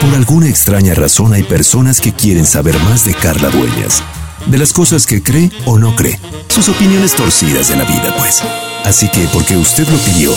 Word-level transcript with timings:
Por 0.00 0.14
alguna 0.14 0.48
extraña 0.48 0.94
razón 0.94 1.34
hay 1.34 1.42
personas 1.42 2.00
que 2.00 2.12
quieren 2.12 2.46
saber 2.46 2.78
más 2.84 3.04
de 3.04 3.12
Carla 3.12 3.50
Dueñas, 3.50 4.02
de 4.46 4.56
las 4.56 4.72
cosas 4.72 5.06
que 5.06 5.22
cree 5.22 5.50
o 5.66 5.78
no 5.78 5.94
cree, 5.94 6.18
sus 6.48 6.70
opiniones 6.70 7.14
torcidas 7.14 7.68
de 7.68 7.76
la 7.76 7.84
vida, 7.84 8.14
pues. 8.16 8.40
Así 8.84 9.10
que, 9.10 9.28
porque 9.30 9.58
usted 9.58 9.86
lo 9.88 9.98
pidió, 9.98 10.34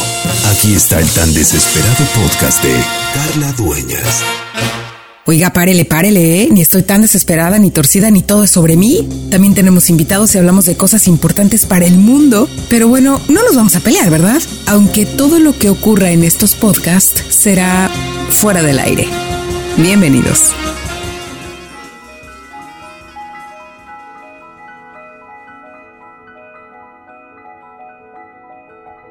aquí 0.51 0.73
está 0.73 0.99
el 0.99 1.07
tan 1.07 1.33
desesperado 1.33 2.05
podcast 2.13 2.61
de 2.61 2.75
Carla 3.13 3.53
Dueñas. 3.53 4.21
Oiga, 5.25 5.53
párele, 5.53 5.85
párele, 5.85 6.43
¿eh? 6.43 6.49
Ni 6.51 6.61
estoy 6.61 6.83
tan 6.83 7.01
desesperada, 7.01 7.57
ni 7.57 7.71
torcida, 7.71 8.11
ni 8.11 8.21
todo 8.21 8.43
es 8.43 8.51
sobre 8.51 8.75
mí. 8.75 9.07
También 9.31 9.55
tenemos 9.55 9.89
invitados 9.89 10.35
y 10.35 10.37
hablamos 10.37 10.65
de 10.65 10.75
cosas 10.75 11.07
importantes 11.07 11.65
para 11.65 11.85
el 11.85 11.95
mundo. 11.95 12.49
Pero 12.69 12.89
bueno, 12.89 13.21
no 13.29 13.41
nos 13.41 13.55
vamos 13.55 13.77
a 13.77 13.79
pelear, 13.79 14.09
¿verdad? 14.09 14.41
Aunque 14.65 15.05
todo 15.05 15.39
lo 15.39 15.57
que 15.57 15.69
ocurra 15.69 16.11
en 16.11 16.25
estos 16.25 16.55
podcasts 16.55 17.23
será 17.29 17.89
fuera 18.29 18.61
del 18.61 18.79
aire. 18.79 19.22
Bienvenidos. 19.75 20.53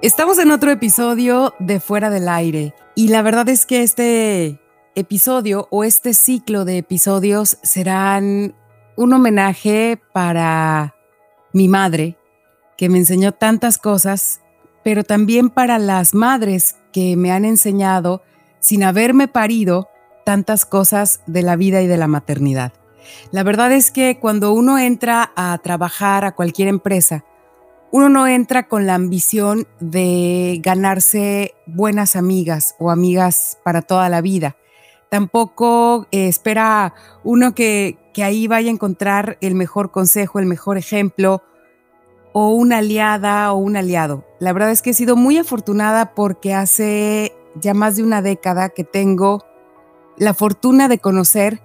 Estamos 0.00 0.38
en 0.38 0.52
otro 0.52 0.70
episodio 0.70 1.54
de 1.58 1.80
Fuera 1.80 2.10
del 2.10 2.28
Aire 2.28 2.74
y 2.94 3.08
la 3.08 3.22
verdad 3.22 3.48
es 3.48 3.66
que 3.66 3.82
este 3.82 4.60
episodio 4.94 5.66
o 5.72 5.82
este 5.82 6.14
ciclo 6.14 6.64
de 6.64 6.78
episodios 6.78 7.58
serán 7.64 8.54
un 8.96 9.12
homenaje 9.12 10.00
para 10.12 10.94
mi 11.52 11.66
madre, 11.66 12.16
que 12.76 12.88
me 12.88 12.98
enseñó 12.98 13.32
tantas 13.32 13.78
cosas, 13.78 14.40
pero 14.84 15.02
también 15.02 15.50
para 15.50 15.80
las 15.80 16.14
madres 16.14 16.76
que 16.92 17.16
me 17.16 17.32
han 17.32 17.44
enseñado, 17.44 18.22
sin 18.60 18.84
haberme 18.84 19.26
parido, 19.26 19.88
tantas 20.24 20.64
cosas 20.64 21.20
de 21.26 21.42
la 21.42 21.56
vida 21.56 21.82
y 21.82 21.86
de 21.86 21.96
la 21.96 22.08
maternidad. 22.08 22.72
La 23.30 23.42
verdad 23.42 23.72
es 23.72 23.90
que 23.90 24.18
cuando 24.18 24.52
uno 24.52 24.78
entra 24.78 25.32
a 25.36 25.58
trabajar 25.58 26.24
a 26.24 26.34
cualquier 26.34 26.68
empresa, 26.68 27.24
uno 27.90 28.08
no 28.08 28.26
entra 28.26 28.68
con 28.68 28.86
la 28.86 28.94
ambición 28.94 29.66
de 29.80 30.60
ganarse 30.62 31.54
buenas 31.66 32.16
amigas 32.16 32.74
o 32.78 32.90
amigas 32.90 33.58
para 33.64 33.82
toda 33.82 34.08
la 34.08 34.20
vida 34.20 34.56
tampoco 35.12 36.06
eh, 36.10 36.26
espera 36.26 36.94
uno 37.22 37.54
que, 37.54 37.98
que 38.14 38.24
ahí 38.24 38.46
vaya 38.46 38.70
a 38.70 38.72
encontrar 38.72 39.36
el 39.42 39.54
mejor 39.54 39.90
consejo, 39.90 40.38
el 40.38 40.46
mejor 40.46 40.78
ejemplo 40.78 41.42
o 42.32 42.48
una 42.48 42.78
aliada 42.78 43.52
o 43.52 43.58
un 43.58 43.76
aliado. 43.76 44.24
La 44.40 44.54
verdad 44.54 44.70
es 44.70 44.80
que 44.80 44.88
he 44.88 44.94
sido 44.94 45.14
muy 45.14 45.36
afortunada 45.36 46.14
porque 46.14 46.54
hace 46.54 47.34
ya 47.56 47.74
más 47.74 47.96
de 47.96 48.04
una 48.04 48.22
década 48.22 48.70
que 48.70 48.84
tengo 48.84 49.44
la 50.16 50.34
fortuna 50.34 50.88
de 50.88 50.98
conocer 50.98 51.62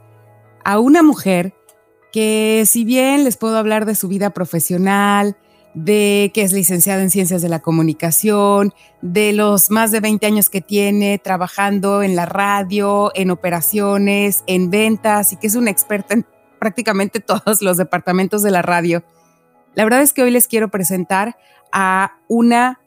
a 0.63 0.79
una 0.79 1.03
mujer 1.03 1.53
que 2.11 2.63
si 2.65 2.83
bien 2.83 3.23
les 3.23 3.37
puedo 3.37 3.57
hablar 3.57 3.85
de 3.85 3.95
su 3.95 4.07
vida 4.07 4.31
profesional, 4.31 5.37
de 5.73 6.31
que 6.33 6.41
es 6.41 6.53
licenciada 6.53 7.03
en 7.03 7.11
Ciencias 7.11 7.41
de 7.43 7.49
la 7.49 7.59
Comunicación, 7.59 8.73
de 9.01 9.31
los 9.31 9.69
más 9.69 9.91
de 9.91 9.99
20 9.99 10.25
años 10.25 10.49
que 10.49 10.61
tiene 10.61 11.19
trabajando 11.19 12.01
en 12.01 12.15
la 12.15 12.25
radio, 12.25 13.11
en 13.13 13.29
operaciones, 13.29 14.43
en 14.47 14.71
ventas 14.71 15.33
y 15.33 15.37
que 15.37 15.45
es 15.45 15.55
una 15.55 15.69
experta 15.69 16.15
en 16.15 16.25
prácticamente 16.59 17.19
todos 17.19 17.61
los 17.61 17.77
departamentos 17.77 18.41
de 18.41 18.51
la 18.51 18.63
radio. 18.63 19.03
La 19.75 19.83
verdad 19.83 20.01
es 20.01 20.13
que 20.13 20.23
hoy 20.23 20.31
les 20.31 20.47
quiero 20.47 20.69
presentar 20.69 21.37
a 21.71 22.17
una 22.27 22.79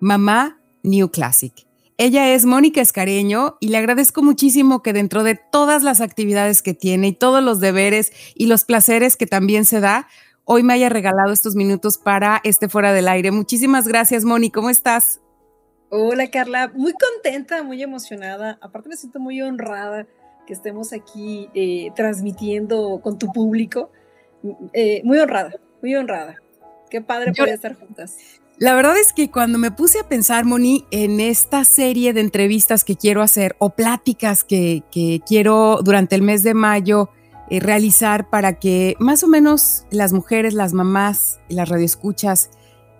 mamá 0.00 0.58
New 0.82 1.10
Classic. 1.10 1.52
Ella 1.98 2.34
es 2.34 2.44
Mónica 2.44 2.82
Escareño 2.82 3.56
y 3.58 3.68
le 3.68 3.78
agradezco 3.78 4.22
muchísimo 4.22 4.82
que 4.82 4.92
dentro 4.92 5.22
de 5.22 5.34
todas 5.34 5.82
las 5.82 6.02
actividades 6.02 6.60
que 6.60 6.74
tiene 6.74 7.08
y 7.08 7.12
todos 7.14 7.42
los 7.42 7.58
deberes 7.58 8.12
y 8.34 8.46
los 8.46 8.64
placeres 8.64 9.16
que 9.16 9.26
también 9.26 9.64
se 9.64 9.80
da, 9.80 10.06
hoy 10.44 10.62
me 10.62 10.74
haya 10.74 10.90
regalado 10.90 11.32
estos 11.32 11.56
minutos 11.56 11.96
para 11.96 12.42
este 12.44 12.68
fuera 12.68 12.92
del 12.92 13.08
aire. 13.08 13.30
Muchísimas 13.30 13.88
gracias, 13.88 14.26
Moni. 14.26 14.50
¿Cómo 14.50 14.68
estás? 14.68 15.22
Hola, 15.88 16.30
Carla. 16.30 16.70
Muy 16.74 16.92
contenta, 16.92 17.62
muy 17.62 17.82
emocionada. 17.82 18.58
Aparte 18.60 18.90
me 18.90 18.96
siento 18.96 19.18
muy 19.18 19.40
honrada 19.40 20.06
que 20.46 20.52
estemos 20.52 20.92
aquí 20.92 21.48
eh, 21.54 21.92
transmitiendo 21.96 23.00
con 23.02 23.18
tu 23.18 23.32
público. 23.32 23.90
Eh, 24.74 25.00
muy 25.02 25.18
honrada, 25.18 25.54
muy 25.80 25.94
honrada. 25.94 26.36
Qué 26.90 27.00
padre 27.00 27.32
poder 27.32 27.54
estar 27.54 27.74
juntas. 27.74 28.18
La 28.58 28.74
verdad 28.74 28.96
es 28.98 29.12
que 29.12 29.30
cuando 29.30 29.58
me 29.58 29.70
puse 29.70 30.00
a 30.00 30.08
pensar, 30.08 30.46
Moni, 30.46 30.86
en 30.90 31.20
esta 31.20 31.64
serie 31.64 32.14
de 32.14 32.22
entrevistas 32.22 32.84
que 32.84 32.96
quiero 32.96 33.20
hacer 33.20 33.54
o 33.58 33.70
pláticas 33.70 34.44
que, 34.44 34.82
quiero 35.26 35.80
durante 35.82 36.14
el 36.14 36.22
mes 36.22 36.42
de 36.42 36.54
mayo 36.54 37.10
eh, 37.50 37.60
realizar 37.60 38.30
para 38.30 38.58
que 38.58 38.96
más 38.98 39.22
o 39.22 39.28
menos 39.28 39.84
las 39.90 40.14
mujeres, 40.14 40.54
las 40.54 40.72
mamás, 40.72 41.38
las 41.50 41.68
radioescuchas, 41.68 42.50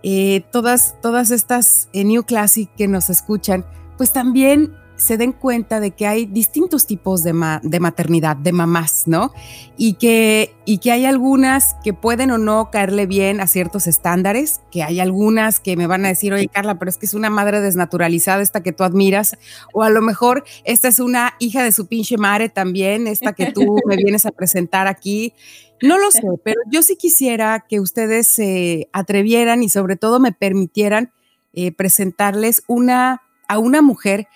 eh, 0.03 0.45
todas, 0.53 1.01
todas 1.01 1.31
estas 1.31 1.89
eh, 1.95 2.05
New 2.05 2.25
Classic 2.25 2.71
que 2.77 2.87
nos 2.87 3.09
escuchan, 3.09 3.65
pues 3.97 4.13
también 4.13 4.75
se 4.97 5.17
den 5.19 5.33
cuenta 5.33 5.79
de 5.79 5.91
que 5.91 6.07
hay 6.07 6.27
distintos 6.27 6.87
tipos 6.87 7.23
de, 7.23 7.33
de, 7.63 7.81
maternidad, 7.81 8.37
de 8.37 8.53
mamás, 8.53 9.05
¿no? 9.07 9.33
Y 9.77 9.95
que, 9.95 10.55
y 10.65 10.79
que 10.79 10.93
hay 10.93 11.05
algunas 11.05 11.77
que 11.85 11.93
pueden 11.93 12.31
o 12.31 12.39
no 12.39 12.71
caerle 12.71 13.07
bien 13.07 13.41
a 13.41 13.47
ciertos 13.47 13.87
estándares, 13.87 14.61
que 14.71 14.83
hay 14.83 15.01
algunas 15.01 15.61
que 15.61 15.77
me 15.77 15.87
van 15.87 16.05
a 16.07 16.09
decir, 16.09 16.33
oye 16.33 16.49
Carla, 16.49 16.79
pero 16.79 16.89
es 16.89 16.97
que 16.97 17.07
es 17.07 17.15
una 17.15 17.31
madre 17.31 17.61
desnaturalizada 17.61 18.43
esta 18.43 18.63
que 18.63 18.73
tú 18.73 18.85
admiras, 18.85 19.37
o 19.73 19.83
a 19.83 19.91
lo 19.91 20.01
mejor 20.01 20.45
esta 20.65 20.89
es 20.89 20.99
una 20.99 21.35
hija 21.39 21.63
de 21.63 21.73
su 21.73 21.87
pinche 21.87 22.17
madre 22.17 22.49
también, 22.49 23.07
esta 23.07 23.33
que 23.35 23.53
tú 23.53 23.79
me 23.87 23.97
vienes 23.97 24.25
a 24.27 24.31
presentar 24.31 24.87
aquí. 24.87 25.35
No 25.83 25.99
lo 25.99 26.11
sé, 26.11 26.23
pero 26.43 26.61
yo 26.71 26.83
sí 26.83 26.97
quisiera 26.97 27.67
que 27.69 27.81
ustedes 27.81 28.27
se 28.27 28.89
atrevieran 28.93 29.63
y 29.63 29.69
sobre 29.69 29.97
todo 29.97 30.21
me 30.21 30.33
permitieran 30.33 31.13
eh, 31.53 31.71
presentarles 31.71 32.63
una, 32.67 33.23
a 33.47 33.59
una 33.59 33.83
mujer 33.83 34.27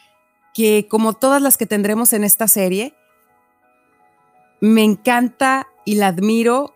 que 0.61 0.87
como 0.89 1.15
todas 1.15 1.41
las 1.41 1.57
que 1.57 1.65
tendremos 1.65 2.13
en 2.13 2.23
esta 2.23 2.47
serie, 2.47 2.95
me 4.61 4.85
encanta 4.85 5.69
y 5.87 5.95
la 5.95 6.09
admiro 6.09 6.75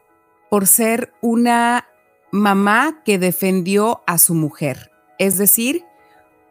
por 0.49 0.67
ser 0.67 1.13
una 1.21 1.87
mamá 2.31 3.03
que 3.05 3.19
defendió 3.19 4.03
a 4.07 4.17
su 4.17 4.35
mujer. 4.35 4.91
Es 5.19 5.37
decir, 5.37 5.85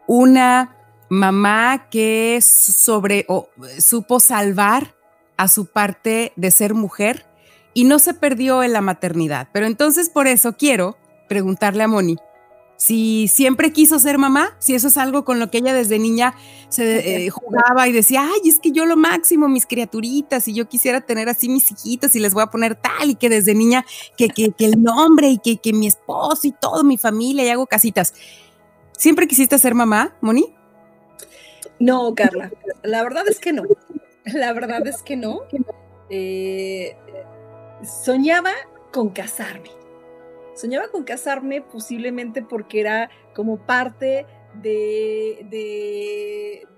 una 0.06 0.76
mamá 1.08 1.88
que 1.90 2.38
sobre, 2.40 3.26
supo 3.80 4.20
salvar 4.20 4.94
a 5.36 5.48
su 5.48 5.66
parte 5.66 6.32
de 6.36 6.52
ser 6.52 6.72
mujer 6.72 7.26
y 7.72 7.82
no 7.82 7.98
se 7.98 8.14
perdió 8.14 8.62
en 8.62 8.72
la 8.72 8.80
maternidad. 8.80 9.48
Pero 9.52 9.66
entonces 9.66 10.08
por 10.08 10.28
eso 10.28 10.56
quiero 10.56 10.96
preguntarle 11.28 11.82
a 11.82 11.88
Moni, 11.88 12.16
si 12.84 13.28
siempre 13.28 13.72
quiso 13.72 13.98
ser 13.98 14.18
mamá, 14.18 14.54
si 14.58 14.74
eso 14.74 14.88
es 14.88 14.98
algo 14.98 15.24
con 15.24 15.38
lo 15.38 15.50
que 15.50 15.56
ella 15.56 15.72
desde 15.72 15.98
niña 15.98 16.34
se 16.68 17.24
eh, 17.24 17.30
jugaba 17.30 17.88
y 17.88 17.92
decía, 17.92 18.28
ay, 18.30 18.50
es 18.50 18.58
que 18.60 18.72
yo 18.72 18.84
lo 18.84 18.94
máximo, 18.94 19.48
mis 19.48 19.64
criaturitas, 19.64 20.48
y 20.48 20.52
yo 20.52 20.68
quisiera 20.68 21.00
tener 21.00 21.30
así 21.30 21.48
mis 21.48 21.70
hijitos 21.70 22.14
y 22.14 22.20
les 22.20 22.34
voy 22.34 22.42
a 22.42 22.48
poner 22.48 22.74
tal, 22.74 23.08
y 23.08 23.14
que 23.14 23.30
desde 23.30 23.54
niña, 23.54 23.86
que, 24.18 24.28
que, 24.28 24.50
que 24.50 24.66
el 24.66 24.82
nombre 24.82 25.28
y 25.28 25.38
que, 25.38 25.56
que 25.56 25.72
mi 25.72 25.86
esposo 25.86 26.46
y 26.46 26.52
todo, 26.52 26.84
mi 26.84 26.98
familia, 26.98 27.46
y 27.46 27.48
hago 27.48 27.66
casitas. 27.66 28.12
¿Siempre 28.92 29.26
quisiste 29.26 29.58
ser 29.58 29.74
mamá, 29.74 30.14
Moni? 30.20 30.54
No, 31.78 32.14
Carla, 32.14 32.52
la 32.82 33.02
verdad 33.02 33.26
es 33.28 33.38
que 33.38 33.54
no. 33.54 33.62
La 34.26 34.52
verdad 34.52 34.86
es 34.86 35.02
que 35.02 35.16
no. 35.16 35.40
Eh, 36.10 36.94
soñaba 38.04 38.52
con 38.92 39.08
casarme 39.08 39.70
Soñaba 40.54 40.88
con 40.88 41.04
casarme 41.04 41.62
posiblemente 41.62 42.42
porque 42.42 42.80
era 42.80 43.10
como 43.34 43.58
parte 43.58 44.26
de, 44.62 45.46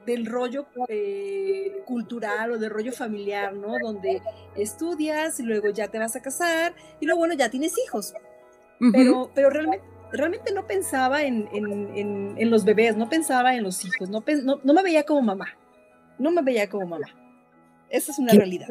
del 0.06 0.26
rollo 0.26 0.66
eh, 0.88 1.82
cultural 1.84 2.52
o 2.52 2.58
del 2.58 2.70
rollo 2.70 2.92
familiar, 2.92 3.54
¿no? 3.54 3.74
Donde 3.82 4.22
estudias 4.56 5.40
y 5.40 5.42
luego 5.42 5.70
ya 5.70 5.88
te 5.88 5.98
vas 5.98 6.16
a 6.16 6.22
casar 6.22 6.74
y 7.00 7.06
luego, 7.06 7.18
bueno, 7.20 7.34
ya 7.34 7.50
tienes 7.50 7.74
hijos. 7.84 8.14
Pero, 8.92 9.30
pero 9.34 9.48
realmente, 9.50 9.86
realmente 10.12 10.52
no 10.52 10.66
pensaba 10.66 11.22
en, 11.22 11.48
los 12.50 12.64
bebés, 12.64 12.96
no 12.96 13.08
pensaba 13.08 13.54
en 13.54 13.62
los 13.62 13.84
hijos, 13.84 14.08
no, 14.10 14.24
no, 14.62 14.74
me 14.74 14.82
veía 14.82 15.04
como 15.04 15.22
mamá, 15.22 15.56
no 16.18 16.30
me 16.30 16.42
veía 16.42 16.68
como 16.68 16.86
mamá. 16.86 17.06
Esa 17.88 18.12
es 18.12 18.18
una 18.18 18.32
realidad. 18.32 18.66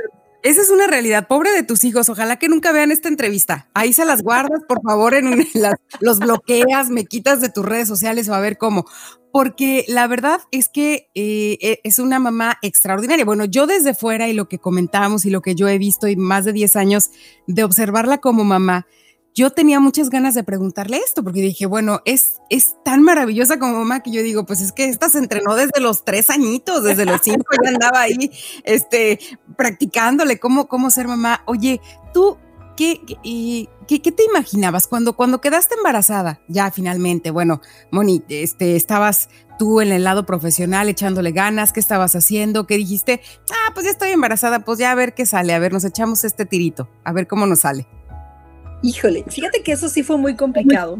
Esa 0.45 0.61
es 0.61 0.69
una 0.69 0.85
realidad. 0.85 1.27
Pobre 1.27 1.51
de 1.51 1.63
tus 1.63 1.83
hijos. 1.85 2.07
Ojalá 2.07 2.37
que 2.37 2.49
nunca 2.49 2.71
vean 2.71 2.91
esta 2.91 3.07
entrevista. 3.07 3.67
Ahí 3.73 3.93
se 3.93 4.05
las 4.05 4.21
guardas, 4.21 4.61
por 4.67 4.79
favor, 4.83 5.15
en 5.15 5.43
los 6.01 6.19
bloqueas, 6.19 6.91
me 6.91 7.05
quitas 7.05 7.41
de 7.41 7.49
tus 7.49 7.65
redes 7.65 7.87
sociales 7.87 8.29
o 8.29 8.35
a 8.35 8.39
ver 8.39 8.59
cómo. 8.59 8.85
Porque 9.31 9.85
la 9.87 10.05
verdad 10.05 10.41
es 10.51 10.69
que 10.69 11.09
eh, 11.15 11.57
e, 11.61 11.79
es 11.83 11.97
una 11.97 12.19
mamá 12.19 12.59
extraordinaria. 12.61 13.25
Bueno, 13.25 13.45
yo 13.45 13.65
desde 13.65 13.95
fuera 13.95 14.27
y 14.27 14.33
lo 14.33 14.47
que 14.47 14.59
comentamos 14.59 15.25
y 15.25 15.31
lo 15.31 15.41
que 15.41 15.55
yo 15.55 15.67
he 15.67 15.79
visto 15.79 16.07
y 16.07 16.15
más 16.15 16.45
de 16.45 16.53
10 16.53 16.75
años 16.75 17.09
de 17.47 17.63
observarla 17.63 18.19
como 18.19 18.43
mamá, 18.43 18.85
yo 19.35 19.49
tenía 19.49 19.81
muchas 19.81 20.09
ganas 20.09 20.33
de 20.33 20.45
preguntarle 20.45 20.97
esto, 20.97 21.21
porque 21.21 21.41
dije, 21.41 21.65
bueno, 21.65 22.01
es, 22.05 22.41
es 22.49 22.77
tan 22.85 23.03
maravillosa 23.03 23.59
como 23.59 23.79
mamá 23.79 23.99
que 23.99 24.11
yo 24.11 24.23
digo, 24.23 24.45
pues 24.45 24.61
es 24.61 24.71
que 24.71 24.85
esta 24.85 25.09
se 25.09 25.19
entrenó 25.19 25.55
desde 25.55 25.81
los 25.81 26.05
tres 26.05 26.29
añitos, 26.29 26.83
desde 26.83 27.05
los 27.05 27.19
cinco 27.21 27.45
ya 27.61 27.69
andaba 27.69 27.99
ahí, 27.99 28.31
este, 28.63 29.19
practicándole 29.57 30.39
cómo, 30.39 30.69
cómo 30.69 30.89
ser 30.89 31.09
mamá. 31.09 31.43
Oye, 31.47 31.81
tú, 32.13 32.37
¿qué, 32.77 33.01
qué, 33.87 34.01
qué 34.01 34.11
te 34.13 34.23
imaginabas 34.23 34.87
cuando, 34.87 35.17
cuando 35.17 35.41
quedaste 35.41 35.75
embarazada? 35.75 36.39
Ya 36.47 36.71
finalmente, 36.71 37.29
bueno, 37.29 37.59
Moni, 37.91 38.23
este, 38.29 38.77
estabas 38.77 39.27
tú 39.59 39.81
en 39.81 39.91
el 39.91 40.05
lado 40.05 40.25
profesional 40.25 40.87
echándole 40.87 41.33
ganas, 41.33 41.73
¿qué 41.73 41.81
estabas 41.81 42.15
haciendo? 42.15 42.67
¿Qué 42.67 42.77
dijiste? 42.77 43.19
Ah, 43.51 43.71
pues 43.73 43.85
ya 43.85 43.91
estoy 43.91 44.11
embarazada, 44.11 44.63
pues 44.63 44.79
ya 44.79 44.91
a 44.91 44.95
ver 44.95 45.13
qué 45.13 45.25
sale, 45.25 45.53
a 45.53 45.59
ver, 45.59 45.73
nos 45.73 45.83
echamos 45.83 46.23
este 46.23 46.45
tirito, 46.45 46.87
a 47.03 47.11
ver 47.11 47.27
cómo 47.27 47.45
nos 47.45 47.59
sale. 47.59 47.85
Híjole, 48.85 49.23
fíjate 49.27 49.63
que 49.63 49.71
eso 49.71 49.89
sí 49.89 50.03
fue 50.03 50.15
muy 50.19 50.35
complicado, 50.35 50.99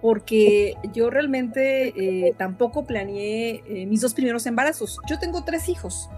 porque 0.00 0.74
yo 0.92 1.08
realmente 1.08 1.94
eh, 1.96 2.34
tampoco 2.36 2.84
planeé 2.84 3.62
eh, 3.64 3.86
mis 3.86 4.00
dos 4.00 4.12
primeros 4.12 4.44
embarazos. 4.46 4.98
Yo 5.06 5.20
tengo 5.20 5.44
tres 5.44 5.68
hijos. 5.68 6.10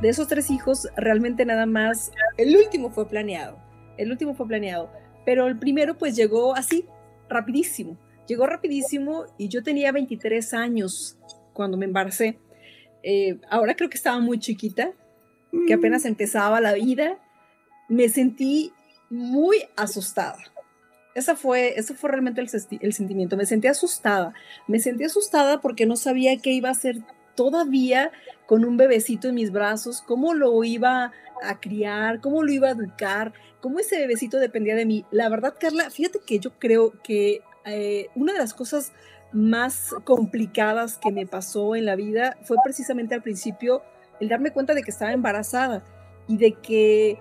De 0.00 0.10
esos 0.10 0.28
tres 0.28 0.52
hijos, 0.52 0.86
realmente 0.96 1.44
nada 1.44 1.66
más, 1.66 2.12
el 2.36 2.56
último 2.56 2.92
fue 2.92 3.08
planeado. 3.08 3.58
El 3.96 4.12
último 4.12 4.34
fue 4.34 4.46
planeado, 4.46 4.92
pero 5.26 5.48
el 5.48 5.58
primero 5.58 5.98
pues 5.98 6.14
llegó 6.14 6.54
así, 6.54 6.86
rapidísimo. 7.28 7.98
Llegó 8.28 8.46
rapidísimo 8.46 9.24
y 9.36 9.48
yo 9.48 9.64
tenía 9.64 9.90
23 9.90 10.54
años 10.54 11.18
cuando 11.52 11.76
me 11.76 11.86
embaracé. 11.86 12.38
Eh, 13.02 13.40
ahora 13.50 13.74
creo 13.74 13.90
que 13.90 13.96
estaba 13.96 14.20
muy 14.20 14.38
chiquita, 14.38 14.92
que 15.66 15.74
apenas 15.74 16.04
mm. 16.04 16.08
empezaba 16.08 16.60
la 16.60 16.74
vida. 16.74 17.18
Me 17.88 18.08
sentí 18.08 18.72
muy 19.10 19.64
asustada. 19.76 20.38
Esa 21.14 21.36
fue, 21.36 21.76
fue 21.96 22.10
realmente 22.10 22.40
el, 22.40 22.48
el, 22.80 22.92
sentimiento. 22.92 23.36
Me 23.36 23.46
sentí 23.46 23.68
asustada. 23.68 24.34
Me 24.66 24.80
sentí 24.80 25.04
asustada 25.04 25.60
porque 25.60 25.86
no 25.86 25.96
sabía 25.96 26.36
qué 26.38 26.50
iba 26.50 26.68
a 26.68 26.72
hacer 26.72 26.96
todavía 27.36 28.10
con 28.46 28.64
un 28.64 28.76
bebecito 28.76 29.28
en 29.28 29.36
mis 29.36 29.52
brazos, 29.52 30.02
cómo 30.02 30.34
lo 30.34 30.62
iba 30.64 31.12
a 31.42 31.60
criar, 31.60 32.20
cómo 32.20 32.42
lo 32.42 32.52
iba 32.52 32.68
a 32.68 32.72
educar, 32.72 33.32
cómo 33.60 33.78
ese 33.78 33.98
bebecito 33.98 34.38
dependía 34.38 34.74
de 34.74 34.86
mí. 34.86 35.04
La 35.10 35.28
verdad, 35.28 35.54
Carla, 35.58 35.90
fíjate 35.90 36.20
que 36.26 36.38
yo 36.38 36.58
creo 36.58 36.92
que 37.02 37.42
eh, 37.64 38.08
una 38.14 38.32
de 38.32 38.38
las 38.38 38.54
cosas 38.54 38.92
más 39.32 39.94
complicadas 40.04 40.98
que 40.98 41.10
me 41.10 41.26
pasó 41.26 41.74
en 41.74 41.86
la 41.86 41.96
vida 41.96 42.36
fue 42.44 42.56
precisamente 42.62 43.14
al 43.14 43.22
principio 43.22 43.82
el 44.20 44.28
darme 44.28 44.52
cuenta 44.52 44.74
de 44.74 44.82
que 44.82 44.90
estaba 44.90 45.12
embarazada 45.12 45.82
y 46.28 46.36
de 46.36 46.52
que 46.52 47.18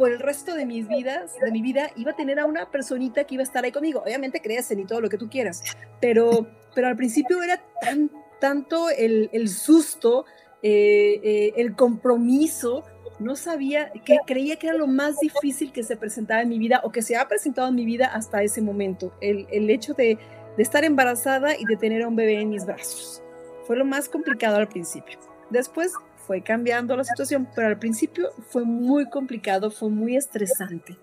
por 0.00 0.10
el 0.10 0.18
resto 0.18 0.54
de 0.54 0.64
mis 0.64 0.88
vidas, 0.88 1.38
de 1.38 1.50
mi 1.52 1.60
vida, 1.60 1.90
iba 1.94 2.12
a 2.12 2.16
tener 2.16 2.40
a 2.40 2.46
una 2.46 2.70
personita 2.70 3.24
que 3.24 3.34
iba 3.34 3.42
a 3.42 3.44
estar 3.44 3.62
ahí 3.62 3.70
conmigo. 3.70 4.00
Obviamente 4.02 4.40
crecen 4.40 4.80
y 4.80 4.86
todo 4.86 5.02
lo 5.02 5.10
que 5.10 5.18
tú 5.18 5.28
quieras, 5.28 5.62
pero, 6.00 6.46
pero 6.74 6.88
al 6.88 6.96
principio 6.96 7.42
era 7.42 7.62
tan, 7.82 8.10
tanto 8.40 8.88
el, 8.88 9.28
el 9.34 9.50
susto, 9.50 10.24
eh, 10.62 11.20
eh, 11.22 11.52
el 11.56 11.76
compromiso, 11.76 12.82
no 13.18 13.36
sabía, 13.36 13.92
que 14.06 14.16
creía 14.26 14.56
que 14.56 14.68
era 14.68 14.78
lo 14.78 14.86
más 14.86 15.20
difícil 15.20 15.70
que 15.70 15.82
se 15.82 15.98
presentaba 15.98 16.40
en 16.40 16.48
mi 16.48 16.58
vida 16.58 16.80
o 16.82 16.90
que 16.90 17.02
se 17.02 17.16
ha 17.16 17.28
presentado 17.28 17.68
en 17.68 17.74
mi 17.74 17.84
vida 17.84 18.06
hasta 18.06 18.42
ese 18.42 18.62
momento, 18.62 19.12
el, 19.20 19.46
el 19.50 19.68
hecho 19.68 19.92
de, 19.92 20.16
de 20.56 20.62
estar 20.62 20.82
embarazada 20.82 21.58
y 21.58 21.66
de 21.66 21.76
tener 21.76 22.04
a 22.04 22.08
un 22.08 22.16
bebé 22.16 22.40
en 22.40 22.48
mis 22.48 22.64
brazos. 22.64 23.22
Fue 23.66 23.76
lo 23.76 23.84
más 23.84 24.08
complicado 24.08 24.56
al 24.56 24.66
principio. 24.66 25.18
Después 25.50 25.92
fue 26.30 26.42
cambiando 26.42 26.96
la 26.96 27.02
situación, 27.02 27.48
pero 27.56 27.66
al 27.66 27.76
principio 27.80 28.28
fue 28.50 28.62
muy 28.62 29.10
complicado, 29.10 29.68
fue 29.68 29.90
muy 29.90 30.16
estresante, 30.16 30.96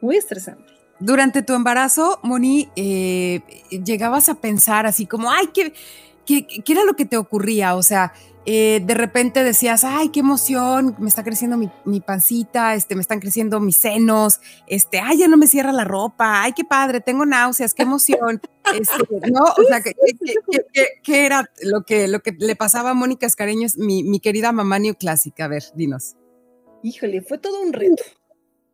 muy 0.00 0.16
estresante. 0.16 0.72
Durante 0.98 1.40
tu 1.42 1.54
embarazo, 1.54 2.18
Moni, 2.24 2.68
eh, 2.74 3.42
llegabas 3.70 4.28
a 4.28 4.34
pensar 4.34 4.84
así 4.84 5.06
como, 5.06 5.30
ay, 5.30 5.50
¿qué, 5.54 5.72
qué, 6.26 6.48
qué 6.48 6.72
era 6.72 6.82
lo 6.82 6.96
que 6.96 7.04
te 7.04 7.16
ocurría? 7.16 7.76
O 7.76 7.84
sea, 7.84 8.12
eh, 8.44 8.82
de 8.84 8.94
repente 8.94 9.44
decías, 9.44 9.84
ay, 9.84 10.08
qué 10.08 10.20
emoción, 10.20 10.96
me 10.98 11.08
está 11.08 11.22
creciendo 11.22 11.56
mi, 11.56 12.00
pancita, 12.00 12.74
este, 12.74 12.96
me 12.96 13.00
están 13.00 13.20
creciendo 13.20 13.60
mis 13.60 13.76
senos, 13.76 14.40
este, 14.66 14.98
ay, 14.98 15.18
ya 15.18 15.28
no 15.28 15.36
me 15.36 15.46
cierra 15.46 15.72
la 15.72 15.84
ropa, 15.84 16.42
ay, 16.42 16.52
qué 16.52 16.64
padre, 16.64 17.00
tengo 17.00 17.24
náuseas, 17.24 17.74
qué 17.74 17.82
emoción. 17.82 18.40
Este, 18.72 19.28
no, 19.28 19.42
o 19.42 19.64
sea, 19.68 19.82
¿qué, 19.82 21.26
era 21.26 21.50
lo 21.64 21.82
que, 21.82 22.06
lo 22.06 22.20
que 22.20 22.30
le 22.30 22.54
pasaba 22.54 22.90
a 22.90 22.94
Mónica 22.94 23.26
Escareños, 23.26 23.76
mi, 23.76 24.04
mi 24.04 24.20
querida 24.20 24.52
mamá 24.52 24.78
neoclásica? 24.78 25.46
A 25.46 25.48
ver, 25.48 25.64
dinos. 25.74 26.14
Híjole, 26.84 27.22
fue 27.22 27.38
todo 27.38 27.60
un 27.60 27.72
reto. 27.72 28.04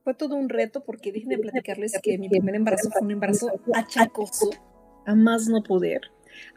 Fue 0.05 0.12
todo 0.12 0.37
un 0.37 0.50
reto 0.50 0.85
porque 0.85 1.11
déjenme 1.11 1.38
platicarles 1.38 1.99
que 2.03 2.19
mi 2.19 2.29
primer 2.29 2.55
embarazo 2.55 2.91
fue 2.91 3.00
un 3.00 3.12
embarazo 3.12 3.50
achacoso, 3.75 4.50
a 5.06 5.15
más 5.15 5.49
no 5.49 5.62
poder 5.62 6.03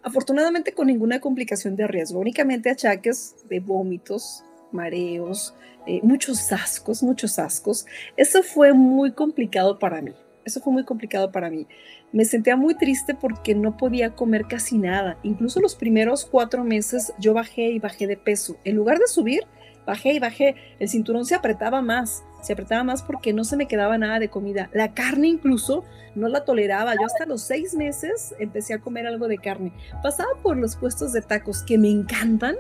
Afortunadamente 0.04 0.74
con 0.74 0.88
ninguna 0.88 1.20
complicación 1.20 1.76
de 1.76 1.88
riesgo, 1.88 2.20
únicamente 2.20 2.70
achaques 2.70 3.36
de 3.50 3.60
vómitos, 3.60 4.44
mareos, 4.72 5.54
eh, 5.88 6.00
muchos 6.04 6.52
ascos, 6.52 7.04
muchos 7.04 7.40
ascos. 7.40 7.86
Eso 8.18 8.44
fue 8.44 8.74
muy 8.74 9.12
complicado 9.12 9.80
para 9.80 10.02
mí. 10.02 10.14
Eso 10.44 10.60
fue 10.60 10.74
muy 10.74 10.86
complicado 10.86 11.32
para 11.32 11.50
mí. 11.50 11.68
Me 12.12 12.26
sentía 12.26 12.56
muy 12.56 12.76
triste 12.76 13.14
porque 13.14 13.56
no 13.56 13.78
podía 13.78 14.16
comer 14.16 14.46
casi 14.48 14.78
nada. 14.78 15.18
Incluso 15.24 15.60
los 15.60 15.76
primeros 15.76 16.26
cuatro 16.26 16.64
meses 16.64 17.14
yo 17.20 17.34
bajé 17.34 17.72
y 17.72 17.80
bajé 17.80 18.08
de 18.08 18.18
peso. 18.18 18.58
En 18.64 18.76
lugar 18.76 19.00
de 19.00 19.08
subir, 19.08 19.42
bajé 19.86 20.14
y 20.14 20.20
bajé. 20.20 20.56
El 20.80 20.90
cinturón 20.90 21.26
se 21.26 21.36
apretaba 21.36 21.82
más 21.82 22.24
se 22.42 22.54
apretaba 22.54 22.84
más 22.84 23.04
porque 23.04 23.34
no 23.34 23.44
se 23.44 23.58
me 23.58 23.68
quedaba 23.68 23.98
nada 23.98 24.20
de 24.20 24.30
comida. 24.30 24.70
La 24.74 24.94
carne 24.94 25.28
incluso 25.28 25.84
no 26.16 26.28
la 26.28 26.44
toleraba. 26.44 26.96
Yo 26.96 27.06
hasta 27.06 27.26
los 27.26 27.42
seis 27.42 27.74
meses 27.74 28.36
empecé 28.40 28.74
a 28.74 28.80
comer 28.80 29.08
algo 29.08 29.28
de 29.28 29.38
carne. 29.38 29.74
Pasaba 30.04 30.30
por 30.42 30.58
los 30.58 30.76
puestos 30.76 31.14
de 31.14 31.22
tacos 31.22 31.64
que 31.64 31.78
me 31.78 31.90
encantan. 31.90 32.56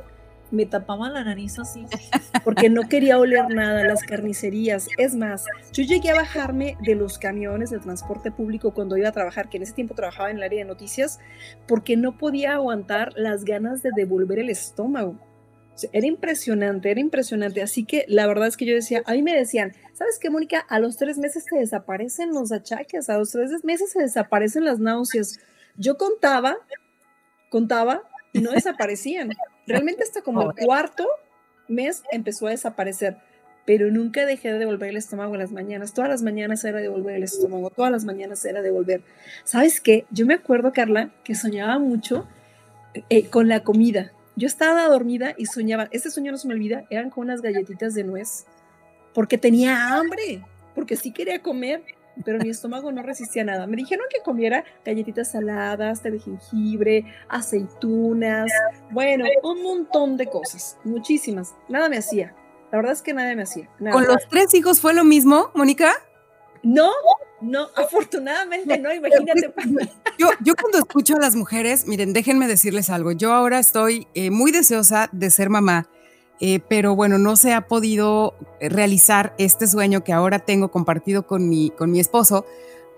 Me 0.51 0.65
tapaba 0.65 1.09
la 1.09 1.23
nariz 1.23 1.57
así 1.59 1.85
porque 2.43 2.69
no 2.69 2.89
quería 2.89 3.17
oler 3.17 3.47
nada, 3.49 3.85
las 3.85 4.03
carnicerías. 4.03 4.89
Es 4.97 5.15
más, 5.15 5.45
yo 5.71 5.83
llegué 5.83 6.09
a 6.09 6.15
bajarme 6.15 6.75
de 6.81 6.95
los 6.95 7.17
camiones 7.17 7.69
de 7.69 7.79
transporte 7.79 8.31
público 8.31 8.73
cuando 8.73 8.97
iba 8.97 9.07
a 9.07 9.13
trabajar, 9.13 9.47
que 9.47 9.55
en 9.55 9.63
ese 9.63 9.71
tiempo 9.71 9.95
trabajaba 9.95 10.29
en 10.29 10.37
el 10.37 10.43
área 10.43 10.59
de 10.59 10.65
noticias, 10.65 11.21
porque 11.69 11.95
no 11.95 12.17
podía 12.17 12.55
aguantar 12.55 13.13
las 13.15 13.45
ganas 13.45 13.81
de 13.81 13.91
devolver 13.95 14.39
el 14.39 14.49
estómago 14.49 15.17
era 15.91 16.07
impresionante, 16.07 16.91
era 16.91 16.99
impresionante. 16.99 17.61
Así 17.61 17.85
que 17.85 18.05
la 18.07 18.27
verdad 18.27 18.47
es 18.47 18.57
que 18.57 18.65
yo 18.65 18.75
decía, 18.75 19.03
a 19.05 19.13
mí 19.13 19.21
me 19.21 19.35
decían, 19.35 19.73
¿sabes 19.93 20.19
qué, 20.19 20.29
Mónica? 20.29 20.59
A 20.59 20.79
los 20.79 20.97
tres 20.97 21.17
meses 21.17 21.45
te 21.45 21.57
desaparecen 21.57 22.31
los 22.31 22.51
achaques, 22.51 23.09
a 23.09 23.17
los 23.17 23.31
tres 23.31 23.63
meses 23.63 23.91
se 23.91 23.99
desaparecen 23.99 24.65
las 24.65 24.79
náuseas. 24.79 25.39
Yo 25.77 25.97
contaba, 25.97 26.57
contaba 27.49 28.03
y 28.33 28.39
no 28.39 28.51
desaparecían. 28.51 29.31
Realmente 29.67 30.03
hasta 30.03 30.21
como 30.21 30.51
el 30.51 30.65
cuarto 30.65 31.07
mes 31.67 32.03
empezó 32.11 32.47
a 32.47 32.51
desaparecer, 32.51 33.17
pero 33.65 33.91
nunca 33.91 34.25
dejé 34.25 34.51
de 34.51 34.59
devolver 34.59 34.89
el 34.89 34.97
estómago 34.97 35.33
en 35.33 35.39
las 35.39 35.51
mañanas. 35.51 35.93
Todas 35.93 36.09
las 36.09 36.23
mañanas 36.23 36.63
era 36.65 36.79
devolver 36.79 37.15
el 37.15 37.23
estómago, 37.23 37.69
todas 37.69 37.91
las 37.91 38.05
mañanas 38.05 38.43
era 38.45 38.61
devolver. 38.61 39.01
¿Sabes 39.43 39.79
qué? 39.79 40.05
Yo 40.11 40.25
me 40.25 40.33
acuerdo, 40.33 40.73
Carla, 40.73 41.11
que 41.23 41.35
soñaba 41.35 41.79
mucho 41.79 42.27
eh, 43.09 43.29
con 43.29 43.47
la 43.47 43.63
comida 43.63 44.11
yo 44.35 44.47
estaba 44.47 44.87
dormida 44.87 45.33
y 45.37 45.45
soñaba, 45.45 45.87
este 45.91 46.09
sueño 46.09 46.31
no 46.31 46.37
se 46.37 46.47
me 46.47 46.53
olvida, 46.53 46.85
eran 46.89 47.09
con 47.09 47.25
unas 47.25 47.41
galletitas 47.41 47.93
de 47.93 48.03
nuez, 48.03 48.45
porque 49.13 49.37
tenía 49.37 49.95
hambre, 49.95 50.43
porque 50.73 50.95
sí 50.95 51.11
quería 51.11 51.41
comer, 51.41 51.83
pero 52.23 52.39
mi 52.39 52.49
estómago 52.49 52.91
no 52.91 53.01
resistía 53.01 53.43
nada. 53.43 53.67
Me 53.67 53.77
dijeron 53.77 54.05
que 54.09 54.21
comiera 54.21 54.63
galletitas 54.85 55.31
saladas, 55.31 56.01
té 56.01 56.11
de 56.11 56.19
jengibre, 56.19 57.05
aceitunas, 57.29 58.51
bueno, 58.91 59.25
un 59.43 59.63
montón 59.63 60.17
de 60.17 60.27
cosas, 60.27 60.77
muchísimas. 60.83 61.55
Nada 61.69 61.89
me 61.89 61.97
hacía. 61.97 62.35
La 62.71 62.77
verdad 62.77 62.93
es 62.93 63.01
que 63.01 63.13
nada 63.13 63.35
me 63.35 63.43
hacía. 63.43 63.69
¿Con 63.91 64.05
los 64.05 64.27
tres 64.29 64.53
hijos 64.53 64.79
fue 64.79 64.93
lo 64.93 65.03
mismo, 65.03 65.51
Mónica? 65.53 65.93
No, 66.63 66.91
no, 67.41 67.67
afortunadamente 67.75 68.77
no, 68.77 68.93
imagínate. 68.93 69.53
Yo, 70.17 70.29
yo 70.43 70.53
cuando 70.55 70.77
escucho 70.77 71.15
a 71.15 71.19
las 71.19 71.35
mujeres, 71.35 71.87
miren, 71.87 72.13
déjenme 72.13 72.47
decirles 72.47 72.89
algo, 72.89 73.11
yo 73.11 73.33
ahora 73.33 73.59
estoy 73.59 74.07
eh, 74.13 74.29
muy 74.29 74.51
deseosa 74.51 75.09
de 75.11 75.31
ser 75.31 75.49
mamá, 75.49 75.89
eh, 76.39 76.59
pero 76.67 76.95
bueno, 76.95 77.17
no 77.17 77.35
se 77.35 77.53
ha 77.53 77.67
podido 77.67 78.35
realizar 78.59 79.33
este 79.37 79.67
sueño 79.67 80.03
que 80.03 80.13
ahora 80.13 80.39
tengo 80.39 80.69
compartido 80.69 81.25
con 81.25 81.49
mi, 81.49 81.71
con 81.71 81.91
mi 81.91 81.99
esposo, 81.99 82.45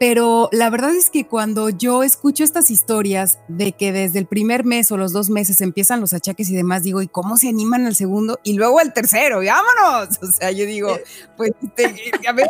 pero 0.05 0.49
la 0.51 0.69
verdad 0.69 0.93
es 0.93 1.09
que 1.09 1.25
cuando 1.27 1.69
yo 1.69 2.03
escucho 2.03 2.43
estas 2.43 2.71
historias 2.71 3.39
de 3.47 3.71
que 3.71 3.93
desde 3.93 4.19
el 4.19 4.25
primer 4.25 4.65
mes 4.65 4.91
o 4.91 4.97
los 4.97 5.13
dos 5.13 5.29
meses 5.29 5.61
empiezan 5.61 6.01
los 6.01 6.11
achaques 6.13 6.49
y 6.49 6.55
demás, 6.57 6.83
digo, 6.83 7.01
¿y 7.01 7.07
cómo 7.07 7.37
se 7.37 7.47
animan 7.47 7.85
al 7.85 7.95
segundo? 7.95 8.37
Y 8.43 8.55
luego 8.55 8.79
al 8.79 8.91
tercero, 8.91 9.37
vámonos. 9.37 10.19
O 10.21 10.25
sea, 10.25 10.51
yo 10.51 10.65
digo, 10.65 10.89
pues, 11.37 11.51
a 12.27 12.33
ver, 12.33 12.49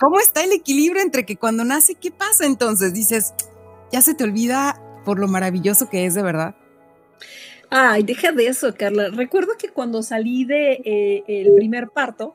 ¿cómo 0.00 0.18
está 0.18 0.44
el 0.44 0.52
equilibrio 0.52 1.02
entre 1.02 1.26
que 1.26 1.36
cuando 1.36 1.62
nace, 1.62 1.94
qué 1.94 2.10
pasa 2.10 2.46
entonces? 2.46 2.94
Dices, 2.94 3.34
ya 3.92 4.00
se 4.00 4.14
te 4.14 4.24
olvida 4.24 4.80
por 5.04 5.18
lo 5.18 5.28
maravilloso 5.28 5.90
que 5.90 6.06
es 6.06 6.14
de 6.14 6.22
verdad. 6.22 6.54
Ay, 7.68 8.02
deja 8.02 8.32
de 8.32 8.46
eso, 8.46 8.74
Carla. 8.74 9.10
Recuerdo 9.10 9.58
que 9.58 9.68
cuando 9.68 10.02
salí 10.02 10.46
de 10.46 10.72
eh, 10.72 11.24
el 11.28 11.52
primer 11.54 11.90
parto, 11.90 12.34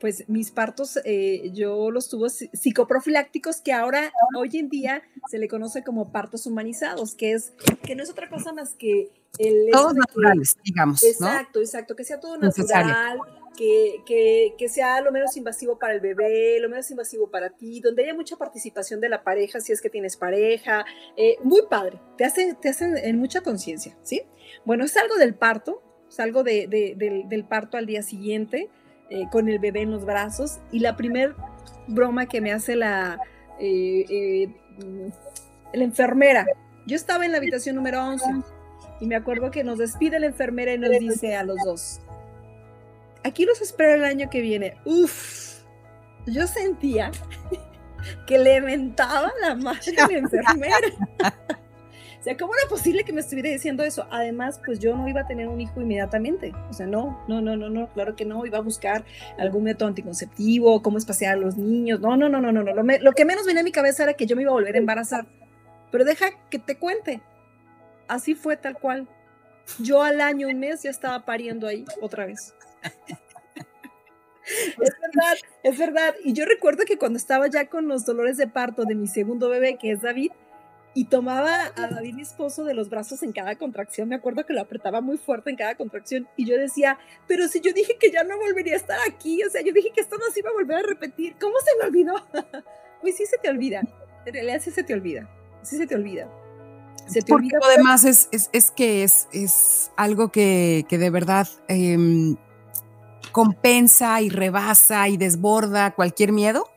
pues 0.00 0.28
mis 0.28 0.50
partos 0.50 0.98
eh, 1.04 1.50
yo 1.52 1.90
los 1.90 2.08
tuve 2.08 2.30
psicoprofilácticos 2.30 3.60
que 3.60 3.72
ahora 3.72 4.12
hoy 4.36 4.50
en 4.54 4.68
día 4.68 5.02
se 5.30 5.38
le 5.38 5.48
conoce 5.48 5.82
como 5.82 6.12
partos 6.12 6.46
humanizados, 6.46 7.14
que 7.14 7.32
es 7.32 7.52
que 7.82 7.94
no 7.94 8.02
es 8.02 8.10
otra 8.10 8.28
cosa 8.28 8.52
más 8.52 8.74
que 8.74 9.10
el 9.38 9.70
todos 9.70 9.94
naturales, 9.94 10.56
digamos. 10.64 11.02
Exacto, 11.02 11.60
exacto, 11.60 11.94
que 11.94 12.04
sea 12.04 12.18
todo 12.18 12.38
natural, 12.38 13.18
que, 13.56 14.02
que, 14.06 14.54
que, 14.56 14.68
sea 14.68 15.00
lo 15.00 15.12
menos 15.12 15.36
invasivo 15.36 15.78
para 15.78 15.92
el 15.92 16.00
bebé, 16.00 16.58
lo 16.60 16.68
menos 16.68 16.90
invasivo 16.90 17.30
para 17.30 17.50
ti, 17.50 17.80
donde 17.80 18.04
haya 18.04 18.14
mucha 18.14 18.36
participación 18.36 19.00
de 19.00 19.08
la 19.08 19.22
pareja, 19.22 19.60
si 19.60 19.72
es 19.72 19.80
que 19.80 19.90
tienes 19.90 20.16
pareja, 20.16 20.84
eh, 21.16 21.36
muy 21.42 21.62
padre, 21.68 22.00
te 22.16 22.24
hacen, 22.24 22.56
te 22.56 22.68
hacen 22.68 22.96
en 22.96 23.18
mucha 23.18 23.40
conciencia, 23.40 23.96
¿sí? 24.02 24.22
Bueno, 24.64 24.84
es 24.84 24.96
algo 24.96 25.16
del 25.16 25.34
parto, 25.34 25.82
salgo 26.08 26.42
de, 26.42 26.66
del, 26.68 27.28
del 27.28 27.44
parto 27.44 27.76
al 27.76 27.86
día 27.86 28.02
siguiente, 28.02 28.70
eh, 29.10 29.24
con 29.30 29.48
el 29.48 29.58
bebé 29.58 29.82
en 29.82 29.90
los 29.90 30.04
brazos. 30.04 30.58
Y 30.72 30.80
la 30.80 30.96
primer 30.96 31.34
broma 31.86 32.26
que 32.26 32.40
me 32.40 32.52
hace 32.52 32.76
la, 32.76 33.18
eh, 33.58 34.04
eh, 34.08 34.48
la 35.72 35.84
enfermera, 35.84 36.46
yo 36.86 36.96
estaba 36.96 37.24
en 37.24 37.32
la 37.32 37.38
habitación 37.38 37.76
número 37.76 38.04
11 38.04 38.24
y 39.00 39.06
me 39.06 39.16
acuerdo 39.16 39.50
que 39.50 39.64
nos 39.64 39.78
despide 39.78 40.18
la 40.18 40.26
enfermera 40.26 40.72
y 40.72 40.78
nos 40.78 40.90
dice 40.90 41.36
a 41.36 41.44
los 41.44 41.56
dos, 41.64 42.00
aquí 43.24 43.44
los 43.44 43.60
espero 43.60 43.94
el 43.94 44.04
año 44.04 44.28
que 44.30 44.40
viene. 44.40 44.76
Uf, 44.84 45.62
yo 46.26 46.46
sentía 46.46 47.10
que 48.26 48.38
le 48.38 48.60
mentaba 48.60 49.32
la 49.40 49.54
madre 49.54 49.92
la 49.96 50.18
enfermera. 50.18 50.76
Sea, 52.28 52.36
¿cómo 52.36 52.52
era 52.54 52.68
posible 52.68 53.04
que 53.04 53.12
me 53.14 53.22
estuviera 53.22 53.48
diciendo 53.48 53.82
eso? 53.82 54.06
Además, 54.10 54.60
pues 54.62 54.78
yo 54.78 54.94
no 54.94 55.08
iba 55.08 55.22
a 55.22 55.26
tener 55.26 55.48
un 55.48 55.62
hijo 55.62 55.80
inmediatamente. 55.80 56.52
O 56.68 56.74
sea, 56.74 56.86
no, 56.86 57.24
no, 57.26 57.40
no, 57.40 57.56
no, 57.56 57.70
no, 57.70 57.88
claro 57.94 58.16
que 58.16 58.26
no. 58.26 58.44
Iba 58.44 58.58
a 58.58 58.60
buscar 58.60 59.02
algún 59.38 59.64
método 59.64 59.88
anticonceptivo, 59.88 60.82
cómo 60.82 60.98
espaciar 60.98 61.32
a 61.32 61.36
los 61.40 61.56
niños. 61.56 62.00
No, 62.00 62.18
no, 62.18 62.28
no, 62.28 62.38
no, 62.42 62.52
no, 62.52 62.62
no. 62.62 62.74
Lo, 62.74 62.82
lo 62.82 63.12
que 63.12 63.24
menos 63.24 63.46
venía 63.46 63.62
a 63.62 63.64
mi 63.64 63.72
cabeza 63.72 64.02
era 64.02 64.12
que 64.12 64.26
yo 64.26 64.36
me 64.36 64.42
iba 64.42 64.50
a 64.50 64.52
volver 64.52 64.74
a 64.74 64.78
embarazar. 64.78 65.26
Pero 65.90 66.04
deja 66.04 66.26
que 66.50 66.58
te 66.58 66.76
cuente. 66.76 67.22
Así 68.08 68.34
fue 68.34 68.58
tal 68.58 68.74
cual. 68.78 69.08
Yo 69.78 70.02
al 70.02 70.20
año, 70.20 70.48
un 70.48 70.58
mes, 70.58 70.82
ya 70.82 70.90
estaba 70.90 71.24
pariendo 71.24 71.66
ahí 71.66 71.86
otra 72.02 72.26
vez. 72.26 72.54
Es 74.48 74.94
verdad, 75.02 75.36
es 75.62 75.78
verdad. 75.78 76.14
Y 76.24 76.32
yo 76.32 76.46
recuerdo 76.46 76.84
que 76.86 76.96
cuando 76.96 77.18
estaba 77.18 77.48
ya 77.48 77.68
con 77.68 77.86
los 77.86 78.06
dolores 78.06 78.38
de 78.38 78.46
parto 78.46 78.84
de 78.84 78.94
mi 78.94 79.06
segundo 79.06 79.50
bebé, 79.50 79.76
que 79.76 79.90
es 79.90 80.00
David, 80.00 80.30
y 80.98 81.04
tomaba 81.04 81.72
a 81.76 81.86
David, 81.86 82.14
mi 82.14 82.22
esposo, 82.22 82.64
de 82.64 82.74
los 82.74 82.90
brazos 82.90 83.22
en 83.22 83.30
cada 83.30 83.54
contracción. 83.54 84.08
Me 84.08 84.16
acuerdo 84.16 84.44
que 84.44 84.52
lo 84.52 84.60
apretaba 84.60 85.00
muy 85.00 85.16
fuerte 85.16 85.48
en 85.48 85.54
cada 85.54 85.76
contracción 85.76 86.26
y 86.36 86.44
yo 86.44 86.58
decía, 86.58 86.98
pero 87.28 87.46
si 87.46 87.60
yo 87.60 87.72
dije 87.72 87.96
que 88.00 88.10
ya 88.10 88.24
no 88.24 88.36
volvería 88.36 88.72
a 88.72 88.78
estar 88.78 88.98
aquí, 89.08 89.44
o 89.44 89.48
sea, 89.48 89.62
yo 89.62 89.72
dije 89.72 89.92
que 89.94 90.00
esto 90.00 90.16
no 90.18 90.24
se 90.32 90.40
iba 90.40 90.50
a 90.50 90.54
volver 90.54 90.78
a 90.78 90.82
repetir, 90.82 91.36
¿cómo 91.40 91.54
se 91.64 91.70
me 91.78 91.86
olvidó? 91.86 92.14
pues 93.00 93.16
sí 93.16 93.26
se 93.26 93.38
te 93.38 93.48
olvida, 93.48 93.82
en 94.26 94.34
realidad 94.34 94.60
sí 94.60 94.72
se 94.72 94.82
te 94.82 94.92
olvida, 94.92 95.30
sí 95.62 95.76
se 95.76 95.86
te 95.86 95.94
olvida. 95.94 96.28
Se 97.06 97.22
te 97.22 97.32
olvida. 97.32 97.60
Además 97.62 98.04
es, 98.04 98.28
es, 98.32 98.50
es, 98.52 98.72
que 98.72 99.04
es, 99.04 99.28
es 99.32 99.92
algo 99.96 100.32
que, 100.32 100.84
que 100.88 100.98
de 100.98 101.10
verdad 101.10 101.46
em, 101.68 102.36
compensa 103.30 104.20
y 104.20 104.30
rebasa 104.30 105.08
y 105.08 105.16
desborda 105.16 105.94
cualquier 105.94 106.32
miedo. 106.32 106.68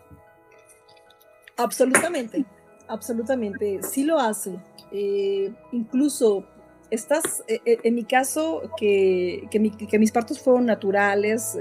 Absolutamente 1.57 2.45
absolutamente, 2.91 3.79
sí 3.81 4.03
lo 4.03 4.19
hace. 4.19 4.59
Eh, 4.91 5.51
incluso 5.71 6.45
estás, 6.89 7.43
eh, 7.47 7.61
eh, 7.65 7.77
en 7.83 7.95
mi 7.95 8.03
caso, 8.03 8.69
que, 8.77 9.47
que, 9.49 9.99
mis 9.99 10.11
partos 10.11 10.39
fueron 10.41 10.65
naturales, 10.65 11.57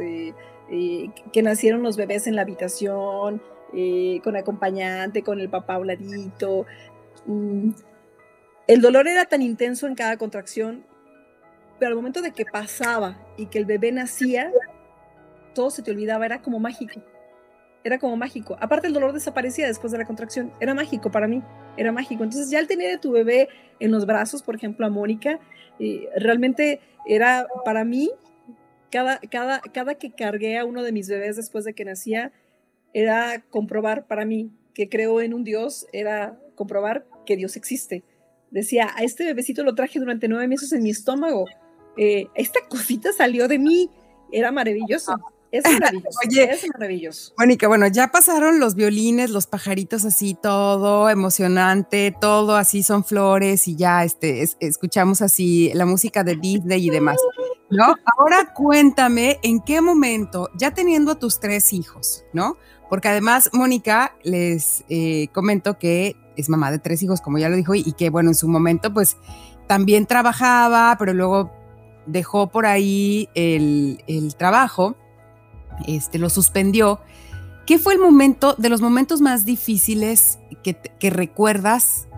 que 0.68 1.42
nacieron 1.42 1.82
los 1.82 1.96
bebés 1.96 2.26
en 2.26 2.37
la 2.37 2.42
habitación, 2.42 3.40
con 4.25 4.37
acompañante, 4.37 5.22
con 5.22 5.40
el 5.40 5.49
papá 5.49 5.75
habladito. 5.76 6.66
Mm, 7.26 7.70
el 8.66 8.80
dolor 8.80 9.06
era 9.06 9.25
tan 9.26 9.42
intenso 9.42 9.87
en 9.87 9.94
cada 9.94 10.16
contracción, 10.16 10.84
pero 11.78 11.90
al 11.90 11.96
momento 11.96 12.20
de 12.20 12.32
que 12.32 12.44
pasaba 12.44 13.16
y 13.37 13.46
que 13.46 13.58
el 13.58 13.64
bebé 13.64 13.92
nacía, 13.92 14.52
todo 15.54 15.70
se 15.70 15.82
te 15.82 15.92
olvidaba, 15.92 16.26
era 16.26 16.42
como 16.42 16.58
mágico 16.58 17.00
era 17.84 17.99
como 17.99 18.16
mágico. 18.16 18.56
Aparte 18.60 18.87
el 18.87 18.92
dolor 18.92 19.12
desaparecía 19.12 19.66
después 19.66 19.92
de 19.92 19.99
la 19.99 20.04
contracción, 20.04 20.52
era 20.60 20.75
mágico 20.75 21.10
para 21.10 21.26
mí, 21.26 21.42
era 21.76 21.92
mágico. 21.92 22.25
Entonces 22.25 22.50
ya 22.50 22.58
al 22.58 22.66
tener 22.66 22.96
a 22.96 23.00
tu 23.00 23.12
bebé 23.12 23.49
en 23.78 23.90
los 23.90 24.06
brazos, 24.06 24.42
por 24.42 24.54
ejemplo 24.54 24.87
a 24.87 24.90
Mónica, 24.90 25.40
eh, 25.78 26.08
realmente 26.16 26.80
era 27.06 27.46
para 27.64 27.84
mí, 27.84 28.10
cada, 28.90 29.18
cada, 29.18 29.60
cada 29.60 29.94
que 29.94 30.10
cargué 30.10 30.58
a 30.58 30.64
uno 30.64 30.82
de 30.82 30.92
mis 30.92 31.08
bebés 31.08 31.37
después 31.37 31.64
de 31.64 31.75
que 31.75 31.84
nacía, 31.84 32.32
era 32.92 33.42
comprobar 33.50 34.06
para 34.06 34.25
mí 34.25 34.50
que 34.75 34.88
creo 34.88 35.20
en 35.20 35.34
un 35.34 35.44
Dios, 35.44 35.87
era 35.92 36.38
comprobar 36.54 37.06
que 37.25 37.37
Dios 37.37 37.56
existe. 37.56 38.02
Decía, 38.50 38.88
a 38.96 39.04
este 39.04 39.25
bebecito 39.25 39.62
lo 39.62 39.75
traje 39.75 39.99
durante 39.99 40.28
nueve 40.28 40.49
meses 40.49 40.72
en 40.72 40.82
mi 40.82 40.90
estómago, 40.90 41.46
eh, 41.96 42.26
esta 42.34 42.60
cosita 42.68 43.12
salió 43.12 43.49
de 43.49 43.58
mí, 43.58 43.90
era 44.32 44.52
maravilloso. 44.52 45.16
Es 45.52 45.64
maravilloso. 45.64 46.19
Oye, 46.26 46.45
es 46.45 46.66
maravilloso. 46.73 47.33
Mónica, 47.37 47.66
bueno, 47.66 47.87
ya 47.88 48.09
pasaron 48.09 48.61
los 48.61 48.76
violines, 48.76 49.30
los 49.30 49.47
pajaritos 49.47 50.04
así, 50.04 50.37
todo 50.40 51.11
emocionante, 51.11 52.14
todo 52.21 52.54
así 52.57 52.83
son 52.83 53.04
flores 53.04 53.66
y 53.66 53.75
ya 53.75 54.04
este, 54.04 54.47
escuchamos 54.61 55.23
así 55.23 55.73
la 55.75 55.87
música 55.87 56.23
de 56.23 56.37
Disney 56.37 56.87
y 56.87 56.90
demás. 56.90 57.16
¿No? 57.69 57.95
Ahora 58.19 58.52
cuéntame 58.54 59.38
en 59.42 59.61
qué 59.61 59.80
momento, 59.80 60.50
ya 60.57 60.73
teniendo 60.73 61.12
a 61.12 61.19
tus 61.19 61.40
tres 61.40 61.73
hijos, 61.73 62.25
¿no? 62.33 62.57
Porque 62.88 63.09
además, 63.09 63.50
Mónica, 63.52 64.16
les 64.25 64.85
eh, 64.88 65.28
comento 65.33 65.78
que 65.78 66.16
es 66.37 66.49
mamá 66.49 66.73
de 66.73 66.80
tres 66.80 67.02
hijos, 67.04 67.21
como 67.21 67.38
ya 67.38 67.49
lo 67.49 67.54
dijo, 67.54 67.75
y, 67.76 67.92
que 67.92 68.11
bueno, 68.11 68.30
en 68.30 68.35
su 68.35 68.49
momento, 68.49 68.92
pues 68.92 69.16
también 69.69 70.07
trabajaba, 70.07 70.97
pero 70.99 71.14
luego 71.14 71.52
dejó 72.07 72.49
por 72.49 72.66
ahí 72.66 73.28
el, 73.35 74.02
el 74.09 74.35
trabajo 74.35 74.97
este, 75.87 76.18
lo 76.18 76.30
suspendió. 76.30 77.00
¿Qué 77.66 77.78
fue 77.78 77.94
el 77.94 78.00
momento, 78.00 78.54
de 78.58 78.68
los 78.68 78.80
momentos 78.80 79.20
más 79.20 79.44
difíciles 79.44 80.38
que, 80.62 81.10
recuerdas? 81.10 82.08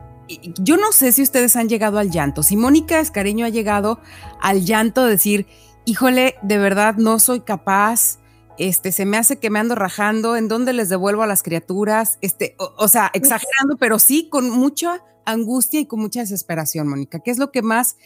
Yo 0.59 0.77
no 0.77 0.93
sé 0.93 1.13
si 1.13 1.23
ustedes 1.23 1.57
han 1.57 1.69
llegado 1.69 1.99
al 1.99 2.11
llanto. 2.11 2.43
Si 2.43 2.57
Mónica 2.57 3.01
Escareño 3.01 3.45
ha 3.45 3.51
llegado 3.51 4.01
al 4.41 4.65
llanto 4.65 5.05
de 5.05 5.11
decir, 5.11 5.47
híjole, 5.85 6.37
de 6.43 6.59
verdad 6.59 6.97
no 6.97 7.19
soy 7.19 7.41
capaz, 7.41 8.19
este, 8.59 8.93
se 8.93 9.05
me 9.05 9.17
hace 9.17 9.39
que 9.39 9.51
me 9.51 9.59
ando 9.59 9.75
rajando, 9.75 10.37
¿en 10.37 10.49
dónde 10.49 10.73
les 10.73 10.89
devuelvo 10.89 11.23
a 11.23 11.27
las 11.27 11.43
criaturas? 11.43 12.19
Este, 12.23 12.55
o, 12.59 12.89
sea, 12.89 13.11
exagerando, 13.13 13.77
pero 13.79 13.99
sí 13.99 14.29
con 14.31 14.51
mucha 14.51 15.03
angustia 15.25 15.81
y 15.81 15.87
con 15.87 16.01
mucha 16.01 16.21
desesperación, 16.21 16.89
Mónica. 16.89 17.21
¿Qué 17.21 17.31
es 17.31 17.39
lo 17.39 17.51
que 17.51 17.63
más 17.63 17.97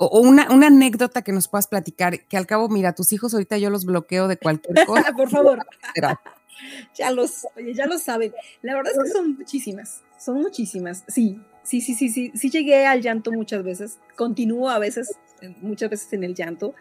o 0.00 0.20
una, 0.20 0.44
anécdota 0.44 1.22
que 1.22 1.32
nos 1.32 1.48
puedas 1.48 1.66
platicar, 1.66 2.20
que 2.26 2.36
al 2.36 2.46
cabo, 2.46 2.68
mira, 2.68 2.94
tus 2.94 3.12
hijos 3.12 3.34
ahorita 3.34 3.58
yo 3.58 3.68
los 3.68 3.84
bloqueo 3.84 4.28
de 4.28 4.36
cualquier 4.36 4.86
cosa. 4.86 5.12
Por 5.16 5.28
favor. 5.28 5.66
ya 6.94 7.10
los, 7.10 7.46
oye, 7.56 7.74
ya 7.74 7.86
lo 7.86 7.98
saben. 7.98 8.32
La 8.62 8.76
verdad 8.76 8.92
es 8.96 9.02
que 9.02 9.10
son 9.10 9.36
muchísimas, 9.36 10.02
son 10.16 10.40
muchísimas. 10.40 11.04
Sí, 11.08 11.40
sí, 11.64 11.80
sí, 11.80 11.94
sí, 11.94 12.08
sí, 12.10 12.32
sí 12.34 12.50
llegué 12.50 12.86
al 12.86 13.02
llanto 13.02 13.32
muchas 13.32 13.64
veces, 13.64 13.98
continúo 14.16 14.70
a 14.70 14.78
veces, 14.78 15.16
muchas 15.60 15.90
veces 15.90 16.12
en 16.12 16.22
el 16.22 16.34
llanto. 16.34 16.74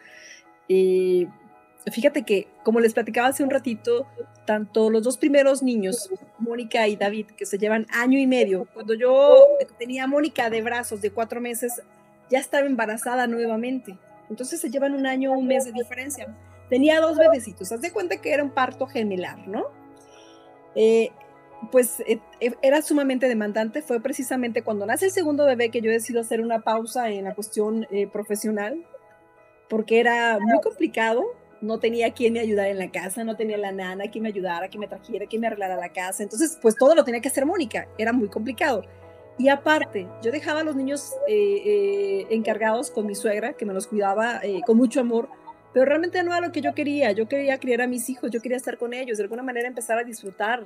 y 0.68 1.28
fíjate 1.92 2.24
que, 2.24 2.48
como 2.64 2.80
les 2.80 2.94
platicaba 2.94 3.30
hace 3.30 3.44
un 3.44 3.50
ratito, 3.50 4.06
tanto 4.46 4.90
los 4.90 5.04
dos 5.04 5.18
primeros 5.18 5.64
niños, 5.64 6.10
Mónica 6.38 6.88
y 6.88 6.96
David, 6.96 7.28
que 7.38 7.46
se 7.46 7.58
llevan 7.58 7.88
año 7.90 8.20
y 8.20 8.28
medio, 8.28 8.68
cuando 8.74 8.94
yo 8.94 9.38
tenía 9.80 10.04
a 10.04 10.08
Mónica 10.08 10.50
de 10.50 10.62
brazos 10.62 11.02
de 11.02 11.12
cuatro 11.12 11.42
meses, 11.42 11.82
ya 12.30 12.40
estaba 12.40 12.66
embarazada 12.66 13.28
nuevamente. 13.28 13.98
Entonces 14.30 14.60
se 14.60 14.70
llevan 14.70 14.94
un 14.94 15.06
año, 15.06 15.32
un 15.32 15.48
mes 15.48 15.66
de 15.66 15.72
diferencia. 15.72 16.36
Tenía 16.70 17.00
dos 17.00 17.18
bebecitos. 17.18 17.72
Haz 17.72 17.82
de 17.82 17.92
cuenta 17.92 18.18
que 18.18 18.34
era 18.34 18.44
un 18.44 18.52
parto 18.52 18.88
gemelar, 18.88 19.48
¿no? 19.48 19.66
Eh, 20.76 21.12
pues 21.72 22.02
eh, 22.02 22.20
eh, 22.40 22.54
era 22.62 22.82
sumamente 22.82 23.28
demandante. 23.28 23.82
Fue 23.82 24.02
precisamente 24.02 24.62
cuando 24.62 24.86
nace 24.86 25.06
el 25.06 25.12
segundo 25.12 25.46
bebé 25.46 25.70
que 25.70 25.82
yo 25.82 25.90
decido 25.90 26.22
hacer 26.22 26.42
una 26.42 26.60
pausa 26.60 27.10
en 27.10 27.24
la 27.24 27.36
cuestión 27.36 27.88
profesional, 28.12 28.86
porque 29.70 30.00
era 30.00 30.40
muy 30.40 30.60
complicado. 30.62 31.24
No 31.60 31.80
tenía 31.80 32.14
quien 32.14 32.34
me 32.34 32.40
ayudara 32.40 32.70
en 32.70 32.78
la 32.78 32.92
casa, 32.92 33.24
no 33.24 33.36
tenía 33.36 33.58
la 33.58 33.72
nana 33.72 34.12
quien 34.12 34.22
me 34.22 34.30
ayudara, 34.30 34.68
quien 34.68 34.82
me 34.82 34.88
trajera, 34.88 35.26
quien 35.26 35.42
me 35.42 35.48
arreglara 35.48 35.76
la 35.76 35.90
casa. 35.90 36.22
Entonces, 36.22 36.60
pues 36.62 36.76
todo 36.76 36.94
lo 36.94 37.04
tenía 37.04 37.22
que 37.22 37.30
hacer 37.30 37.46
Mónica. 37.46 37.88
Era 37.98 38.14
muy 38.14 38.28
complicado. 38.28 38.84
Y 39.38 39.50
aparte, 39.50 40.08
yo 40.24 40.32
dejaba 40.32 40.62
a 40.62 40.63
los 40.63 40.75
niños 40.75 41.13
eh, 41.27 41.34
eh, 41.65 42.27
encargados 42.32 42.89
con 42.89 43.06
mi 43.06 43.13
suegra, 43.13 43.53
que 43.53 43.65
me 43.65 43.74
los 43.74 43.88
cuidaba 43.88 44.39
eh, 44.41 44.62
con 44.65 44.77
mucho 44.77 45.00
amor, 45.00 45.29
pero 45.74 45.86
realmente 45.86 46.22
no 46.24 46.32
era 46.36 46.48
lo 46.48 46.51
que 46.51 46.62
yo 46.62 46.74
quería. 46.74 47.12
Yo 47.12 47.27
quería 47.27 47.60
criar 47.60 47.82
a 47.82 47.88
mis 47.88 48.10
hijos, 48.10 48.32
yo 48.32 48.41
quería 48.41 48.58
estar 48.58 48.77
con 48.77 48.94
ellos, 48.94 49.17
de 49.17 49.24
alguna 49.24 49.44
manera 49.44 49.67
empezar 49.67 50.00
a 50.00 50.03
disfrutar, 50.03 50.65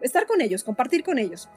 estar 0.00 0.26
con 0.26 0.40
ellos, 0.40 0.64
compartir 0.64 1.04
con 1.04 1.18
ellos. 1.18 1.48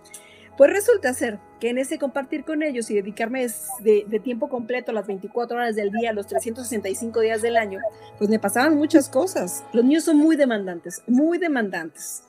Pues 0.60 0.72
resulta 0.72 1.14
ser 1.14 1.40
que 1.62 1.70
en 1.70 1.78
ese 1.78 1.98
compartir 1.98 2.44
con 2.44 2.64
ellos 2.64 2.92
y 2.92 2.96
dedicarme 2.96 3.48
de, 3.80 4.20
tiempo 4.22 4.50
completo 4.50 4.92
las 4.92 5.08
24 5.08 5.56
horas 5.56 5.74
del 5.78 5.90
día, 5.90 6.12
los 6.12 6.28
365 6.28 7.22
días 7.22 7.42
del 7.42 7.56
año, 7.56 7.80
pues 8.18 8.30
me 8.30 8.40
pasaban 8.40 8.76
muchas 8.76 9.08
cosas. 9.08 9.64
Los 9.72 9.86
niños 9.86 10.04
son 10.04 10.18
muy 10.18 10.36
demandantes, 10.36 11.02
muy 11.08 11.38
demandantes. 11.38 12.26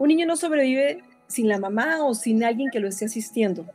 Un 0.00 0.08
niño 0.08 0.26
no 0.26 0.36
sobrevive 0.36 1.04
sin 1.28 1.48
la 1.48 1.58
mamá 1.58 2.04
o 2.04 2.14
sin 2.14 2.42
alguien 2.42 2.70
que 2.70 2.80
lo 2.80 2.88
esté 2.88 3.04
asistiendo. 3.04 3.66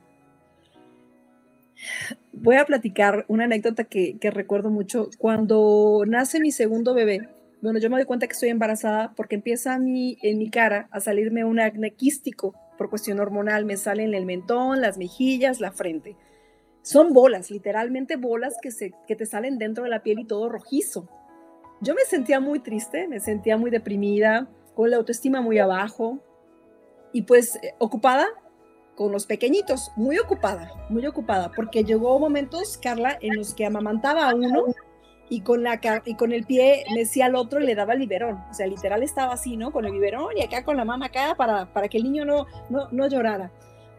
Voy 2.31 2.55
a 2.55 2.65
platicar 2.65 3.25
una 3.27 3.45
anécdota 3.45 3.83
que, 3.85 4.17
recuerdo 4.21 4.69
mucho. 4.69 5.09
Cuando 5.17 6.03
nace 6.07 6.39
mi 6.39 6.51
segundo 6.51 6.93
bebé, 6.93 7.29
bueno, 7.61 7.79
yo 7.79 7.89
me 7.89 7.97
doy 7.97 8.05
cuenta 8.05 8.27
que 8.27 8.33
estoy 8.33 8.49
embarazada 8.49 9.13
porque 9.15 9.35
empieza 9.35 9.73
a 9.73 9.77
en 9.77 10.37
mi 10.37 10.49
cara 10.49 10.87
a 10.91 10.99
salirme 10.99 11.45
un 11.45 11.59
acné 11.59 11.91
quístico 11.91 12.53
por 12.77 12.89
cuestión 12.89 13.19
hormonal. 13.19 13.65
Me 13.65 13.77
salen 13.77 14.13
el 14.13 14.25
mentón, 14.25 14.81
las 14.81 14.97
mejillas, 14.97 15.61
la 15.61 15.71
frente. 15.71 16.17
Son 16.81 17.13
bolas, 17.13 17.49
literalmente 17.51 18.17
bolas 18.17 18.57
que 18.61 19.15
te 19.15 19.25
salen 19.25 19.57
dentro 19.57 19.85
de 19.85 19.89
la 19.89 20.03
piel 20.03 20.19
y 20.19 20.25
todo 20.25 20.49
rojizo. 20.49 21.07
Yo 21.79 21.93
me 21.95 22.01
sentía 22.01 22.39
muy 22.39 22.59
triste, 22.59 23.07
me 23.07 23.19
sentía 23.19 23.57
muy 23.57 23.71
deprimida, 23.71 24.49
con 24.73 24.89
la 24.89 24.97
autoestima 24.97 25.41
muy 25.41 25.59
abajo 25.59 26.21
y 27.13 27.21
pues 27.21 27.55
eh, 27.57 27.73
ocupada 27.79 28.27
con 28.95 29.11
los 29.11 29.25
pequeñitos, 29.25 29.91
muy 29.95 30.19
ocupada, 30.19 30.71
muy 30.89 31.05
ocupada, 31.07 31.51
porque 31.55 31.83
llegó 31.83 32.19
momentos, 32.19 32.77
Carla, 32.77 33.17
en 33.21 33.35
los 33.37 33.53
que 33.53 33.65
amamantaba 33.65 34.29
a 34.29 34.35
uno 34.35 34.65
y 35.29 35.41
con, 35.41 35.63
la, 35.63 35.79
y 36.05 36.15
con 36.15 36.31
el 36.31 36.45
pie 36.45 36.83
decía 36.93 37.25
al 37.25 37.35
otro 37.35 37.59
y 37.59 37.65
le 37.65 37.75
daba 37.75 37.93
el 37.93 37.99
biberón. 37.99 38.43
O 38.51 38.53
sea, 38.53 38.67
literal 38.67 39.01
estaba 39.01 39.33
así, 39.33 39.57
¿no? 39.57 39.71
Con 39.71 39.85
el 39.85 39.93
biberón 39.93 40.37
y 40.37 40.43
acá 40.43 40.63
con 40.63 40.77
la 40.77 40.85
mamá 40.85 41.07
acá 41.07 41.33
para, 41.35 41.71
para 41.73 41.87
que 41.87 41.97
el 41.97 42.03
niño 42.03 42.25
no, 42.25 42.45
no, 42.69 42.89
no 42.91 43.07
llorara. 43.07 43.51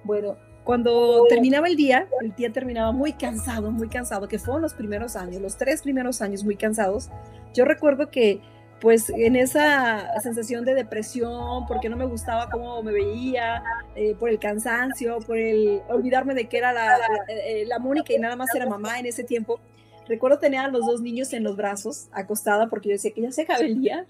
Bueno, 0.04 0.36
cuando 0.64 1.24
terminaba 1.28 1.66
el 1.66 1.76
día, 1.76 2.08
el 2.22 2.34
día 2.34 2.52
terminaba 2.52 2.92
muy 2.92 3.12
cansado, 3.12 3.70
muy 3.70 3.88
cansado, 3.88 4.28
que 4.28 4.38
fueron 4.38 4.62
los 4.62 4.74
primeros 4.74 5.16
años, 5.16 5.42
los 5.42 5.56
tres 5.56 5.82
primeros 5.82 6.22
años 6.22 6.44
muy 6.44 6.56
cansados. 6.56 7.10
Yo 7.52 7.64
recuerdo 7.64 8.10
que 8.10 8.40
pues 8.84 9.10
en 9.10 9.34
esa 9.34 10.20
sensación 10.20 10.64
de 10.64 10.74
depresión, 10.74 11.66
porque 11.66 11.88
no 11.88 11.96
me 11.96 12.04
gustaba 12.04 12.48
cómo 12.48 12.80
me 12.84 12.92
veía, 12.92 13.64
eh, 13.96 14.14
por 14.14 14.28
el 14.28 14.38
cansancio, 14.38 15.18
por 15.26 15.36
el 15.36 15.82
olvidarme 15.88 16.34
de 16.34 16.48
que 16.48 16.58
era 16.58 16.72
la, 16.72 16.98
la, 16.98 17.08
eh, 17.28 17.64
la 17.66 17.80
Mónica 17.80 18.12
y 18.12 18.18
nada 18.18 18.36
más 18.36 18.54
era 18.54 18.66
mamá 18.66 19.00
en 19.00 19.06
ese 19.06 19.24
tiempo, 19.24 19.58
Recuerdo 20.06 20.38
tener 20.38 20.60
a 20.60 20.68
los 20.68 20.86
dos 20.86 21.00
niños 21.00 21.32
en 21.32 21.42
los 21.42 21.56
brazos, 21.56 22.08
acostada, 22.12 22.68
porque 22.68 22.90
yo 22.90 22.94
decía 22.94 23.12
que 23.12 23.22
ya 23.22 23.32
se 23.32 23.42
acaba 23.42 23.60
el 23.60 23.80
día, 23.80 24.06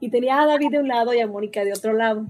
y 0.00 0.10
tenía 0.10 0.40
a 0.40 0.46
David 0.46 0.70
de 0.72 0.78
un 0.78 0.88
lado 0.88 1.14
y 1.14 1.20
a 1.20 1.26
Mónica 1.26 1.64
de 1.64 1.72
otro 1.72 1.92
lado. 1.92 2.26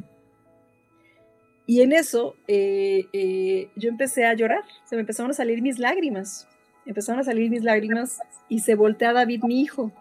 Y 1.67 1.83
en 1.83 1.93
eso 1.93 2.35
eh, 2.47 3.05
eh, 3.13 3.69
yo 3.77 3.91
empecé 3.91 4.25
a 4.25 4.35
llorar, 4.35 4.63
se 4.85 4.97
me 4.97 5.01
empezaron 5.01 5.31
a 5.33 5.35
salir 5.35 5.61
mis 5.61 5.79
lágrimas, 5.79 6.49
empezaron 6.87 7.21
a 7.21 7.25
salir 7.25 7.51
mis 7.51 7.63
lágrimas 7.63 8.21
y 8.49 8.61
se 8.61 8.75
voltea 8.75 9.13
David, 9.13 9.43
mi 9.45 9.61
hijo, 9.61 9.93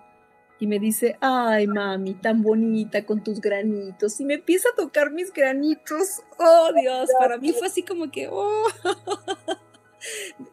y 0.60 0.68
me 0.68 0.80
dice, 0.80 1.18
ay 1.22 1.68
mami, 1.68 2.16
tan 2.16 2.42
bonita 2.42 3.06
con 3.06 3.24
tus 3.24 3.40
granitos, 3.42 4.20
y 4.20 4.26
me 4.26 4.36
empieza 4.36 4.70
a 4.70 4.76
tocar 4.76 5.12
mis 5.12 5.32
granitos, 5.32 6.24
oh 6.40 6.72
Dios, 6.80 7.10
para 7.20 7.38
mí 7.38 7.54
fue 7.54 7.68
así 7.68 7.84
como 7.84 8.10
que, 8.10 8.28
oh, 8.32 8.66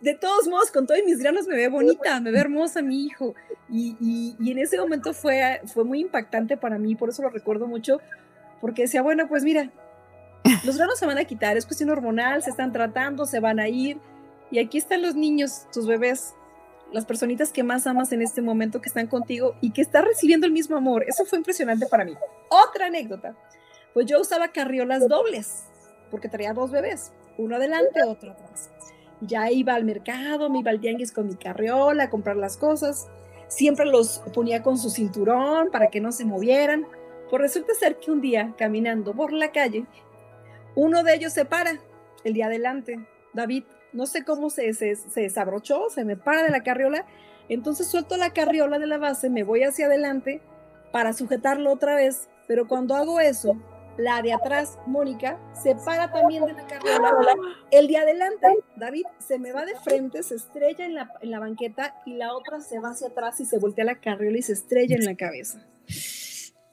de 0.00 0.14
todos 0.14 0.46
modos, 0.48 0.70
con 0.70 0.86
todos 0.86 1.00
mis 1.04 1.18
granos 1.18 1.46
me 1.46 1.56
ve 1.56 1.68
bonita, 1.68 2.20
me 2.20 2.30
ve 2.30 2.38
hermosa 2.38 2.82
mi 2.82 3.04
hijo. 3.04 3.34
Y, 3.70 4.36
en 4.50 4.58
ese 4.58 4.78
momento 4.78 5.12
fue, 5.12 5.60
fue 5.66 5.84
muy 5.84 6.00
impactante 6.00 6.56
para 6.56 6.78
mí, 6.78 6.94
por 6.94 7.08
eso 7.08 7.22
lo 7.22 7.30
recuerdo 7.30 7.66
mucho, 7.66 8.00
porque 8.60 8.82
decía, 8.82 9.02
bueno, 9.02 9.28
pues 9.28 9.42
mira, 9.42 9.70
los 10.64 10.76
granos 10.76 10.98
se 10.98 11.06
van 11.06 11.18
a 11.18 11.24
quitar, 11.24 11.56
es 11.56 11.66
cuestión 11.66 11.90
hormonal, 11.90 12.42
se 12.42 12.50
están 12.50 12.72
tratando, 12.72 13.26
se 13.26 13.40
van 13.40 13.58
a 13.58 13.68
ir. 13.68 13.98
Y 14.50 14.58
aquí 14.58 14.78
están 14.78 15.02
los 15.02 15.14
niños, 15.14 15.66
tus 15.72 15.86
bebés, 15.86 16.34
las 16.94 17.04
personitas 17.04 17.52
que 17.52 17.62
más 17.62 17.86
amas 17.86 18.12
en 18.12 18.22
este 18.22 18.40
momento 18.40 18.80
que 18.80 18.88
están 18.88 19.06
contigo 19.08 19.56
y 19.60 19.72
que 19.72 19.82
están 19.82 20.06
recibiendo 20.06 20.46
el 20.46 20.52
mismo 20.52 20.76
amor. 20.76 21.04
Eso 21.06 21.26
fue 21.26 21.38
impresionante 21.38 21.86
para 21.86 22.04
mí. 22.04 22.14
Otra 22.48 22.86
anécdota. 22.86 23.36
Pues 23.92 24.06
yo 24.06 24.20
usaba 24.20 24.48
carriolas 24.48 25.06
dobles, 25.06 25.64
porque 26.10 26.28
traía 26.28 26.54
dos 26.54 26.70
bebés, 26.70 27.12
uno 27.36 27.56
adelante, 27.56 28.02
otro 28.02 28.32
atrás 28.32 28.70
ya 29.26 29.50
iba 29.50 29.74
al 29.74 29.84
mercado, 29.84 30.50
me 30.50 30.60
iba 30.60 30.70
al 30.70 30.80
tianguis 30.80 31.12
con 31.12 31.28
mi 31.28 31.36
carriola 31.36 32.04
a 32.04 32.10
comprar 32.10 32.36
las 32.36 32.56
cosas. 32.56 33.08
Siempre 33.48 33.86
los 33.86 34.20
ponía 34.32 34.62
con 34.62 34.78
su 34.78 34.90
cinturón 34.90 35.70
para 35.70 35.88
que 35.88 36.00
no 36.00 36.12
se 36.12 36.24
movieran. 36.24 36.86
Pues 37.30 37.40
resulta 37.40 37.74
ser 37.74 37.98
que 37.98 38.10
un 38.10 38.20
día, 38.20 38.54
caminando 38.56 39.14
por 39.14 39.32
la 39.32 39.52
calle, 39.52 39.86
uno 40.74 41.02
de 41.02 41.14
ellos 41.14 41.32
se 41.32 41.44
para, 41.44 41.80
el 42.24 42.34
día 42.34 42.46
adelante. 42.46 43.06
David, 43.32 43.64
no 43.94 44.06
sé 44.06 44.24
cómo 44.24 44.50
se, 44.50 44.74
se, 44.74 44.96
se 44.96 45.20
desabrochó, 45.22 45.88
se 45.88 46.04
me 46.04 46.16
para 46.16 46.42
de 46.42 46.50
la 46.50 46.62
carriola. 46.62 47.06
Entonces 47.48 47.86
suelto 47.86 48.16
la 48.16 48.32
carriola 48.32 48.78
de 48.78 48.86
la 48.86 48.98
base, 48.98 49.30
me 49.30 49.44
voy 49.44 49.62
hacia 49.62 49.86
adelante 49.86 50.40
para 50.92 51.12
sujetarlo 51.12 51.72
otra 51.72 51.94
vez. 51.94 52.28
Pero 52.46 52.68
cuando 52.68 52.94
hago 52.94 53.20
eso, 53.20 53.56
la 53.96 54.22
de 54.22 54.32
atrás, 54.32 54.78
Mónica, 54.86 55.38
se 55.62 55.74
para 55.76 56.12
también 56.12 56.44
de 56.44 56.52
la 56.52 56.66
carriola. 56.66 57.34
El 57.70 57.88
de 57.88 57.96
adelante, 57.96 58.48
David, 58.76 59.04
se 59.18 59.38
me 59.38 59.52
va 59.52 59.64
de 59.64 59.76
frente, 59.76 60.22
se 60.22 60.34
estrella 60.34 60.84
en 60.84 60.94
la, 60.94 61.12
en 61.20 61.30
la 61.30 61.38
banqueta 61.38 62.02
y 62.04 62.14
la 62.14 62.34
otra 62.34 62.60
se 62.60 62.78
va 62.80 62.90
hacia 62.90 63.08
atrás 63.08 63.40
y 63.40 63.44
se 63.44 63.58
voltea 63.58 63.84
la 63.84 64.00
carriola 64.00 64.38
y 64.38 64.42
se 64.42 64.52
estrella 64.52 64.96
en 64.96 65.04
la 65.04 65.14
cabeza. 65.14 65.64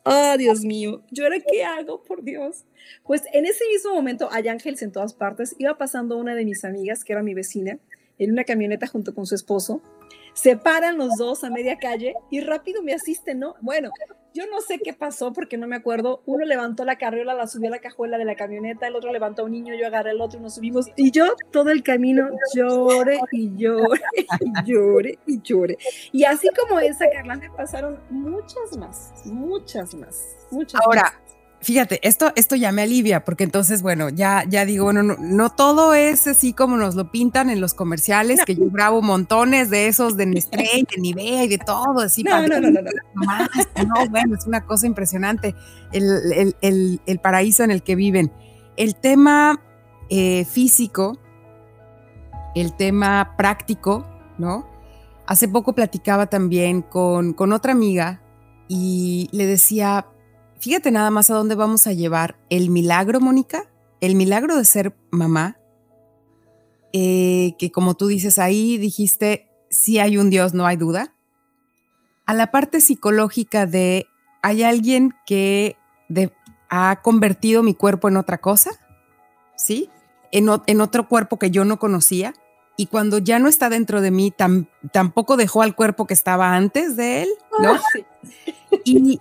Oh, 0.03 0.35
Dios 0.37 0.61
mío, 0.61 1.03
¿yo 1.11 1.25
ahora 1.25 1.37
qué 1.39 1.63
hago, 1.63 2.01
por 2.03 2.23
Dios? 2.23 2.65
Pues 3.03 3.23
en 3.33 3.45
ese 3.45 3.67
mismo 3.67 3.93
momento 3.93 4.29
hay 4.31 4.47
ángeles 4.47 4.81
en 4.81 4.91
todas 4.91 5.13
partes. 5.13 5.55
Iba 5.57 5.77
pasando 5.77 6.17
una 6.17 6.35
de 6.35 6.45
mis 6.45 6.63
amigas, 6.63 7.03
que 7.03 7.13
era 7.13 7.23
mi 7.23 7.33
vecina, 7.33 7.79
en 8.17 8.31
una 8.31 8.43
camioneta 8.43 8.87
junto 8.87 9.13
con 9.15 9.25
su 9.25 9.35
esposo. 9.35 9.81
Se 10.33 10.55
paran 10.55 10.97
los 10.97 11.17
dos 11.17 11.43
a 11.43 11.49
media 11.49 11.77
calle 11.77 12.15
y 12.29 12.39
rápido 12.41 12.81
me 12.83 12.93
asisten, 12.93 13.39
¿no? 13.39 13.55
Bueno, 13.61 13.91
yo 14.33 14.45
no 14.47 14.61
sé 14.61 14.79
qué 14.79 14.93
pasó 14.93 15.33
porque 15.33 15.57
no 15.57 15.67
me 15.67 15.75
acuerdo. 15.75 16.21
Uno 16.25 16.45
levantó 16.45 16.85
la 16.85 16.97
carriola, 16.97 17.33
la 17.33 17.47
subió 17.47 17.67
a 17.67 17.71
la 17.71 17.79
cajuela 17.79 18.17
de 18.17 18.23
la 18.25 18.35
camioneta, 18.35 18.87
el 18.87 18.95
otro 18.95 19.11
levantó 19.11 19.41
a 19.41 19.45
un 19.45 19.51
niño, 19.51 19.75
yo 19.75 19.87
agarré 19.87 20.11
el 20.11 20.21
otro 20.21 20.39
y 20.39 20.43
nos 20.43 20.55
subimos. 20.55 20.87
Y 20.95 21.11
yo 21.11 21.35
todo 21.51 21.69
el 21.69 21.83
camino 21.83 22.29
lloré 22.55 23.19
y 23.31 23.53
lloré 23.57 24.01
y 24.39 24.71
lloré 24.71 25.19
y 25.25 25.41
lloré. 25.41 25.77
Y 26.13 26.23
así 26.23 26.47
como 26.57 26.79
esa, 26.79 27.09
Carla, 27.11 27.35
me 27.35 27.49
pasaron 27.49 27.99
muchas 28.09 28.77
más, 28.77 29.11
muchas 29.25 29.93
más, 29.95 30.37
muchas 30.49 30.79
Ahora, 30.85 31.13
fíjate, 31.61 31.99
esto, 32.07 32.31
esto 32.35 32.55
ya 32.55 32.71
me 32.71 32.81
alivia, 32.81 33.23
porque 33.23 33.43
entonces, 33.43 33.81
bueno, 33.81 34.09
ya, 34.09 34.43
ya 34.47 34.65
digo, 34.65 34.85
bueno, 34.85 35.03
no, 35.03 35.49
todo 35.51 35.93
es 35.93 36.27
así 36.27 36.53
como 36.53 36.77
nos 36.77 36.95
lo 36.95 37.11
pintan 37.11 37.49
en 37.49 37.61
los 37.61 37.73
comerciales, 37.73 38.39
que 38.45 38.55
yo 38.55 38.69
grabo 38.69 39.01
montones 39.01 39.69
de 39.69 39.87
esos 39.87 40.17
de 40.17 40.25
Nestlé, 40.25 40.85
de 40.93 41.01
Nivea 41.01 41.43
y 41.43 41.47
de 41.47 41.57
todo, 41.59 41.99
así. 41.99 42.23
No, 42.23 42.47
no, 42.47 42.59
no, 42.59 42.71
no, 42.71 42.81
no, 42.81 44.09
bueno, 44.09 44.35
es 44.35 44.45
una 44.45 44.65
cosa 44.65 44.87
impresionante 44.87 45.55
el, 45.91 46.55
el, 46.61 47.19
paraíso 47.19 47.63
en 47.63 47.71
el 47.71 47.83
que 47.83 47.95
viven. 47.95 48.31
El 48.77 48.95
tema 48.95 49.61
eh, 50.09 50.45
físico, 50.45 51.17
el 52.55 52.75
tema 52.75 53.35
práctico, 53.37 54.07
¿no? 54.37 54.67
Hace 55.27 55.47
poco 55.47 55.73
platicaba 55.73 56.27
también 56.27 56.81
con, 56.81 57.33
con 57.33 57.53
otra 57.53 57.71
amiga 57.71 58.21
y 58.67 59.29
le 59.31 59.45
decía, 59.45 60.07
Fíjate 60.61 60.91
nada 60.91 61.09
más 61.09 61.31
a 61.31 61.33
dónde 61.33 61.55
vamos 61.55 61.87
a 61.87 61.93
llevar 61.93 62.37
el 62.51 62.69
milagro, 62.69 63.19
Mónica, 63.19 63.65
el 63.99 64.13
milagro 64.13 64.55
de 64.55 64.63
ser 64.63 64.95
mamá, 65.09 65.57
eh, 66.93 67.55
que 67.57 67.71
como 67.71 67.95
tú 67.95 68.05
dices 68.05 68.37
ahí, 68.37 68.77
dijiste, 68.77 69.49
si 69.71 69.97
hay 69.97 70.19
un 70.19 70.29
Dios, 70.29 70.53
no 70.53 70.67
hay 70.67 70.77
duda, 70.77 71.15
a 72.27 72.35
la 72.35 72.51
parte 72.51 72.79
psicológica 72.79 73.65
de, 73.65 74.05
hay 74.43 74.61
alguien 74.61 75.15
que 75.25 75.77
ha 76.69 77.01
convertido 77.01 77.63
mi 77.63 77.73
cuerpo 77.73 78.07
en 78.07 78.17
otra 78.17 78.37
cosa, 78.37 78.69
¿sí? 79.57 79.89
En, 80.31 80.47
otro 80.47 81.09
cuerpo 81.09 81.39
que 81.39 81.49
yo 81.49 81.65
no 81.65 81.79
conocía, 81.79 82.35
y 82.77 82.85
cuando 82.85 83.17
ya 83.17 83.39
no 83.39 83.47
está 83.47 83.69
dentro 83.69 83.99
de 83.99 84.11
mí, 84.11 84.31
tampoco 84.91 85.37
dejó 85.37 85.63
al 85.63 85.75
cuerpo 85.75 86.05
que 86.05 86.13
estaba 86.13 86.55
antes 86.55 86.95
de 86.95 87.23
él, 87.23 87.29
¿no? 87.59 87.79
Y, 88.85 89.19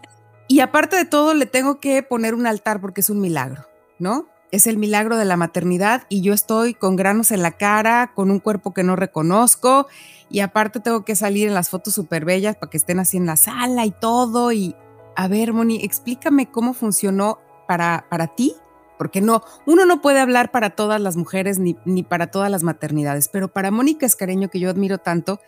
y 0.51 0.59
aparte 0.59 0.97
de 0.97 1.05
todo, 1.05 1.33
le 1.33 1.47
tengo 1.47 1.79
que 1.79 2.03
poner 2.03 2.35
un 2.35 2.45
altar 2.45 2.81
porque 2.81 3.03
es 3.03 3.09
un 3.09 3.21
milagro, 3.21 3.67
¿no? 4.01 4.27
Es 4.51 4.67
el 4.67 4.79
milagro 4.79 5.17
de 5.17 5.25
la 5.25 5.37
maternidad 5.37 6.03
y 6.09 6.23
yo 6.23 6.33
estoy 6.33 6.75
con 6.75 6.97
granos 6.97 7.31
en 7.31 7.41
la 7.41 7.53
cara, 7.53 8.11
con 8.17 8.33
un 8.33 8.41
cuerpo 8.41 8.75
que 8.75 8.83
no 8.83 8.97
reconozco 8.97 9.87
y 10.29 10.41
aparte 10.41 10.81
tengo 10.81 11.05
que 11.05 11.15
salir 11.15 11.47
en 11.47 11.55
las 11.55 11.69
fotos 11.69 11.95
súper 11.95 12.25
bellas 12.25 12.57
para 12.57 12.69
que 12.69 12.79
estén 12.79 12.99
así 12.99 13.17
en 13.17 13.27
la 13.27 13.37
sala 13.37 13.87
y 13.87 13.93
todo. 13.93 14.51
Y 14.51 14.75
a 15.15 15.29
ver, 15.29 15.53
Moni, 15.53 15.85
explícame 15.85 16.51
cómo 16.51 16.75
funcionó 16.75 17.39
para, 17.69 18.07
para 18.11 18.27
ti, 18.27 18.57
porque 18.99 19.21
no, 19.21 19.45
uno 19.67 19.87
no 19.87 20.03
puede 20.03 20.19
hablar 20.19 20.51
para 20.51 20.71
todas 20.71 21.01
las 21.01 21.17
mujeres 21.17 21.61
ni, 21.61 21.77
ni 21.85 22.03
para 22.03 22.33
todas 22.33 22.51
las 22.51 22.65
maternidades, 22.65 23.29
pero 23.29 23.53
para 23.53 23.71
Mónica 23.71 24.05
Escareño, 24.05 24.51
que 24.51 24.59
yo 24.59 24.69
admiro 24.69 24.99
tanto, 24.99 25.39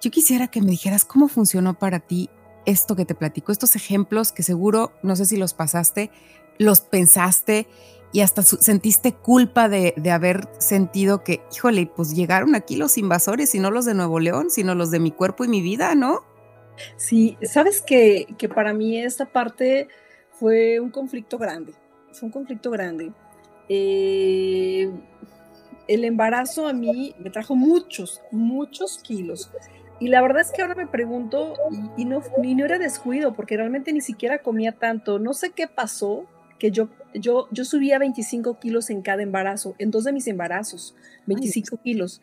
yo 0.00 0.10
quisiera 0.10 0.48
que 0.48 0.62
me 0.62 0.70
dijeras 0.70 1.04
cómo 1.04 1.28
funcionó 1.28 1.78
para 1.78 2.00
ti 2.00 2.30
esto 2.66 2.96
que 2.96 3.04
te 3.04 3.14
platico, 3.14 3.52
estos 3.52 3.76
ejemplos 3.76 4.32
que 4.32 4.42
seguro, 4.42 4.92
no 5.02 5.16
sé 5.16 5.26
si 5.26 5.36
los 5.36 5.54
pasaste, 5.54 6.10
los 6.58 6.80
pensaste 6.80 7.66
y 8.12 8.20
hasta 8.20 8.42
sentiste 8.42 9.14
culpa 9.14 9.68
de, 9.68 9.94
haber 10.10 10.48
sentido 10.58 11.22
que, 11.22 11.42
híjole, 11.54 11.86
pues 11.86 12.14
llegaron 12.14 12.54
aquí 12.54 12.76
los 12.76 12.98
invasores 12.98 13.54
y 13.54 13.60
no 13.60 13.70
los 13.70 13.84
de 13.84 13.94
Nuevo 13.94 14.18
León, 14.18 14.50
sino 14.50 14.74
los 14.74 14.90
de 14.90 14.98
mi 14.98 15.12
cuerpo 15.12 15.44
y 15.44 15.48
mi 15.48 15.62
vida, 15.62 15.94
¿no? 15.94 16.24
Sí, 16.96 17.36
sabes 17.42 17.82
que, 17.82 18.26
que 18.36 18.48
para 18.48 18.72
mí 18.72 18.98
esta 18.98 19.26
parte 19.26 19.88
fue 20.32 20.80
un 20.80 20.90
conflicto 20.90 21.38
grande, 21.38 21.72
fue 22.12 22.26
un 22.26 22.32
conflicto 22.32 22.70
grande. 22.70 23.12
Eh, 23.68 24.90
el 25.86 26.04
embarazo 26.04 26.66
a 26.66 26.72
mí 26.72 27.14
me 27.18 27.30
trajo 27.30 27.54
muchos, 27.54 28.20
muchos 28.32 28.98
kilos. 28.98 29.50
Y 30.00 30.08
la 30.08 30.22
verdad 30.22 30.40
es 30.40 30.50
que 30.50 30.62
ahora 30.62 30.74
me 30.74 30.86
pregunto, 30.86 31.54
y, 31.96 32.06
no, 32.06 32.22
ni 32.40 32.54
no 32.54 32.64
era 32.64 32.78
descuido, 32.78 33.34
porque 33.34 33.58
realmente 33.58 33.92
ni 33.92 34.00
siquiera 34.00 34.38
comía 34.38 34.72
tanto. 34.72 35.18
No 35.18 35.34
sé 35.34 35.50
qué 35.50 35.68
pasó, 35.68 36.24
que 36.58 36.70
yo, 36.70 36.88
yo, 37.14 37.48
yo 37.50 37.64
subía 37.66 37.98
25 37.98 38.58
kilos 38.58 38.88
en 38.88 39.02
cada 39.02 39.22
embarazo, 39.22 39.74
en 39.78 39.90
dos 39.90 40.04
de 40.04 40.12
mis 40.12 40.26
embarazos, 40.26 40.96
25 41.26 41.76
kilos. 41.82 42.22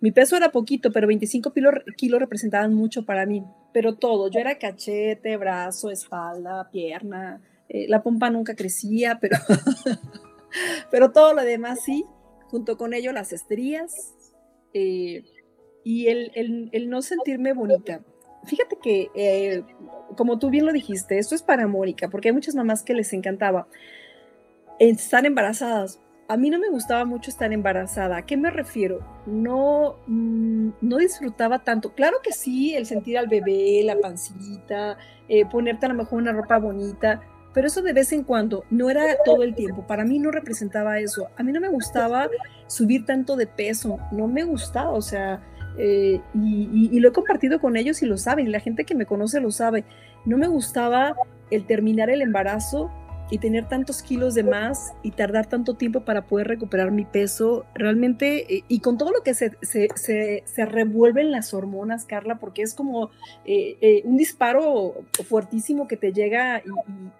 Mi 0.00 0.12
peso 0.12 0.36
era 0.36 0.52
poquito, 0.52 0.92
pero 0.92 1.08
25 1.08 1.52
kilos, 1.52 2.20
representaban 2.20 2.74
mucho 2.74 3.04
para 3.04 3.26
mí. 3.26 3.42
Pero 3.72 3.96
todo, 3.96 4.30
yo 4.30 4.38
era 4.38 4.58
cachete, 4.58 5.36
brazo, 5.36 5.90
espalda, 5.90 6.70
pierna. 6.70 7.40
Eh, 7.68 7.86
la 7.88 8.02
pompa 8.04 8.30
nunca 8.30 8.54
crecía, 8.54 9.18
pero, 9.20 9.36
pero 10.92 11.10
todo 11.10 11.34
lo 11.34 11.42
demás 11.42 11.80
sí. 11.84 12.04
Junto 12.50 12.76
con 12.76 12.94
ello 12.94 13.12
las 13.12 13.32
estrías 13.32 14.14
eh, 14.72 15.24
y 15.86 16.08
el, 16.08 16.32
el, 16.72 16.90
no 16.90 17.00
sentirme 17.00 17.52
bonita. 17.52 18.00
Fíjate 18.42 18.76
que, 18.82 19.08
eh, 19.14 19.62
como 20.16 20.36
tú 20.36 20.50
bien 20.50 20.66
lo 20.66 20.72
dijiste, 20.72 21.16
esto 21.16 21.36
es 21.36 21.44
para 21.44 21.68
Mónica, 21.68 22.08
porque 22.08 22.28
hay 22.28 22.34
muchas 22.34 22.56
mamás 22.56 22.82
que 22.82 22.92
les 22.92 23.12
encantaba 23.12 23.68
estar 24.80 25.24
embarazadas, 25.24 26.00
a 26.26 26.36
mí 26.36 26.50
no 26.50 26.58
me 26.58 26.70
gustaba 26.70 27.04
mucho 27.04 27.30
estar 27.30 27.52
embarazada. 27.52 28.16
¿A 28.16 28.26
qué 28.26 28.36
me 28.36 28.50
refiero? 28.50 28.98
No, 29.26 29.94
mm, 30.08 30.70
no 30.80 30.96
disfrutaba 30.96 31.60
tanto. 31.60 31.94
Claro 31.94 32.16
que 32.20 32.32
sí, 32.32 32.74
el 32.74 32.84
sentir 32.86 33.16
al 33.16 33.28
bebé, 33.28 33.82
la 33.84 33.96
pancita, 33.96 34.98
eh, 35.28 35.46
ponerte 35.46 35.86
a 35.86 35.90
lo 35.90 35.94
mejor 35.94 36.18
una 36.20 36.32
ropa 36.32 36.58
bonita, 36.58 37.20
pero 37.54 37.68
eso 37.68 37.80
de 37.80 37.92
vez 37.92 38.12
en 38.12 38.24
cuando, 38.24 38.64
no 38.70 38.90
era 38.90 39.04
todo 39.24 39.44
el 39.44 39.54
tiempo. 39.54 39.86
Para 39.86 40.04
mí 40.04 40.18
no 40.18 40.32
representaba 40.32 40.98
eso. 40.98 41.28
A 41.36 41.44
mí 41.44 41.52
no 41.52 41.60
me 41.60 41.68
gustaba 41.68 42.28
subir 42.66 43.04
tanto 43.04 43.36
de 43.36 43.46
peso, 43.46 43.98
no 44.10 44.26
me 44.26 44.42
gustaba, 44.42 44.90
o 44.90 45.00
sea, 45.00 45.40
eh, 45.78 46.20
y, 46.34 46.90
y, 46.92 47.00
lo 47.00 47.08
he 47.08 47.12
compartido 47.12 47.60
con 47.60 47.76
ellos 47.76 48.02
y 48.02 48.06
lo 48.06 48.16
saben, 48.16 48.50
la 48.52 48.60
gente 48.60 48.84
que 48.84 48.94
me 48.94 49.06
conoce 49.06 49.40
lo 49.40 49.50
sabe. 49.50 49.84
No 50.24 50.38
me 50.38 50.48
gustaba 50.48 51.14
el 51.50 51.66
terminar 51.66 52.10
el 52.10 52.22
embarazo 52.22 52.90
y 53.30 53.38
tener 53.38 53.68
tantos 53.68 54.02
kilos 54.02 54.34
de 54.34 54.44
más 54.44 54.92
y 55.02 55.10
tardar 55.10 55.46
tanto 55.46 55.74
tiempo 55.74 56.00
para 56.00 56.26
poder 56.26 56.46
recuperar 56.48 56.90
mi 56.90 57.04
peso, 57.04 57.66
realmente, 57.74 58.56
eh, 58.56 58.64
y 58.68 58.80
con 58.80 58.98
todo 58.98 59.12
lo 59.12 59.22
que 59.22 59.34
se, 59.34 59.56
se, 59.62 59.88
se, 60.44 60.66
revuelven 60.66 61.30
las 61.30 61.52
hormonas, 61.52 62.04
Carla, 62.04 62.38
porque 62.38 62.62
es 62.62 62.74
como 62.74 63.10
eh, 63.44 63.76
eh, 63.80 64.02
un 64.04 64.16
disparo 64.16 64.94
fuertísimo 65.28 65.88
que 65.88 65.96
te 65.96 66.12
llega 66.12 66.62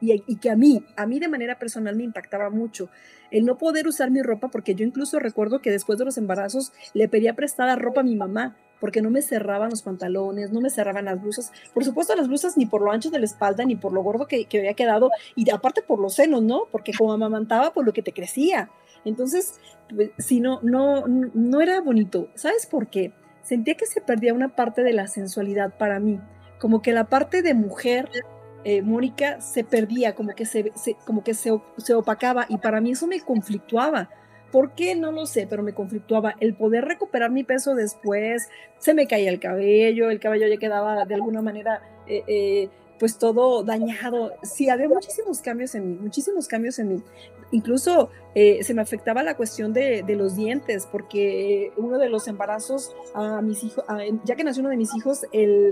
y, 0.01 0.23
y, 0.27 0.37
que 0.37 0.51
a 0.51 0.57
mí, 0.57 0.85
a 0.97 1.07
mí 1.07 1.19
de 1.19 1.29
manera 1.29 1.59
personal 1.59 1.97
me 1.97 2.05
impactaba 2.05 2.51
mucho. 2.51 2.88
El 3.31 3.45
no 3.45 3.59
poder 3.59 3.88
usar 3.88 4.11
mi 4.11 4.23
ropa, 4.23 4.49
porque 4.49 4.75
yo 4.75 4.85
incluso 4.85 5.19
recuerdo 5.19 5.61
que 5.61 5.71
después 5.71 5.99
de 5.99 6.05
los 6.05 6.19
embarazos 6.19 6.73
le 6.95 7.09
pedía 7.09 7.35
prestada 7.35 7.75
ropa 7.75 8.03
a 8.03 8.05
mi 8.05 8.14
mamá 8.14 8.57
porque 8.81 9.03
no 9.03 9.11
me 9.11 9.23
cerraban 9.23 9.71
los 9.71 9.83
pantalones, 9.83 10.53
no 10.53 10.61
me 10.61 10.71
cerraban 10.71 11.07
las 11.07 11.21
blusas. 11.21 11.53
Por 11.73 11.85
supuesto, 11.85 12.15
las 12.15 12.29
blusas 12.29 12.57
ni 12.57 12.67
por 12.67 12.83
lo 12.83 12.93
ancho 12.93 13.11
de 13.11 13.19
la 13.19 13.25
espalda, 13.25 13.65
ni 13.65 13.77
por 13.77 13.93
lo 13.93 14.03
gordo 14.03 14.27
que, 14.27 14.47
había 14.53 14.75
quedado, 14.75 15.11
y 15.35 15.51
aparte 15.51 15.83
por 15.83 15.99
los 15.99 16.15
senos, 16.15 16.43
¿no? 16.43 16.62
Porque 16.71 16.93
como 16.97 17.12
amamantaba, 17.12 17.73
por 17.73 17.85
lo 17.85 17.93
que 17.93 18.03
te 18.03 18.12
crecía. 18.12 18.71
Entonces, 19.05 19.61
pues, 19.95 20.11
si 20.19 20.41
no, 20.41 20.61
no, 20.62 21.05
no 21.07 21.61
era 21.61 21.81
bonito. 21.81 22.29
¿Sabes 22.35 22.67
por 22.67 22.89
qué? 22.89 23.12
Sentía 23.43 23.75
que 23.75 23.87
se 23.87 24.01
perdía 24.01 24.35
una 24.35 24.55
parte 24.55 24.83
de 24.83 24.93
la 24.93 25.07
sensualidad 25.07 25.77
para 25.79 26.01
mí. 26.01 26.21
Como 26.59 26.83
que 26.83 26.93
la 26.93 27.05
parte 27.05 27.43
de 27.43 27.55
mujer, 27.55 28.09
eh, 28.65 28.83
Mónica, 28.83 29.41
se 29.41 29.62
perdía, 29.62 30.15
como 30.15 30.35
que, 30.35 30.47
se, 30.47 30.73
como 31.05 31.23
que 31.23 31.35
se, 31.35 31.59
se 31.77 31.95
opacaba, 31.95 32.47
y 32.49 32.59
para 32.59 32.81
mí 32.81 32.93
eso 32.93 33.07
me 33.07 33.21
conflictuaba 33.21 34.11
¿Por 34.57 34.71
qué? 34.71 34.95
No 34.95 35.12
lo 35.12 35.27
sé, 35.27 35.47
pero 35.47 35.62
me 35.62 35.75
conflictuaba 35.75 36.35
el 36.40 36.55
poder 36.55 36.87
recuperar 36.87 37.31
mi 37.31 37.45
peso 37.45 37.75
después, 37.75 38.49
se 38.79 38.95
me 38.95 39.07
caía 39.07 39.29
el 39.29 39.38
cabello, 39.38 40.09
el 40.09 40.19
cabello 40.19 40.47
ya 40.47 40.57
quedaba 40.57 41.05
de 41.05 41.14
alguna 41.14 41.42
manera 41.42 41.83
eh, 42.07 42.23
eh, 42.27 42.69
pues 42.99 43.19
todo 43.19 43.64
dañado. 43.64 44.33
Sí, 44.42 44.71
había 44.71 44.88
muchísimos 44.88 45.42
cambios 45.42 45.75
en 45.75 45.90
mí, 45.90 45.99
muchísimos 46.01 46.49
cambios 46.49 46.79
en 46.79 46.88
mí. 46.88 47.03
Incluso 47.51 48.09
eh, 48.35 48.64
se 48.64 48.73
me 48.73 48.81
afectaba 48.81 49.23
la 49.23 49.37
cuestión 49.37 49.75
de, 49.75 50.03
los 50.16 50.37
dientes, 50.37 50.88
porque 50.90 51.71
uno 51.77 51.99
de 51.99 52.09
los 52.09 52.27
embarazos 52.27 52.97
a 53.12 53.42
mis 53.42 53.62
hijos, 53.62 53.85
ya 54.25 54.37
que 54.37 54.45
nació 54.45 54.62
uno 54.62 54.71
de 54.71 54.79
mis 54.79 54.97
hijos, 54.97 55.27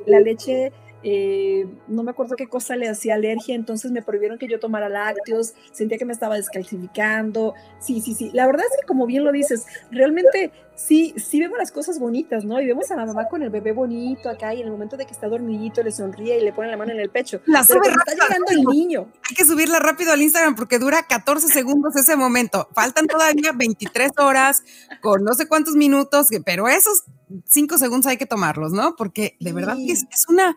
la 0.04 0.20
leche 0.20 0.74
eh, 1.04 1.66
no 1.86 2.02
me 2.02 2.12
acuerdo 2.12 2.34
qué 2.34 2.46
cosa 2.46 2.76
le 2.76 2.88
hacía 2.88 3.14
alergia, 3.14 3.54
entonces 3.54 3.92
me 3.92 4.00
prohibieron 4.00 4.38
que 4.38 4.48
yo 4.48 4.58
tomara 4.58 4.88
lácteos, 4.88 5.54
sentía 5.70 5.98
que 5.98 6.06
me 6.06 6.14
estaba 6.14 6.36
descalcificando. 6.36 7.54
Sí, 7.78 8.00
sí, 8.00 8.14
sí. 8.14 8.30
La 8.32 8.46
verdad 8.46 8.64
es 8.70 8.80
que 8.80 8.86
como 8.86 9.06
bien 9.06 9.22
lo 9.22 9.30
dices, 9.30 9.66
realmente 9.90 10.50
sí, 10.74 11.14
sí 11.16 11.40
vemos 11.40 11.58
las 11.58 11.72
cosas 11.72 11.98
bonitas, 11.98 12.44
¿no? 12.44 12.60
Y 12.60 12.66
vemos 12.66 12.90
a 12.90 12.96
la 12.96 13.06
mamá 13.06 13.28
con 13.28 13.42
el 13.42 13.50
bebé 13.50 13.72
bonito 13.72 14.28
acá 14.28 14.54
y 14.54 14.60
en 14.60 14.66
el 14.66 14.72
momento 14.72 14.96
de 14.96 15.06
que 15.06 15.12
está 15.12 15.28
dormidito 15.28 15.82
le 15.82 15.92
sonríe 15.92 16.38
y 16.38 16.44
le 16.44 16.52
pone 16.52 16.70
la 16.70 16.76
mano 16.76 16.92
en 16.92 17.00
el 17.00 17.10
pecho. 17.10 17.40
La 17.46 17.64
sube 17.64 17.88
rápido. 17.88 18.02
Está 18.06 18.28
llegando 18.28 18.50
el 18.50 18.76
niño. 18.76 19.12
Hay 19.28 19.36
que 19.36 19.44
subirla 19.44 19.78
rápido 19.78 20.12
al 20.12 20.22
Instagram 20.22 20.54
porque 20.54 20.78
dura 20.78 21.06
14 21.06 21.48
segundos 21.48 21.96
ese 21.96 22.16
momento. 22.16 22.68
Faltan 22.74 23.06
todavía 23.06 23.52
23 23.52 24.12
horas 24.18 24.62
con 25.00 25.24
no 25.24 25.34
sé 25.34 25.46
cuántos 25.46 25.74
minutos, 25.74 26.28
pero 26.44 26.68
esos 26.68 27.04
cinco 27.46 27.78
segundos 27.78 28.06
hay 28.06 28.16
que 28.16 28.26
tomarlos, 28.26 28.72
¿no? 28.72 28.96
Porque 28.96 29.36
de 29.40 29.52
verdad 29.52 29.76
que 29.76 29.92
es, 29.92 30.06
una, 30.28 30.56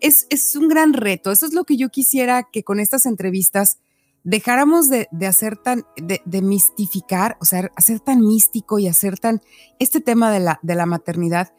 es, 0.00 0.26
es, 0.30 0.56
un 0.56 0.68
gran 0.68 0.92
reto. 0.92 1.30
Eso 1.30 1.46
es 1.46 1.52
lo 1.52 1.64
que 1.64 1.76
yo 1.76 1.88
quisiera 1.88 2.48
que 2.50 2.62
con 2.64 2.80
estas 2.80 3.06
entrevistas 3.06 3.78
dejáramos 4.24 4.88
de, 4.88 5.08
hacer 5.26 5.56
tan, 5.56 5.84
de, 5.96 6.42
mistificar, 6.42 7.36
o 7.40 7.44
sea, 7.44 7.70
hacer 7.76 8.00
tan 8.00 8.20
místico 8.20 8.78
y 8.78 8.88
hacer 8.88 9.18
tan, 9.18 9.40
este 9.78 10.00
tema 10.00 10.30
de 10.30 10.40
la, 10.40 10.60
de 10.62 10.74
la 10.74 10.86
maternidad, 10.86 11.52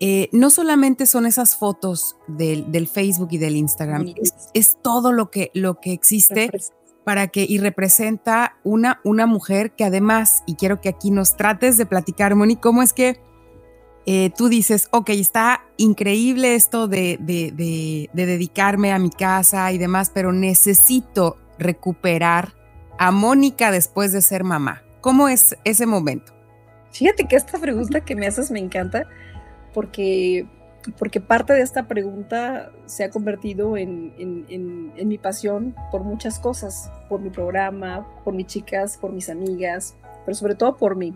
eh, 0.00 0.28
no 0.32 0.50
solamente 0.50 1.06
son 1.06 1.26
esas 1.26 1.56
fotos 1.56 2.16
del, 2.28 2.70
del 2.70 2.86
Facebook 2.86 3.28
y 3.32 3.38
del 3.38 3.56
Instagram, 3.56 4.14
es, 4.54 4.78
todo 4.82 5.12
lo 5.12 5.30
que, 5.30 5.50
lo 5.54 5.80
que 5.80 5.92
existe 5.92 6.50
para 7.04 7.28
que 7.28 7.46
y 7.48 7.58
representa 7.58 8.58
una, 8.64 9.00
una 9.02 9.26
mujer 9.26 9.72
que 9.72 9.84
además, 9.84 10.42
y 10.46 10.54
quiero 10.54 10.80
que 10.80 10.88
aquí 10.88 11.10
nos 11.10 11.36
trates 11.36 11.76
de 11.78 11.86
platicar, 11.86 12.34
Moni, 12.34 12.56
cómo 12.56 12.82
es 12.82 12.92
que 12.92 13.20
eh, 14.10 14.30
tú 14.36 14.48
dices, 14.48 14.88
ok, 14.90 15.10
está 15.10 15.66
increíble 15.76 16.54
esto 16.54 16.88
de, 16.88 17.18
dedicarme 18.14 18.92
a 18.92 18.98
mi 18.98 19.10
casa 19.10 19.70
y 19.72 19.78
demás, 19.78 20.10
pero 20.14 20.32
necesito 20.32 21.36
recuperar 21.58 22.54
a 22.98 23.10
Mónica 23.10 23.70
después 23.70 24.12
de 24.12 24.22
ser 24.22 24.44
mamá. 24.44 24.82
¿Cómo 25.00 25.28
es 25.28 25.56
ese 25.64 25.86
momento? 25.86 26.32
Fíjate 26.90 27.26
que 27.26 27.36
esta 27.36 27.58
pregunta 27.58 28.00
que 28.00 28.16
me 28.16 28.26
haces 28.26 28.50
me 28.50 28.58
encanta 28.58 29.06
porque, 29.74 30.46
porque 30.98 31.20
parte 31.20 31.52
de 31.52 31.60
esta 31.60 31.86
pregunta 31.86 32.72
se 32.86 33.04
ha 33.04 33.10
convertido 33.10 33.76
en, 33.76 34.14
en 34.18 35.08
mi 35.08 35.18
pasión 35.18 35.74
por 35.90 36.02
muchas 36.02 36.38
cosas, 36.38 36.90
por 37.08 37.20
mi 37.20 37.30
programa, 37.30 38.06
por 38.24 38.34
mis 38.34 38.46
chicas, 38.46 38.96
por 38.96 39.12
mis 39.12 39.28
amigas, 39.28 39.94
pero 40.24 40.34
sobre 40.34 40.54
todo 40.54 40.76
por 40.76 40.96
mí 40.96 41.14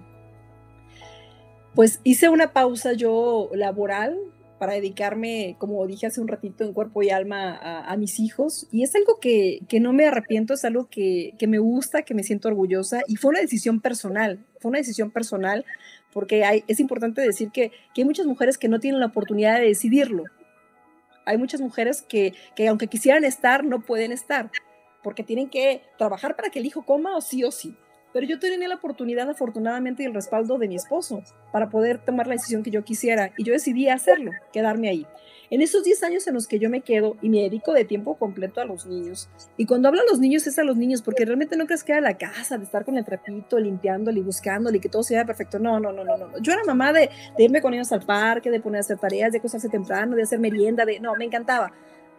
pues 1.74 2.00
hice 2.04 2.28
una 2.28 2.52
pausa 2.52 2.92
yo 2.92 3.48
laboral 3.54 4.18
para 4.62 4.74
dedicarme, 4.74 5.56
como 5.58 5.84
dije 5.88 6.06
hace 6.06 6.20
un 6.20 6.28
ratito, 6.28 6.62
en 6.62 6.72
cuerpo 6.72 7.02
y 7.02 7.10
alma 7.10 7.58
a, 7.84 7.96
mis 7.96 8.20
hijos. 8.20 8.68
Y 8.70 8.84
es 8.84 8.94
algo 8.94 9.18
que, 9.18 9.58
no 9.80 9.92
me 9.92 10.06
arrepiento, 10.06 10.54
es 10.54 10.64
algo 10.64 10.88
que, 10.88 11.34
me 11.48 11.58
gusta, 11.58 12.02
que 12.02 12.14
me 12.14 12.22
siento 12.22 12.46
orgullosa. 12.46 13.00
Y 13.08 13.16
fue 13.16 13.30
una 13.30 13.40
decisión 13.40 13.80
personal, 13.80 14.46
fue 14.60 14.68
una 14.68 14.78
decisión 14.78 15.10
personal, 15.10 15.64
porque 16.12 16.44
hay, 16.44 16.62
es 16.68 16.78
importante 16.78 17.20
decir 17.22 17.50
que, 17.50 17.72
hay 17.96 18.04
muchas 18.04 18.24
mujeres 18.24 18.56
que 18.56 18.68
no 18.68 18.78
tienen 18.78 19.00
la 19.00 19.06
oportunidad 19.06 19.58
de 19.58 19.66
decidirlo. 19.66 20.26
Hay 21.24 21.38
muchas 21.38 21.60
mujeres 21.60 22.00
que, 22.00 22.32
que 22.54 22.68
aunque 22.68 22.86
quisieran 22.86 23.24
estar, 23.24 23.64
no 23.64 23.80
pueden 23.80 24.12
estar, 24.12 24.52
porque 25.02 25.24
tienen 25.24 25.50
que 25.50 25.82
trabajar 25.98 26.36
para 26.36 26.50
que 26.50 26.60
el 26.60 26.66
hijo 26.66 26.86
coma 26.86 27.16
o 27.16 27.20
sí 27.20 27.42
o 27.42 27.50
sí. 27.50 27.74
Pero 28.12 28.26
yo 28.26 28.38
tenía 28.38 28.68
la 28.68 28.74
oportunidad, 28.74 29.28
afortunadamente, 29.30 30.02
y 30.02 30.06
el 30.06 30.14
respaldo 30.14 30.58
de 30.58 30.68
mi 30.68 30.76
esposo 30.76 31.22
para 31.50 31.70
poder 31.70 31.98
tomar 31.98 32.26
la 32.26 32.34
decisión 32.34 32.62
que 32.62 32.70
yo 32.70 32.84
quisiera. 32.84 33.32
Y 33.36 33.44
yo 33.44 33.52
decidí 33.52 33.88
hacerlo, 33.88 34.32
quedarme 34.52 34.88
ahí. 34.88 35.06
En 35.50 35.60
esos 35.60 35.84
10 35.84 36.02
años 36.04 36.26
en 36.26 36.32
los 36.32 36.46
que 36.46 36.58
yo 36.58 36.70
me 36.70 36.80
quedo 36.80 37.16
y 37.20 37.28
me 37.28 37.40
dedico 37.40 37.74
de 37.74 37.84
tiempo 37.84 38.16
completo 38.16 38.60
a 38.60 38.64
los 38.64 38.86
niños. 38.86 39.28
Y 39.58 39.66
cuando 39.66 39.88
hablo 39.88 40.00
a 40.00 40.04
los 40.04 40.18
niños 40.18 40.46
es 40.46 40.58
a 40.58 40.64
los 40.64 40.76
niños, 40.76 41.02
porque 41.02 41.26
realmente 41.26 41.56
no 41.56 41.66
crees 41.66 41.84
que 41.84 41.92
era 41.92 42.00
la 42.00 42.16
casa, 42.16 42.56
de 42.56 42.64
estar 42.64 42.86
con 42.86 42.96
el 42.96 43.04
trapito, 43.04 43.58
limpiándole 43.58 44.20
y 44.20 44.22
buscándole 44.22 44.78
y 44.78 44.80
que 44.80 44.88
todo 44.88 45.02
sea 45.02 45.26
perfecto. 45.26 45.58
No, 45.58 45.78
no, 45.78 45.92
no, 45.92 46.04
no, 46.04 46.16
no. 46.16 46.38
Yo 46.40 46.54
era 46.54 46.64
mamá 46.64 46.92
de, 46.92 47.10
de 47.36 47.44
irme 47.44 47.60
con 47.60 47.74
ellos 47.74 47.92
al 47.92 48.00
parque, 48.00 48.50
de 48.50 48.60
poner 48.60 48.78
a 48.78 48.80
hacer 48.80 48.98
tareas, 48.98 49.32
de 49.32 49.38
acostarse 49.38 49.68
temprano, 49.68 50.16
de 50.16 50.22
hacer 50.22 50.38
merienda, 50.38 50.86
de... 50.86 51.00
No, 51.00 51.14
me 51.16 51.26
encantaba. 51.26 51.72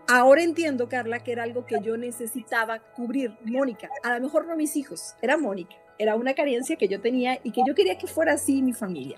Ahora 0.08 0.44
entiendo, 0.44 0.88
Carla, 0.90 1.20
que 1.20 1.32
era 1.32 1.42
algo 1.42 1.66
que 1.66 1.80
yo 1.82 1.98
necesitaba 1.98 2.80
cubrir. 2.96 3.36
Mónica, 3.46 3.90
a 4.04 4.14
lo 4.14 4.22
mejor 4.22 4.46
no 4.46 4.56
mis 4.56 4.76
hijos, 4.76 5.16
era 5.22 5.38
Mónica 5.38 5.76
era 5.98 6.16
una 6.16 6.34
carencia 6.34 6.76
que 6.76 6.88
yo 6.88 7.02
tenía 7.02 7.40
y 7.44 7.52
que 7.52 7.62
yo 7.68 7.76
quería 7.76 7.98
que 7.98 8.08
fuera 8.08 8.34
así 8.34 8.62
mi 8.62 8.74
familia. 8.74 9.18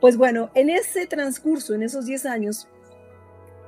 Pues 0.00 0.16
bueno, 0.16 0.50
en 0.54 0.70
ese 0.70 1.06
transcurso, 1.06 1.74
en 1.74 1.82
esos 1.82 2.06
10 2.06 2.26
años, 2.26 2.68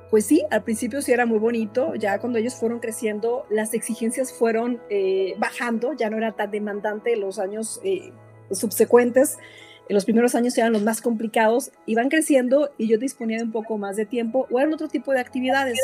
pues 0.09 0.25
sí, 0.25 0.43
al 0.51 0.63
principio 0.63 1.01
sí 1.01 1.11
era 1.11 1.25
muy 1.25 1.39
bonito, 1.39 1.95
ya 1.95 2.19
cuando 2.19 2.39
ellos 2.39 2.55
fueron 2.55 2.79
creciendo, 2.79 3.45
las 3.49 3.73
exigencias 3.73 4.31
fueron 4.31 4.81
eh, 4.89 5.33
bajando, 5.37 5.93
ya 5.93 6.09
no 6.09 6.17
era 6.17 6.33
tan 6.33 6.51
demandante 6.51 7.15
los 7.17 7.39
años 7.39 7.81
eh, 7.83 8.11
subsecuentes, 8.51 9.37
en 9.89 9.95
los 9.95 10.05
primeros 10.05 10.35
años 10.35 10.57
eran 10.57 10.73
los 10.73 10.83
más 10.83 11.01
complicados, 11.01 11.71
iban 11.85 12.09
creciendo 12.09 12.71
y 12.77 12.87
yo 12.87 12.97
disponía 12.97 13.37
de 13.37 13.43
un 13.43 13.51
poco 13.51 13.77
más 13.77 13.95
de 13.95 14.05
tiempo 14.05 14.47
o 14.51 14.59
eran 14.59 14.73
otro 14.73 14.89
tipo 14.89 15.13
de 15.13 15.21
actividades. 15.21 15.79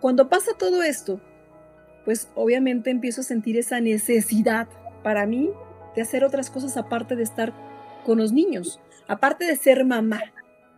Cuando 0.00 0.28
pasa 0.28 0.52
todo 0.58 0.82
esto, 0.82 1.20
pues 2.04 2.28
obviamente 2.34 2.90
empiezo 2.90 3.20
a 3.20 3.24
sentir 3.24 3.56
esa 3.56 3.80
necesidad 3.80 4.68
para 5.02 5.26
mí 5.26 5.50
de 5.94 6.02
hacer 6.02 6.24
otras 6.24 6.50
cosas 6.50 6.76
aparte 6.76 7.16
de 7.16 7.22
estar 7.22 7.52
con 8.04 8.18
los 8.18 8.32
niños, 8.32 8.80
aparte 9.08 9.44
de 9.44 9.56
ser 9.56 9.84
mamá, 9.84 10.22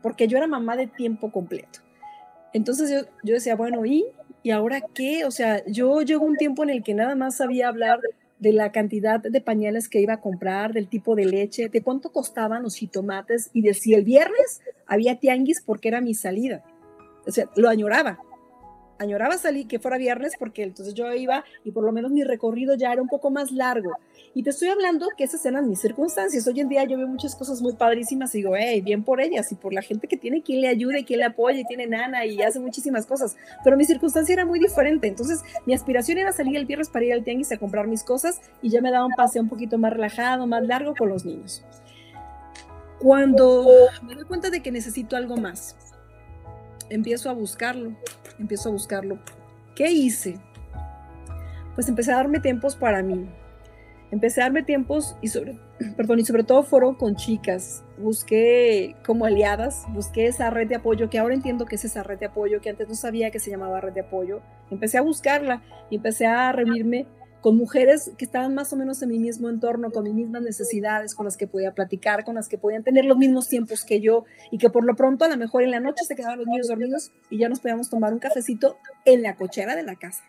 porque 0.02 0.28
yo 0.28 0.36
era 0.36 0.46
mamá 0.46 0.76
de 0.76 0.86
tiempo 0.86 1.30
completo. 1.30 1.80
Entonces 2.52 2.90
yo, 2.90 3.08
yo 3.22 3.34
decía, 3.34 3.56
bueno, 3.56 3.84
¿y? 3.84 4.04
¿Y 4.42 4.50
ahora 4.50 4.82
qué? 4.92 5.24
O 5.24 5.30
sea, 5.30 5.64
yo 5.66 6.02
llegó 6.02 6.24
un 6.24 6.36
tiempo 6.36 6.62
en 6.62 6.70
el 6.70 6.82
que 6.82 6.94
nada 6.94 7.14
más 7.14 7.36
sabía 7.36 7.68
hablar 7.68 8.00
de 8.38 8.52
la 8.52 8.72
cantidad 8.72 9.20
de 9.20 9.40
pañales 9.40 9.88
que 9.88 10.00
iba 10.00 10.14
a 10.14 10.20
comprar, 10.20 10.72
del 10.72 10.88
tipo 10.88 11.14
de 11.16 11.24
leche, 11.24 11.68
de 11.68 11.82
cuánto 11.82 12.12
costaban 12.12 12.62
los 12.62 12.76
jitomates 12.76 13.50
y 13.54 13.62
de 13.62 13.72
si 13.72 13.94
el 13.94 14.04
viernes 14.04 14.60
había 14.86 15.18
tianguis 15.18 15.62
porque 15.62 15.88
era 15.88 16.00
mi 16.00 16.14
salida. 16.14 16.62
O 17.26 17.30
sea, 17.30 17.46
lo 17.56 17.70
añoraba 17.70 18.18
añoraba 18.98 19.38
salir, 19.38 19.66
que 19.66 19.78
fuera 19.78 19.98
viernes, 19.98 20.34
porque 20.38 20.62
entonces 20.62 20.94
yo 20.94 21.12
iba 21.12 21.44
y 21.64 21.70
por 21.70 21.84
lo 21.84 21.92
menos 21.92 22.10
mi 22.10 22.24
recorrido 22.24 22.74
ya 22.74 22.92
era 22.92 23.02
un 23.02 23.08
poco 23.08 23.30
más 23.30 23.52
largo. 23.52 23.92
Y 24.34 24.42
te 24.42 24.50
estoy 24.50 24.68
hablando 24.68 25.08
que 25.16 25.24
esas 25.24 25.44
eran 25.46 25.68
mis 25.68 25.80
circunstancias. 25.80 26.46
Hoy 26.46 26.60
en 26.60 26.68
día 26.68 26.84
yo 26.84 26.96
veo 26.96 27.06
muchas 27.06 27.36
cosas 27.36 27.60
muy 27.62 27.74
padrísimas 27.74 28.34
y 28.34 28.38
digo, 28.38 28.54
hey, 28.56 28.80
bien 28.80 29.04
por 29.04 29.20
ellas 29.20 29.50
y 29.52 29.54
por 29.54 29.72
la 29.72 29.82
gente 29.82 30.08
que 30.08 30.16
tiene 30.16 30.42
quien 30.42 30.60
le 30.60 30.68
ayude, 30.68 31.04
quien 31.04 31.20
le 31.20 31.26
apoye, 31.26 31.64
tiene 31.66 31.86
nana 31.86 32.26
y 32.26 32.42
hace 32.42 32.58
muchísimas 32.58 33.06
cosas. 33.06 33.36
Pero 33.62 33.76
mi 33.76 33.84
circunstancia 33.84 34.32
era 34.32 34.44
muy 34.44 34.58
diferente. 34.58 35.06
Entonces 35.06 35.42
mi 35.66 35.74
aspiración 35.74 36.18
era 36.18 36.32
salir 36.32 36.56
el 36.56 36.66
viernes 36.66 36.88
para 36.88 37.04
ir 37.04 37.12
al 37.12 37.24
tianguis 37.24 37.52
a 37.52 37.58
comprar 37.58 37.86
mis 37.86 38.02
cosas 38.02 38.40
y 38.62 38.70
ya 38.70 38.80
me 38.80 38.90
daba 38.90 39.06
un 39.06 39.14
paseo 39.14 39.42
un 39.42 39.48
poquito 39.48 39.78
más 39.78 39.92
relajado, 39.92 40.46
más 40.46 40.64
largo 40.64 40.94
con 40.96 41.08
los 41.08 41.24
niños. 41.24 41.64
Cuando 42.98 43.66
me 44.02 44.14
doy 44.14 44.24
cuenta 44.24 44.50
de 44.50 44.62
que 44.62 44.72
necesito 44.72 45.16
algo 45.16 45.36
más, 45.36 45.76
empiezo 46.90 47.30
a 47.30 47.32
buscarlo 47.32 47.94
empiezo 48.38 48.68
a 48.68 48.72
buscarlo. 48.72 49.18
¿Qué 49.74 49.90
hice? 49.90 50.38
Pues 51.74 51.88
empecé 51.88 52.12
a 52.12 52.16
darme 52.16 52.40
tiempos 52.40 52.76
para 52.76 53.02
mí. 53.02 53.28
Empecé 54.10 54.40
a 54.40 54.44
darme 54.44 54.62
tiempos 54.62 55.16
y 55.20 55.28
sobre, 55.28 55.58
perdón, 55.96 56.20
y 56.20 56.24
sobre 56.24 56.44
todo 56.44 56.62
fueron 56.62 56.94
con 56.94 57.16
chicas. 57.16 57.82
Busqué 57.98 58.94
como 59.04 59.24
aliadas, 59.24 59.84
busqué 59.88 60.26
esa 60.26 60.50
red 60.50 60.68
de 60.68 60.76
apoyo, 60.76 61.10
que 61.10 61.18
ahora 61.18 61.34
entiendo 61.34 61.66
que 61.66 61.74
es 61.74 61.84
esa 61.84 62.04
red 62.04 62.18
de 62.18 62.26
apoyo, 62.26 62.60
que 62.60 62.70
antes 62.70 62.88
no 62.88 62.94
sabía 62.94 63.30
que 63.30 63.40
se 63.40 63.50
llamaba 63.50 63.80
red 63.80 63.92
de 63.92 64.02
apoyo. 64.02 64.40
Empecé 64.70 64.98
a 64.98 65.02
buscarla 65.02 65.62
y 65.90 65.96
empecé 65.96 66.26
a 66.26 66.52
reunirme 66.52 67.06
con 67.44 67.58
mujeres 67.58 68.10
que 68.16 68.24
estaban 68.24 68.54
más 68.54 68.72
o 68.72 68.76
menos 68.76 69.02
en 69.02 69.10
mi 69.10 69.18
mismo 69.18 69.50
entorno, 69.50 69.90
con 69.90 70.04
mis 70.04 70.14
mismas 70.14 70.40
necesidades, 70.40 71.14
con 71.14 71.26
las 71.26 71.36
que 71.36 71.46
podía 71.46 71.74
platicar, 71.74 72.24
con 72.24 72.36
las 72.36 72.48
que 72.48 72.56
podían 72.56 72.82
tener 72.82 73.04
los 73.04 73.18
mismos 73.18 73.50
tiempos 73.50 73.84
que 73.84 74.00
yo 74.00 74.24
y 74.50 74.56
que 74.56 74.70
por 74.70 74.82
lo 74.82 74.96
pronto 74.96 75.26
a 75.26 75.28
lo 75.28 75.36
mejor 75.36 75.62
en 75.62 75.70
la 75.70 75.78
noche 75.78 76.06
se 76.06 76.16
quedaban 76.16 76.38
los 76.38 76.46
niños 76.46 76.68
dormidos 76.68 77.12
y 77.28 77.36
ya 77.36 77.50
nos 77.50 77.60
podíamos 77.60 77.90
tomar 77.90 78.14
un 78.14 78.18
cafecito 78.18 78.78
en 79.04 79.20
la 79.20 79.36
cochera 79.36 79.76
de 79.76 79.82
la 79.82 79.94
casa. 79.94 80.24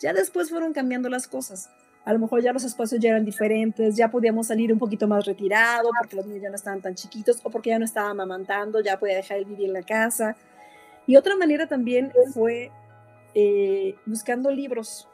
Ya 0.00 0.12
después 0.12 0.50
fueron 0.50 0.72
cambiando 0.72 1.08
las 1.08 1.28
cosas. 1.28 1.70
A 2.04 2.12
lo 2.12 2.18
mejor 2.18 2.42
ya 2.42 2.52
los 2.52 2.64
espacios 2.64 3.00
ya 3.00 3.10
eran 3.10 3.24
diferentes, 3.24 3.94
ya 3.94 4.10
podíamos 4.10 4.48
salir 4.48 4.72
un 4.72 4.80
poquito 4.80 5.06
más 5.06 5.26
retirado 5.26 5.88
porque 6.00 6.16
los 6.16 6.26
niños 6.26 6.42
ya 6.42 6.48
no 6.48 6.56
estaban 6.56 6.82
tan 6.82 6.96
chiquitos 6.96 7.38
o 7.44 7.50
porque 7.50 7.70
ya 7.70 7.78
no 7.78 7.84
estaba 7.84 8.10
amamantando, 8.10 8.80
ya 8.80 8.98
podía 8.98 9.14
dejar 9.14 9.38
el 9.38 9.44
vivir 9.44 9.66
en 9.68 9.74
la 9.74 9.84
casa. 9.84 10.34
Y 11.06 11.14
otra 11.14 11.36
manera 11.36 11.68
también 11.68 12.10
fue 12.34 12.72
eh, 13.36 13.94
buscando 14.04 14.50
libros 14.50 15.06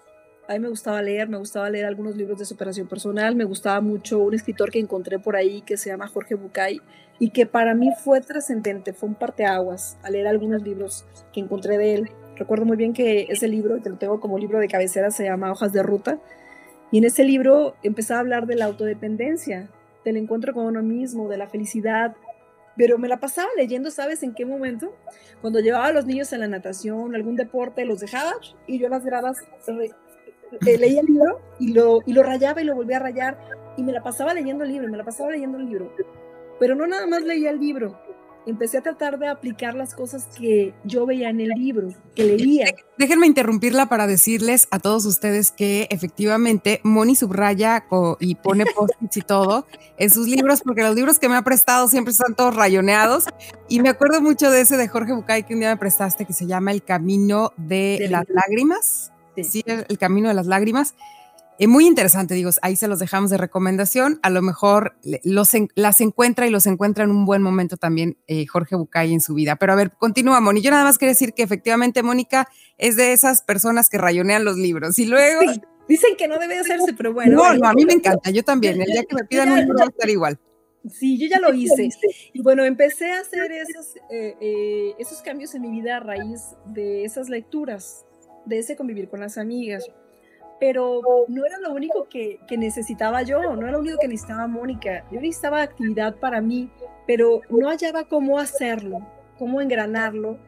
a 0.48 0.52
mí 0.52 0.58
me 0.60 0.68
gustaba 0.68 1.02
leer, 1.02 1.28
me 1.28 1.38
gustaba 1.38 1.68
leer 1.70 1.86
algunos 1.86 2.16
libros 2.16 2.38
de 2.38 2.44
superación 2.44 2.86
personal, 2.86 3.34
me 3.34 3.44
gustaba 3.44 3.80
mucho 3.80 4.18
un 4.18 4.34
escritor 4.34 4.70
que 4.70 4.78
encontré 4.78 5.18
por 5.18 5.36
ahí 5.36 5.62
que 5.62 5.76
se 5.76 5.90
llama 5.90 6.06
Jorge 6.06 6.34
Bucay 6.34 6.80
y 7.18 7.30
que 7.30 7.46
para 7.46 7.74
mí 7.74 7.90
fue 8.04 8.20
trascendente, 8.20 8.92
fue 8.92 9.08
un 9.08 9.14
parteaguas 9.14 9.98
a 10.02 10.10
leer 10.10 10.28
algunos 10.28 10.62
libros 10.62 11.04
que 11.32 11.40
encontré 11.40 11.78
de 11.78 11.94
él. 11.94 12.10
Recuerdo 12.36 12.64
muy 12.64 12.76
bien 12.76 12.92
que 12.92 13.26
ese 13.30 13.48
libro, 13.48 13.82
que 13.82 13.88
lo 13.88 13.96
tengo 13.96 14.20
como 14.20 14.38
libro 14.38 14.58
de 14.58 14.68
cabecera, 14.68 15.10
se 15.10 15.24
llama 15.24 15.50
Hojas 15.50 15.72
de 15.72 15.82
Ruta, 15.82 16.18
y 16.92 16.98
en 16.98 17.04
ese 17.04 17.24
libro 17.24 17.74
empezaba 17.82 18.18
a 18.18 18.20
hablar 18.20 18.46
de 18.46 18.54
la 18.54 18.66
autodependencia, 18.66 19.68
del 20.04 20.18
encuentro 20.18 20.52
con 20.52 20.66
uno 20.66 20.82
mismo, 20.82 21.28
de 21.28 21.38
la 21.38 21.48
felicidad, 21.48 22.14
pero 22.76 22.98
me 22.98 23.08
la 23.08 23.18
pasaba 23.18 23.48
leyendo, 23.56 23.90
¿sabes 23.90 24.22
en 24.22 24.34
qué 24.34 24.44
momento? 24.44 24.94
Cuando 25.40 25.60
llevaba 25.60 25.86
a 25.86 25.92
los 25.92 26.06
niños 26.06 26.32
a 26.32 26.38
la 26.38 26.46
natación, 26.46 27.14
algún 27.14 27.34
deporte, 27.34 27.84
los 27.84 28.00
dejaba 28.00 28.34
y 28.66 28.78
yo 28.78 28.88
las 28.88 29.04
gradas 29.04 29.38
eh, 30.66 30.78
leía 30.78 31.00
el 31.00 31.06
libro 31.06 31.40
y 31.58 31.72
lo, 31.72 32.00
y 32.06 32.12
lo 32.12 32.22
rayaba 32.22 32.60
y 32.62 32.64
lo 32.64 32.74
volvía 32.74 32.96
a 32.96 33.00
rayar 33.00 33.38
y 33.76 33.82
me 33.82 33.92
la 33.92 34.02
pasaba 34.02 34.34
leyendo 34.34 34.64
el 34.64 34.72
libro, 34.72 34.88
me 34.88 34.96
la 34.96 35.04
pasaba 35.04 35.30
leyendo 35.30 35.58
el 35.58 35.66
libro. 35.66 35.92
Pero 36.58 36.74
no 36.74 36.86
nada 36.86 37.06
más 37.06 37.22
leía 37.22 37.50
el 37.50 37.60
libro, 37.60 37.98
empecé 38.46 38.78
a 38.78 38.82
tratar 38.82 39.18
de 39.18 39.26
aplicar 39.26 39.74
las 39.74 39.94
cosas 39.94 40.28
que 40.38 40.72
yo 40.84 41.04
veía 41.04 41.28
en 41.28 41.40
el 41.40 41.50
libro, 41.50 41.88
que 42.14 42.24
leía. 42.24 42.66
Déjenme 42.96 43.26
interrumpirla 43.26 43.88
para 43.88 44.06
decirles 44.06 44.68
a 44.70 44.78
todos 44.78 45.04
ustedes 45.04 45.50
que 45.50 45.88
efectivamente 45.90 46.80
Moni 46.84 47.16
subraya 47.16 47.84
y 48.20 48.36
pone 48.36 48.64
post-its 48.76 49.16
y 49.16 49.22
todo 49.22 49.66
en 49.98 50.10
sus 50.10 50.28
libros, 50.28 50.62
porque 50.64 50.82
los 50.82 50.94
libros 50.94 51.18
que 51.18 51.28
me 51.28 51.36
ha 51.36 51.42
prestado 51.42 51.88
siempre 51.88 52.12
están 52.12 52.34
todos 52.34 52.54
rayoneados. 52.54 53.24
Y 53.68 53.80
me 53.80 53.88
acuerdo 53.88 54.20
mucho 54.22 54.50
de 54.50 54.60
ese 54.60 54.76
de 54.76 54.88
Jorge 54.88 55.12
Bucay 55.12 55.42
que 55.42 55.54
un 55.54 55.60
día 55.60 55.70
me 55.70 55.76
prestaste, 55.76 56.24
que 56.24 56.32
se 56.32 56.46
llama 56.46 56.70
El 56.70 56.82
Camino 56.84 57.52
de 57.56 58.06
las 58.08 58.24
Lágrimas. 58.28 59.12
Sí, 59.44 59.62
el, 59.66 59.98
camino 59.98 60.28
de 60.28 60.34
las 60.34 60.46
lágrimas. 60.46 60.94
Es 61.58 61.68
muy 61.68 61.86
interesante, 61.86 62.34
digo, 62.34 62.50
ahí 62.60 62.76
se 62.76 62.86
los 62.86 62.98
dejamos 62.98 63.30
de 63.30 63.38
recomendación. 63.38 64.20
A 64.22 64.28
lo 64.28 64.42
mejor 64.42 64.96
los 65.24 65.52
las 65.74 66.00
encuentra 66.02 66.46
y 66.46 66.50
los 66.50 66.66
encuentra 66.66 67.04
en 67.04 67.10
un 67.10 67.24
buen 67.24 67.40
momento 67.40 67.78
también 67.78 68.18
eh, 68.26 68.46
Jorge 68.46 68.76
Bucay 68.76 69.14
en 69.14 69.22
su 69.22 69.32
vida. 69.32 69.56
Pero 69.56 69.72
a 69.72 69.76
ver, 69.76 69.92
continúa, 69.92 70.40
Moni. 70.40 70.60
Yo 70.60 70.70
nada 70.70 70.84
más 70.84 70.98
quiero 70.98 71.12
decir 71.12 71.32
que 71.32 71.42
efectivamente 71.42 72.02
Mónica 72.02 72.46
es 72.76 72.96
de 72.96 73.12
esas 73.12 73.40
personas 73.40 73.88
que 73.88 73.96
rayonean 73.96 74.44
los 74.44 74.56
libros. 74.56 74.98
Y 74.98 75.06
luego. 75.06 75.40
Dicen 75.88 76.16
que 76.18 76.28
no 76.28 76.38
debe 76.38 76.58
hacerse, 76.58 76.92
pero 76.94 77.14
bueno. 77.14 77.36
No, 77.36 77.54
no, 77.54 77.68
a 77.68 77.72
mí 77.72 77.86
me 77.86 77.94
encanta, 77.94 78.30
yo 78.30 78.42
también. 78.42 78.80
El 78.82 78.88
día 78.88 79.04
que 79.04 79.14
me 79.14 79.24
pidan 79.24 79.52
un 79.52 79.60
libro 79.60 79.78
va 79.78 79.84
a 79.84 79.88
estar 79.88 80.10
igual. 80.10 80.38
Sí, 80.92 81.18
yo 81.18 81.26
ya 81.26 81.40
lo 81.40 81.52
hice. 81.54 81.88
Y 82.32 82.42
bueno, 82.42 82.64
empecé 82.64 83.12
a 83.12 83.20
hacer 83.20 83.50
esos, 83.52 83.96
eh, 84.10 84.36
eh, 84.40 84.94
esos 84.98 85.22
cambios 85.22 85.54
en 85.54 85.62
mi 85.62 85.70
vida 85.70 85.96
a 85.96 86.00
raíz 86.00 86.42
de 86.66 87.04
esas 87.04 87.28
lecturas 87.28 88.04
de 88.46 88.58
ese 88.58 88.76
convivir 88.76 89.08
con 89.08 89.20
las 89.20 89.36
amigas. 89.36 89.86
Pero 90.58 91.02
no 91.28 91.44
era 91.44 91.58
lo 91.58 91.74
único 91.74 92.08
que, 92.08 92.38
necesitaba 92.56 93.22
yo, 93.22 93.54
no 93.54 93.62
era 93.62 93.72
lo 93.72 93.80
único 93.80 93.98
que 93.98 94.08
necesitaba 94.08 94.46
Mónica. 94.46 95.04
Yo 95.12 95.20
necesitaba 95.20 95.60
actividad 95.60 96.16
para 96.16 96.40
mí, 96.40 96.70
pero 97.06 97.42
no 97.50 97.68
hallaba 97.68 98.04
cómo 98.04 98.38
hacerlo, 98.38 99.06
cómo 99.38 99.60
engranarlo 99.60 100.38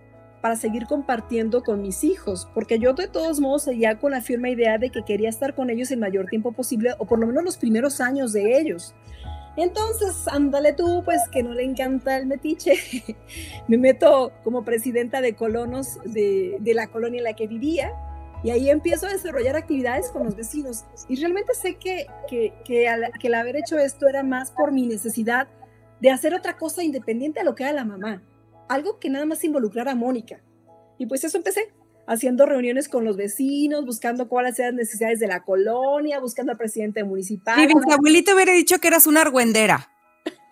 para 0.40 0.56
seguir 0.56 0.86
compartiendo 0.86 1.62
con 1.62 1.82
mis 1.82 2.04
hijos, 2.04 2.48
porque 2.54 2.78
yo 2.78 2.94
de 2.94 3.08
todos 3.08 3.40
modos 3.40 3.64
seguía 3.64 3.98
con 3.98 4.12
la 4.12 4.22
firme 4.22 4.52
idea 4.52 4.78
de 4.78 4.90
que 4.90 5.02
quería 5.02 5.28
estar 5.28 5.54
con 5.54 5.68
ellos 5.68 5.90
el 5.90 5.98
mayor 5.98 6.26
tiempo 6.26 6.52
posible, 6.52 6.92
o 6.98 7.06
por 7.06 7.18
lo 7.18 7.26
menos 7.26 7.44
los 7.44 7.58
primeros 7.58 8.00
años 8.00 8.32
de 8.32 8.58
ellos. 8.58 8.94
Entonces, 9.58 10.28
ándale 10.28 10.72
tú, 10.72 11.02
pues 11.04 11.20
que 11.32 11.42
no 11.42 11.52
le 11.52 11.64
encanta 11.64 12.16
el 12.16 12.26
metiche. 12.26 12.74
Me 13.68 13.76
meto 13.76 14.30
como 14.44 14.64
presidenta 14.64 15.20
de 15.20 15.34
colonos 15.34 15.98
de, 16.04 16.60
la 16.62 16.86
colonia 16.86 17.18
en 17.18 17.24
la 17.24 17.34
que 17.34 17.48
vivía 17.48 17.90
y 18.44 18.50
ahí 18.50 18.70
empiezo 18.70 19.06
a 19.06 19.10
desarrollar 19.10 19.56
actividades 19.56 20.10
con 20.10 20.22
los 20.22 20.36
vecinos. 20.36 20.84
Y 21.08 21.16
realmente 21.16 21.54
sé 21.54 21.74
que, 21.74 22.06
que, 22.28 22.54
que, 22.64 22.88
que 23.20 23.26
el 23.26 23.34
haber 23.34 23.56
hecho 23.56 23.76
esto 23.78 24.06
era 24.06 24.22
más 24.22 24.52
por 24.52 24.70
mi 24.70 24.86
necesidad 24.86 25.48
de 26.00 26.10
hacer 26.10 26.34
otra 26.34 26.56
cosa 26.56 26.84
independiente 26.84 27.40
a 27.40 27.44
lo 27.44 27.56
que 27.56 27.64
era 27.64 27.72
la 27.72 27.84
mamá. 27.84 28.22
Algo 28.68 29.00
que 29.00 29.10
nada 29.10 29.26
más 29.26 29.42
involucrara 29.42 29.90
a 29.90 29.96
Mónica. 29.96 30.40
Y 30.98 31.06
pues 31.06 31.24
eso 31.24 31.36
empecé 31.36 31.72
haciendo 32.08 32.46
reuniones 32.46 32.88
con 32.88 33.04
los 33.04 33.16
vecinos, 33.16 33.84
buscando 33.84 34.28
cuáles 34.28 34.58
eran 34.58 34.76
las 34.76 34.86
necesidades 34.86 35.20
de 35.20 35.28
la 35.28 35.44
colonia, 35.44 36.18
buscando 36.18 36.52
al 36.52 36.58
presidente 36.58 37.04
municipal. 37.04 37.56
Mi 37.56 37.92
abuelito 37.92 38.34
hubiera 38.34 38.52
dicho 38.52 38.78
que 38.78 38.88
eras 38.88 39.06
una 39.06 39.20
argüendera. 39.20 39.90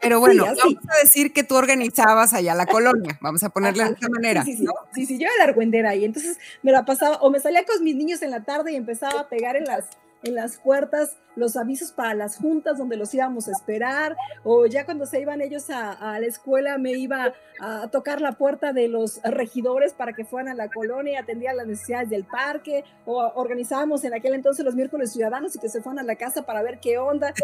Pero 0.01 0.21
bueno, 0.21 0.45
vamos 0.45 0.77
a 0.89 1.03
decir 1.03 1.33
que 1.33 1.43
tú 1.43 1.57
organizabas 1.57 2.35
allá 2.35 2.55
la 2.55 2.67
colonia, 2.67 3.19
vamos 3.23 3.43
a 3.43 3.49
ponerle 3.49 3.85
de 3.85 3.91
esta 3.91 4.09
manera. 4.09 4.45
Sí, 4.45 4.57
sí, 4.95 5.07
sí, 5.07 5.19
yo 5.19 5.27
era 5.27 5.33
la 5.39 5.45
argüendera 5.45 5.95
y 5.97 6.05
entonces 6.05 6.39
me 6.63 6.71
la 6.71 6.85
pasaba, 6.85 7.17
o 7.17 7.31
me 7.31 7.41
salía 7.41 7.65
con 7.65 7.83
mis 7.83 7.97
niños 7.97 8.23
en 8.23 8.31
la 8.31 8.45
tarde 8.45 8.73
y 8.73 8.77
empezaba 8.77 9.21
a 9.21 9.29
pegar 9.29 9.57
en 9.57 9.65
las, 9.65 9.87
en 10.27 10.35
las 10.35 10.59
puertas 10.59 11.17
los 11.37 11.57
avisos 11.57 11.93
para 11.93 12.15
las 12.15 12.39
juntas 12.39 12.79
donde 12.79 12.97
los 12.97 13.13
íbamos 13.15 13.47
a 13.47 13.53
esperar, 13.53 14.17
o 14.43 14.67
ya 14.67 14.85
cuando 14.85 15.07
se 15.07 15.21
iban 15.21 15.43
ellos 15.43 15.69
a, 15.71 16.19
la 16.19 16.27
escuela 16.27 16.79
me 16.79 16.93
iba 16.93 17.35
a 17.61 17.89
tocar 17.89 18.21
la 18.21 18.33
puerta 18.33 18.73
de 18.73 18.89
los 18.89 19.21
regidores 19.23 19.93
para 19.93 20.15
que 20.15 20.25
fueran 20.25 20.49
a 20.49 20.55
la 20.55 20.69
colonia 20.71 21.13
y 21.13 21.17
atendían 21.17 21.59
las 21.59 21.67
necesidades 21.67 22.09
del 22.09 22.25
parque, 22.25 22.85
o 23.05 23.21
organizábamos 23.35 24.03
en 24.05 24.15
aquel 24.15 24.35
entonces 24.35 24.65
los 24.65 24.75
miércoles 24.75 25.13
ciudadanos 25.13 25.55
y 25.55 25.59
que 25.59 25.69
se 25.69 25.83
fueran 25.83 26.01
a 26.01 26.03
la 26.05 26.17
casa 26.17 26.43
para 26.43 26.63
ver 26.63 26.81
qué 26.81 26.99
onda. 26.99 27.35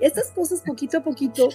Estas 0.00 0.30
cosas 0.30 0.62
poquito 0.62 0.98
a 0.98 1.00
poquito. 1.02 1.48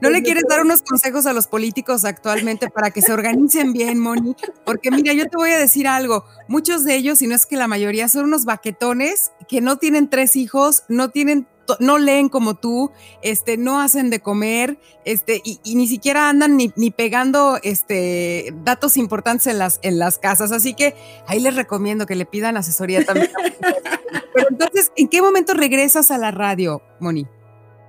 ¿No 0.00 0.08
le 0.08 0.20
pues, 0.20 0.22
quieres 0.22 0.44
dar 0.48 0.62
unos 0.62 0.82
consejos 0.82 1.26
a 1.26 1.32
los 1.32 1.48
políticos 1.48 2.04
actualmente 2.04 2.70
para 2.70 2.92
que 2.92 3.02
se 3.02 3.12
organicen 3.12 3.72
bien, 3.72 3.98
Moni? 3.98 4.36
Porque 4.64 4.92
mira, 4.92 5.12
yo 5.12 5.24
te 5.28 5.36
voy 5.36 5.50
a 5.50 5.58
decir 5.58 5.88
algo, 5.88 6.24
muchos 6.46 6.84
de 6.84 6.94
ellos, 6.94 7.18
si 7.18 7.26
no 7.26 7.34
es 7.34 7.44
que 7.44 7.56
la 7.56 7.66
mayoría, 7.66 8.08
son 8.08 8.26
unos 8.26 8.44
baquetones 8.44 9.32
que 9.48 9.60
no 9.60 9.78
tienen 9.78 10.08
tres 10.08 10.21
hijos, 10.36 10.84
no 10.88 11.10
tienen 11.10 11.46
no 11.80 11.98
leen 11.98 12.28
como 12.28 12.54
tú, 12.54 12.90
este, 13.22 13.56
no 13.56 13.80
hacen 13.80 14.10
de 14.10 14.20
comer, 14.20 14.78
este, 15.04 15.40
y, 15.44 15.60
ni 15.74 15.86
siquiera 15.86 16.28
andan 16.28 16.56
ni, 16.56 16.90
pegando 16.90 17.58
este, 17.62 18.52
datos 18.64 18.96
importantes 18.96 19.46
en 19.46 19.58
las, 19.58 19.78
en 19.82 19.98
las 19.98 20.18
casas. 20.18 20.52
Así 20.52 20.74
que 20.74 20.94
ahí 21.26 21.40
les 21.40 21.56
recomiendo 21.56 22.06
que 22.06 22.14
le 22.14 22.26
pidan 22.26 22.56
asesoría 22.56 23.04
también. 23.04 23.30
Pero 24.34 24.48
entonces, 24.50 24.92
¿en 24.96 25.08
qué 25.08 25.20
momento 25.20 25.54
regresas 25.54 26.10
a 26.10 26.18
la 26.18 26.30
radio, 26.30 26.82
Moni? 27.00 27.26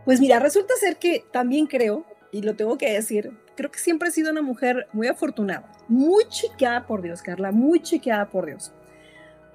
Pues 0.06 0.20
mira, 0.20 0.40
resulta 0.40 0.74
ser 0.80 0.98
que 0.98 1.26
también 1.32 1.68
creo, 1.68 2.06
y 2.32 2.42
lo 2.42 2.56
tengo 2.56 2.78
que 2.78 2.92
decir, 2.92 3.32
creo 3.56 3.72
que 3.72 3.80
siempre 3.80 4.10
he 4.10 4.12
sido 4.12 4.32
una 4.32 4.42
mujer 4.42 4.88
muy 4.92 5.08
afortunada, 5.08 5.72
muy 5.88 6.26
chequeada 6.28 6.86
por 6.86 7.02
Dios, 7.02 7.22
Carla, 7.22 7.52
muy 7.52 7.82
chequeada 7.82 8.30
por 8.30 8.46
Dios. 8.46 8.74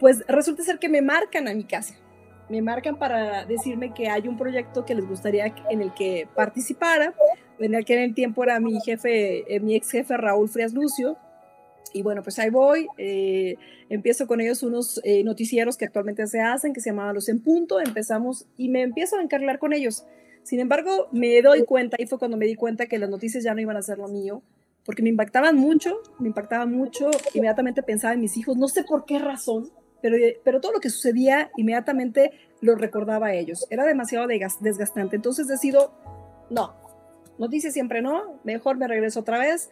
Pues 0.01 0.25
resulta 0.29 0.62
ser 0.62 0.79
que 0.79 0.88
me 0.88 1.03
marcan 1.03 1.49
a 1.49 1.55
mi 1.55 1.64
casa 1.64 1.95
me 2.49 2.63
marcan 2.63 2.97
para 2.97 3.45
decirme 3.45 3.93
que 3.93 4.09
hay 4.09 4.27
un 4.29 4.37
proyecto 4.37 4.85
que 4.85 4.95
les 4.95 5.07
gustaría 5.07 5.55
en 5.71 5.83
el 5.83 5.93
que 5.95 6.29
participara. 6.35 7.15
En 7.59 7.75
el 7.75 7.85
que 7.85 7.95
en 7.95 8.01
el 8.01 8.15
tiempo 8.15 8.45
era 8.45 8.61
mi 8.61 8.81
jefe, 8.81 9.55
eh, 9.55 9.61
mi 9.61 9.75
ex 9.75 9.91
jefe 9.91 10.17
Raúl 10.17 10.49
Frias 10.49 10.73
Lucio. 10.73 11.17
Y 11.93 12.03
bueno, 12.03 12.23
pues 12.23 12.39
ahí 12.39 12.51
voy. 12.51 12.87
Eh, 12.99 13.57
empiezo 13.89 14.27
con 14.27 14.41
ellos 14.41 14.63
unos 14.63 15.01
eh, 15.05 15.25
noticieros 15.25 15.77
que 15.77 15.85
actualmente 15.85 16.27
se 16.27 16.41
hacen, 16.41 16.73
que 16.73 16.81
se 16.81 16.91
llamaban 16.91 17.15
Los 17.15 17.29
en 17.29 17.43
Punto. 17.43 17.81
Empezamos 17.81 18.47
y 18.57 18.69
me 18.69 18.83
empiezo 18.83 19.17
a 19.17 19.23
encargar 19.23 19.59
con 19.59 19.73
ellos. 19.73 20.05
Sin 20.43 20.61
embargo, 20.61 21.09
me 21.13 21.43
doy 21.43 21.65
cuenta, 21.65 21.97
y 22.01 22.07
fue 22.07 22.19
cuando 22.19 22.37
me 22.37 22.47
di 22.47 22.55
cuenta 22.55 22.87
que 22.87 22.99
las 22.99 23.11
noticias 23.11 23.45
ya 23.45 23.55
no 23.55 23.61
iban 23.61 23.77
a 23.77 23.83
ser 23.83 23.99
lo 23.99 24.09
mío, 24.09 24.43
porque 24.85 25.03
me 25.03 25.11
impactaban 25.11 25.57
mucho, 25.57 26.01
me 26.19 26.29
impactaban 26.29 26.73
mucho. 26.73 27.11
Inmediatamente 27.35 27.83
pensaba 27.83 28.15
en 28.15 28.21
mis 28.21 28.37
hijos, 28.39 28.57
no 28.57 28.69
sé 28.69 28.83
por 28.85 29.05
qué 29.05 29.19
razón, 29.19 29.71
pero, 30.03 30.17
pero 30.45 30.61
todo 30.61 30.73
lo 30.73 30.81
que 30.81 30.91
sucedía 30.91 31.51
inmediatamente 31.57 32.33
lo 32.61 32.75
recordaba 32.75 33.29
a 33.29 33.35
ellos. 33.35 33.67
Era 33.71 33.85
demasiado 33.85 34.27
desgastante. 34.27 35.17
Entonces 35.17 35.47
decido, 35.47 35.93
no, 36.51 36.75
noticias 37.39 37.73
siempre 37.73 38.03
no, 38.03 38.39
mejor 38.45 38.77
me 38.77 38.89
regreso 38.89 39.21
otra 39.21 39.39
vez. 39.39 39.71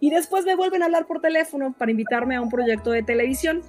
Y 0.00 0.10
después 0.10 0.44
me 0.44 0.56
vuelven 0.56 0.82
a 0.82 0.86
hablar 0.86 1.06
por 1.06 1.20
teléfono 1.20 1.74
para 1.78 1.90
invitarme 1.90 2.34
a 2.36 2.40
un 2.40 2.48
proyecto 2.48 2.90
de 2.90 3.02
televisión, 3.02 3.62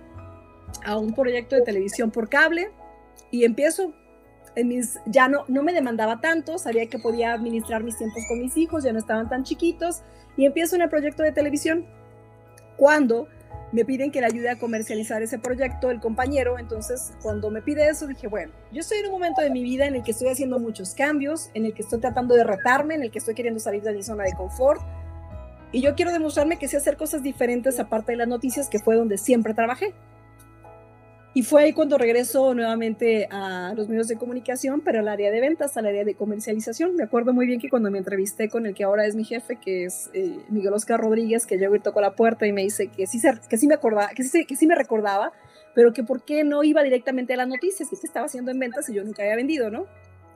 a 0.83 0.97
un 0.97 1.13
proyecto 1.13 1.55
de 1.55 1.61
televisión 1.61 2.09
por 2.09 2.29
cable. 2.29 2.71
Y 3.29 3.45
empiezo, 3.45 3.93
en 4.55 4.67
mis, 4.69 4.99
ya 5.05 5.27
no, 5.27 5.45
no 5.47 5.61
me 5.61 5.73
demandaba 5.73 6.21
tanto, 6.21 6.57
sabía 6.57 6.87
que 6.87 6.99
podía 6.99 7.33
administrar 7.33 7.83
mis 7.83 7.97
tiempos 7.97 8.23
con 8.27 8.39
mis 8.39 8.57
hijos, 8.57 8.83
ya 8.83 8.93
no 8.93 8.99
estaban 8.99 9.29
tan 9.29 9.43
chiquitos. 9.43 10.01
Y 10.35 10.45
empiezo 10.45 10.75
en 10.75 10.81
el 10.81 10.89
proyecto 10.89 11.21
de 11.21 11.31
televisión. 11.31 11.85
Cuando 12.77 13.27
me 13.73 13.85
piden 13.85 14.11
que 14.11 14.21
le 14.21 14.27
ayude 14.27 14.49
a 14.49 14.59
comercializar 14.59 15.23
ese 15.23 15.39
proyecto 15.39 15.89
el 15.89 15.99
compañero, 15.99 16.59
entonces 16.59 17.11
cuando 17.23 17.49
me 17.49 17.61
pide 17.61 17.89
eso 17.89 18.05
dije, 18.05 18.27
bueno, 18.27 18.53
yo 18.71 18.81
estoy 18.81 18.99
en 18.99 19.07
un 19.07 19.13
momento 19.13 19.41
de 19.41 19.49
mi 19.49 19.63
vida 19.63 19.87
en 19.87 19.95
el 19.95 20.03
que 20.03 20.11
estoy 20.11 20.29
haciendo 20.29 20.59
muchos 20.59 20.93
cambios, 20.93 21.49
en 21.55 21.65
el 21.65 21.73
que 21.73 21.81
estoy 21.81 21.99
tratando 21.99 22.35
de 22.35 22.43
retarme, 22.43 22.93
en 22.93 23.01
el 23.01 23.11
que 23.11 23.17
estoy 23.17 23.33
queriendo 23.33 23.59
salir 23.59 23.81
de 23.81 23.91
mi 23.91 24.03
zona 24.03 24.25
de 24.25 24.33
confort, 24.33 24.79
y 25.71 25.81
yo 25.81 25.95
quiero 25.95 26.11
demostrarme 26.11 26.57
que 26.57 26.67
sé 26.67 26.77
hacer 26.77 26.97
cosas 26.97 27.23
diferentes 27.23 27.79
aparte 27.79 28.11
de 28.11 28.19
las 28.19 28.27
noticias, 28.27 28.69
que 28.69 28.77
fue 28.77 28.95
donde 28.95 29.17
siempre 29.17 29.55
trabajé. 29.55 29.95
Y 31.35 31.41
fue 31.41 31.63
ahí 31.63 31.73
cuando 31.73 31.97
regreso 31.97 32.53
nuevamente 32.53 33.27
a 33.31 33.73
los 33.75 33.89
medios 33.89 34.07
de 34.07 34.17
comunicación, 34.17 34.81
pero 34.81 34.99
al 34.99 35.07
área 35.07 35.31
de 35.31 35.41
ventas, 35.41 35.75
al 35.77 35.87
área 35.87 36.03
de 36.03 36.13
comercialización. 36.13 36.95
Me 36.95 37.03
acuerdo 37.03 37.33
muy 37.33 37.47
bien 37.47 37.59
que 37.59 37.69
cuando 37.69 37.89
me 37.89 37.97
entrevisté 37.97 38.49
con 38.49 38.67
el 38.67 38.75
que 38.75 38.83
ahora 38.83 39.07
es 39.07 39.15
mi 39.15 39.23
jefe, 39.23 39.55
que 39.55 39.85
es 39.85 40.11
eh, 40.13 40.37
Miguel 40.49 40.73
Oscar 40.73 40.99
Rodríguez, 40.99 41.47
que 41.47 41.57
llegó 41.57 41.75
y 41.75 41.79
tocó 41.79 42.01
la 42.01 42.11
puerta 42.11 42.45
y 42.45 42.53
me 42.53 42.61
dice 42.61 42.87
que 42.87 43.07
sí, 43.07 43.19
que 43.49 43.57
sí, 43.57 43.65
me, 43.65 43.73
acordaba, 43.73 44.09
que 44.09 44.23
sí, 44.23 44.45
que 44.45 44.55
sí 44.55 44.67
me 44.67 44.75
recordaba, 44.75 45.33
pero 45.73 45.91
que 45.91 46.03
por 46.03 46.23
qué 46.23 46.43
no 46.43 46.63
iba 46.63 46.83
directamente 46.83 47.33
a 47.33 47.37
las 47.37 47.47
noticias, 47.47 47.89
que 47.89 47.95
estaba 47.95 48.27
haciendo 48.27 48.51
en 48.51 48.59
ventas 48.59 48.87
y 48.89 48.93
yo 48.93 49.03
nunca 49.03 49.23
había 49.23 49.35
vendido, 49.35 49.71
¿no? 49.71 49.87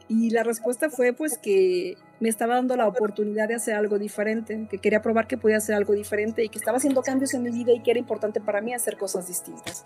Y 0.10 0.32
la 0.32 0.42
respuesta 0.42 0.90
fue 0.90 1.14
pues 1.14 1.38
que 1.38 1.96
me 2.20 2.30
estaba 2.30 2.56
dando 2.56 2.76
la 2.76 2.88
oportunidad 2.88 3.48
de 3.50 3.56
hacer 3.56 3.76
algo 3.76 4.00
diferente, 4.00 4.66
que 4.68 4.80
quería 4.80 5.04
probar 5.04 5.28
que 5.28 5.38
podía 5.38 5.58
hacer 5.58 5.76
algo 5.76 5.94
diferente 5.94 6.44
y 6.44 6.50
que 6.50 6.58
estaba 6.58 6.78
haciendo 6.78 7.04
cambios 7.04 7.36
en 7.36 7.44
mi 7.44 7.52
vida 7.52 7.74
y 7.74 7.84
que 7.84 7.92
era 7.92 8.00
importante 8.00 8.42
para 8.42 8.62
mí 8.62 8.74
hacer 8.74 8.98
cosas 8.98 9.28
distintas. 9.28 9.86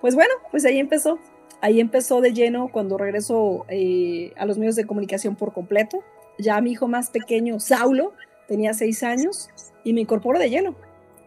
Pues 0.00 0.14
bueno, 0.14 0.32
pues 0.50 0.64
ahí 0.64 0.78
empezó. 0.78 1.18
Ahí 1.60 1.78
empezó 1.78 2.20
de 2.20 2.32
lleno 2.32 2.68
cuando 2.68 2.96
regresó 2.96 3.66
eh, 3.68 4.32
a 4.36 4.46
los 4.46 4.56
medios 4.56 4.76
de 4.76 4.86
comunicación 4.86 5.36
por 5.36 5.52
completo. 5.52 6.02
Ya 6.38 6.60
mi 6.60 6.72
hijo 6.72 6.88
más 6.88 7.10
pequeño, 7.10 7.60
Saulo, 7.60 8.14
tenía 8.48 8.72
seis 8.72 9.02
años 9.02 9.50
y 9.84 9.92
me 9.92 10.00
incorporo 10.00 10.38
de 10.38 10.48
lleno. 10.48 10.74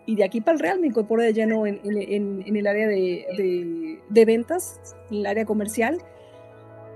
Y 0.05 0.15
de 0.15 0.23
aquí 0.23 0.41
para 0.41 0.55
el 0.55 0.59
Real 0.59 0.79
me 0.79 0.87
incorporo 0.87 1.21
de 1.21 1.33
lleno 1.33 1.65
en, 1.67 1.79
el 1.83 2.67
área 2.67 2.87
de, 2.87 3.99
de, 4.09 4.25
ventas, 4.25 4.81
en 5.09 5.17
el 5.17 5.25
área 5.27 5.45
comercial 5.45 5.99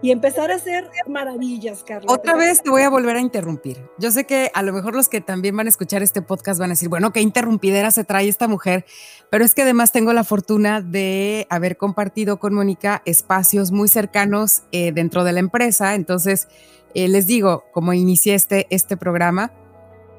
y 0.01 0.11
empezar 0.11 0.51
a 0.51 0.55
hacer 0.55 0.89
maravillas, 1.07 1.83
Carlos. 1.83 2.13
Otra 2.13 2.35
vez 2.35 2.61
te 2.61 2.69
voy 2.69 2.83
a 2.83 2.89
volver 2.89 3.15
a 3.15 3.19
interrumpir. 3.19 3.83
Yo 3.97 4.11
sé 4.11 4.25
que 4.25 4.51
a 4.53 4.61
lo 4.61 4.71
mejor 4.71 4.95
los 4.95 5.09
que 5.09 5.21
también 5.21 5.57
van 5.57 5.65
a 5.65 5.69
escuchar 5.69 6.03
este 6.03 6.21
podcast 6.21 6.59
van 6.59 6.69
a 6.69 6.73
decir, 6.73 6.89
bueno, 6.89 7.11
qué 7.11 7.21
interrumpidera 7.21 7.89
se 7.91 8.03
trae 8.03 8.27
esta 8.27 8.47
mujer, 8.47 8.85
pero 9.31 9.43
es 9.43 9.55
que 9.55 9.63
además 9.63 9.91
tengo 9.91 10.13
la 10.13 10.23
fortuna 10.23 10.81
de 10.81 11.47
haber 11.49 11.77
compartido 11.77 12.39
con 12.39 12.53
Mónica 12.53 13.01
espacios 13.05 13.71
muy 13.71 13.87
cercanos 13.87 14.63
eh, 14.71 14.91
dentro 14.91 15.23
de 15.23 15.33
la 15.33 15.39
empresa. 15.39 15.95
Entonces, 15.95 16.47
eh, 16.93 17.07
les 17.07 17.25
digo, 17.25 17.63
como 17.73 17.93
inicié 17.93 18.35
este, 18.35 18.67
este 18.69 18.97
programa, 18.97 19.51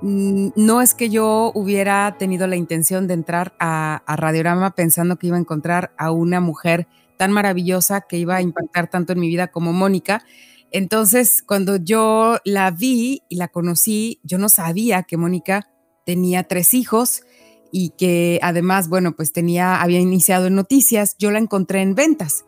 mm, 0.01 0.49
no 0.57 0.83
es 0.83 0.95
que 0.95 1.09
yo 1.09 1.53
hubiera 1.55 2.17
tenido 2.19 2.49
la 2.49 2.57
intención 2.57 3.07
de 3.07 3.15
entrar 3.15 3.55
a, 3.61 4.03
a 4.07 4.17
Radiorama 4.17 4.75
pensando 4.75 5.17
que 5.17 5.29
iba 5.29 5.37
a 5.37 5.41
encontrar 5.41 5.93
a 5.97 6.11
una 6.11 6.41
mujer 6.41 6.89
tan 7.19 7.33
maravillosa 7.33 8.03
que 8.09 8.17
iba 8.17 8.37
a 8.37 8.43
impactar 8.43 8.89
tanto 8.89 9.13
en 9.13 9.21
mi 9.21 9.29
vida 9.29 9.49
como 9.49 9.75
Mónica. 9.75 10.25
Entonces, 10.71 11.43
cuando 11.43 11.77
yo 11.77 12.39
la 12.45 12.71
vi 12.71 13.23
y 13.29 13.37
la 13.37 13.49
conocí, 13.49 14.21
yo 14.23 14.39
no 14.39 14.49
sabía 14.49 15.03
que 15.03 15.17
Mónica 15.19 15.71
tenía 16.07 16.45
tres 16.45 16.73
hijos 16.73 17.23
y 17.71 17.91
que 17.91 18.39
además, 18.43 18.89
bueno, 18.89 19.15
pues 19.15 19.33
tenía, 19.33 19.83
había 19.83 20.01
iniciado 20.01 20.47
en 20.47 20.55
noticias, 20.55 21.17
yo 21.19 21.31
la 21.31 21.39
encontré 21.39 21.83
en 21.83 21.95
ventas. 21.95 22.45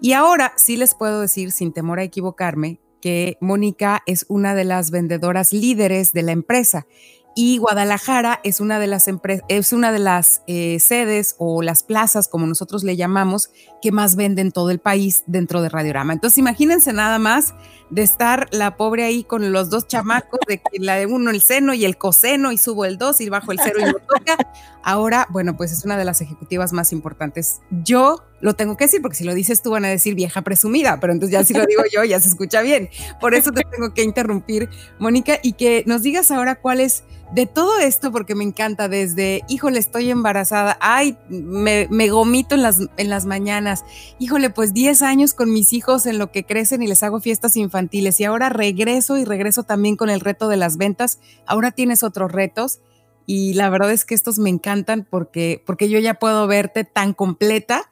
Y 0.00 0.12
ahora 0.12 0.52
sí 0.56 0.76
les 0.76 0.94
puedo 0.94 1.20
decir, 1.20 1.50
sin 1.50 1.72
temor 1.72 1.98
a 1.98 2.04
equivocarme, 2.04 2.80
que 3.00 3.38
Mónica 3.40 4.02
es 4.06 4.26
una 4.28 4.54
de 4.54 4.64
las 4.64 4.90
vendedoras 4.90 5.52
líderes 5.52 6.12
de 6.12 6.22
la 6.22 6.32
empresa 6.32 6.86
y 7.34 7.58
Guadalajara 7.58 8.40
es 8.42 8.60
una 8.60 8.78
de 8.78 8.86
las, 8.86 9.08
es 9.48 9.72
una 9.72 9.92
de 9.92 9.98
las 9.98 10.42
eh, 10.46 10.78
sedes 10.80 11.36
o 11.38 11.62
las 11.62 11.82
plazas, 11.82 12.28
como 12.28 12.46
nosotros 12.46 12.82
le 12.82 12.96
llamamos, 12.96 13.50
que 13.80 13.92
más 13.92 14.16
venden 14.16 14.52
todo 14.52 14.70
el 14.70 14.78
país 14.78 15.22
dentro 15.26 15.62
de 15.62 15.68
Radiorama. 15.68 16.12
Entonces, 16.12 16.38
imagínense 16.38 16.92
nada 16.92 17.18
más 17.18 17.54
de 17.90 18.02
estar 18.02 18.48
la 18.50 18.76
pobre 18.76 19.04
ahí 19.04 19.24
con 19.24 19.52
los 19.52 19.70
dos 19.70 19.86
chamacos, 19.86 20.40
de 20.48 20.58
que 20.58 20.78
la 20.80 20.96
de 20.96 21.06
uno 21.06 21.30
el 21.30 21.40
seno 21.40 21.72
y 21.72 21.84
el 21.84 21.96
coseno, 21.96 22.52
y 22.52 22.58
subo 22.58 22.84
el 22.84 22.98
dos 22.98 23.20
y 23.20 23.28
bajo 23.28 23.52
el 23.52 23.60
cero 23.62 23.78
y 23.80 23.86
lo 23.86 23.98
toca. 24.00 24.36
Ahora, 24.82 25.26
bueno, 25.30 25.56
pues 25.56 25.72
es 25.72 25.84
una 25.84 25.96
de 25.96 26.04
las 26.04 26.20
ejecutivas 26.20 26.72
más 26.72 26.92
importantes. 26.92 27.60
Yo 27.84 28.24
lo 28.40 28.54
tengo 28.54 28.76
que 28.76 28.84
decir, 28.84 29.02
porque 29.02 29.16
si 29.16 29.24
lo 29.24 29.34
dices 29.34 29.62
tú 29.62 29.70
van 29.70 29.84
a 29.84 29.88
decir 29.88 30.14
vieja 30.14 30.42
presumida, 30.42 30.98
pero 31.00 31.12
entonces 31.12 31.32
ya 31.32 31.44
si 31.44 31.54
lo 31.54 31.64
digo 31.66 31.82
yo, 31.92 32.04
ya 32.04 32.20
se 32.20 32.28
escucha 32.28 32.62
bien. 32.62 32.88
Por 33.20 33.34
eso 33.34 33.52
te 33.52 33.62
tengo 33.70 33.92
que 33.94 34.02
interrumpir, 34.02 34.68
Mónica, 34.98 35.38
y 35.42 35.52
que 35.52 35.84
nos 35.86 36.02
digas 36.02 36.30
ahora 36.30 36.56
cuál 36.56 36.80
es 36.80 37.04
de 37.32 37.46
todo 37.46 37.78
esto, 37.78 38.10
porque 38.10 38.34
me 38.34 38.44
encanta 38.44 38.88
desde, 38.88 39.42
híjole, 39.48 39.78
estoy 39.78 40.10
embarazada, 40.10 40.76
ay, 40.80 41.16
me, 41.28 41.86
me 41.90 42.08
gomito 42.08 42.56
en 42.56 42.62
las, 42.62 42.80
en 42.96 43.08
las 43.08 43.24
mañanas, 43.24 43.84
híjole, 44.18 44.50
pues 44.50 44.74
10 44.74 45.02
años 45.02 45.34
con 45.34 45.52
mis 45.52 45.72
hijos 45.72 46.06
en 46.06 46.18
lo 46.18 46.32
que 46.32 46.44
crecen 46.44 46.82
y 46.82 46.88
les 46.88 47.02
hago 47.02 47.20
fiestas 47.20 47.56
infantiles 47.56 48.18
y 48.18 48.24
ahora 48.24 48.48
regreso 48.48 49.16
y 49.16 49.24
regreso 49.24 49.62
también 49.62 49.96
con 49.96 50.10
el 50.10 50.20
reto 50.20 50.48
de 50.48 50.56
las 50.56 50.76
ventas, 50.76 51.20
ahora 51.46 51.70
tienes 51.70 52.02
otros 52.02 52.32
retos 52.32 52.80
y 53.26 53.54
la 53.54 53.70
verdad 53.70 53.92
es 53.92 54.04
que 54.04 54.16
estos 54.16 54.40
me 54.40 54.50
encantan 54.50 55.06
porque, 55.08 55.62
porque 55.64 55.88
yo 55.88 56.00
ya 56.00 56.14
puedo 56.14 56.48
verte 56.48 56.82
tan 56.82 57.14
completa, 57.14 57.90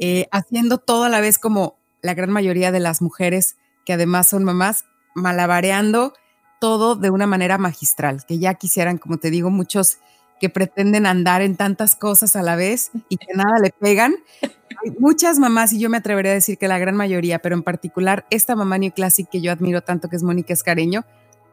eh, 0.00 0.26
haciendo 0.32 0.78
todo 0.78 1.04
a 1.04 1.08
la 1.08 1.20
vez 1.20 1.38
como 1.38 1.78
la 2.02 2.14
gran 2.14 2.30
mayoría 2.30 2.72
de 2.72 2.80
las 2.80 3.02
mujeres 3.02 3.56
que 3.84 3.92
además 3.92 4.28
son 4.28 4.44
mamás, 4.44 4.84
malabareando 5.14 6.14
todo 6.60 6.96
de 6.96 7.10
una 7.10 7.26
manera 7.26 7.58
magistral, 7.58 8.24
que 8.26 8.38
ya 8.38 8.54
quisieran, 8.54 8.98
como 8.98 9.18
te 9.18 9.30
digo, 9.30 9.50
muchos 9.50 9.98
que 10.40 10.48
pretenden 10.48 11.06
andar 11.06 11.42
en 11.42 11.56
tantas 11.56 11.94
cosas 11.94 12.34
a 12.34 12.42
la 12.42 12.56
vez 12.56 12.90
y 13.08 13.18
que 13.18 13.34
nada 13.34 13.58
le 13.62 13.70
pegan. 13.70 14.14
Hay 14.42 14.92
muchas 14.98 15.38
mamás, 15.38 15.72
y 15.72 15.78
yo 15.78 15.90
me 15.90 15.98
atrevería 15.98 16.32
a 16.32 16.34
decir 16.34 16.56
que 16.56 16.66
la 16.66 16.78
gran 16.78 16.96
mayoría, 16.96 17.40
pero 17.40 17.54
en 17.54 17.62
particular 17.62 18.26
esta 18.30 18.56
mamá 18.56 18.78
New 18.78 18.92
Classic 18.92 19.28
que 19.28 19.42
yo 19.42 19.52
admiro 19.52 19.82
tanto, 19.82 20.08
que 20.08 20.16
es 20.16 20.22
Mónica 20.22 20.54
Escareño, 20.54 21.04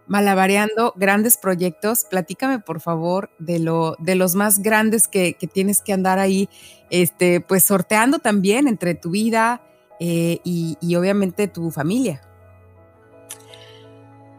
malabareando 0.08 0.94
grandes 0.96 1.38
proyectos. 1.38 2.06
Platícame, 2.06 2.60
por 2.60 2.82
favor, 2.82 3.30
de, 3.40 3.60
lo, 3.60 3.96
de 4.00 4.16
los 4.16 4.36
más 4.36 4.60
grandes 4.60 5.08
que, 5.08 5.38
tienes 5.54 5.82
que 5.82 5.94
andar 5.94 6.20
ahí, 6.20 6.50
este, 6.90 7.42
pues 7.42 7.64
sorteando 7.64 8.20
también 8.20 8.68
entre 8.68 8.96
tu 8.96 9.12
vida 9.12 9.62
eh, 10.00 10.40
y, 10.44 10.78
y 10.82 10.96
obviamente 10.96 11.48
tu 11.48 11.72
familia. 11.72 12.22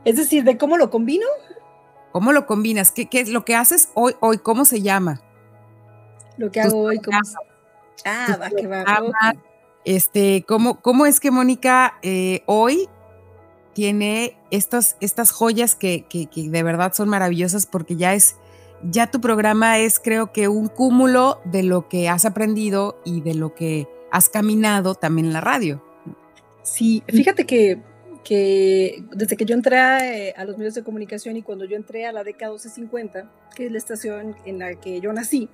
Es 0.04 0.16
decir, 0.16 0.44
¿de 0.44 0.56
cómo 0.56 0.78
lo 0.78 0.90
combino? 0.90 1.26
¿Cómo 2.12 2.32
lo 2.32 2.46
combinas? 2.46 2.90
¿Qué, 2.90 3.08
es 3.12 3.28
lo 3.28 3.44
que 3.44 3.54
haces 3.54 3.90
hoy? 3.94 4.14
hoy 4.20 4.38
¿Cómo 4.38 4.64
se 4.64 4.80
llama? 4.80 5.20
Lo 6.36 6.50
que 6.50 6.60
hago 6.60 6.78
hoy, 6.78 6.98
¿cómo 6.98 7.18
Ah, 8.04 8.38
va, 8.40 8.48
que 8.50 8.66
va. 8.66 8.84
Este, 9.84 10.44
¿cómo, 10.46 10.80
¿Cómo 10.80 11.06
es 11.06 11.20
que 11.20 11.30
Mónica 11.30 11.98
eh, 12.02 12.42
hoy 12.46 12.88
tiene 13.74 14.36
estas, 14.50 14.96
estas 15.00 15.30
joyas 15.30 15.74
que, 15.74 16.06
que, 16.08 16.28
de 16.34 16.62
verdad 16.62 16.92
son 16.94 17.08
maravillosas 17.08 17.66
porque 17.66 17.96
ya 17.96 18.14
es, 18.14 18.36
ya 18.82 19.10
tu 19.10 19.20
programa 19.20 19.78
es 19.78 20.00
creo 20.00 20.32
que 20.32 20.48
un 20.48 20.68
cúmulo 20.68 21.40
de 21.44 21.62
lo 21.62 21.88
que 21.88 22.08
has 22.08 22.24
aprendido 22.24 23.00
y 23.04 23.20
de 23.20 23.34
lo 23.34 23.54
que 23.54 23.86
has 24.10 24.28
caminado 24.28 24.94
también 24.94 25.26
en 25.26 25.32
la 25.32 25.40
radio. 25.40 25.82
Sí, 26.62 27.02
fíjate 27.08 27.46
que 27.46 27.80
que 28.28 29.02
desde 29.14 29.38
que 29.38 29.46
yo 29.46 29.54
entré 29.54 29.78
eh, 29.78 30.34
a, 30.36 30.44
los 30.44 30.58
medios 30.58 30.74
de 30.74 30.82
comunicación 30.82 31.38
y 31.38 31.42
cuando 31.42 31.64
yo 31.64 31.76
entré 31.76 32.04
a 32.04 32.12
la 32.12 32.24
década 32.24 32.52
1250, 32.52 33.30
que 33.56 33.66
es 33.66 33.72
la 33.72 33.78
estación 33.78 34.36
en 34.44 34.58
la 34.58 34.74
que 34.74 35.00
yo 35.00 35.14
nací, 35.14 35.48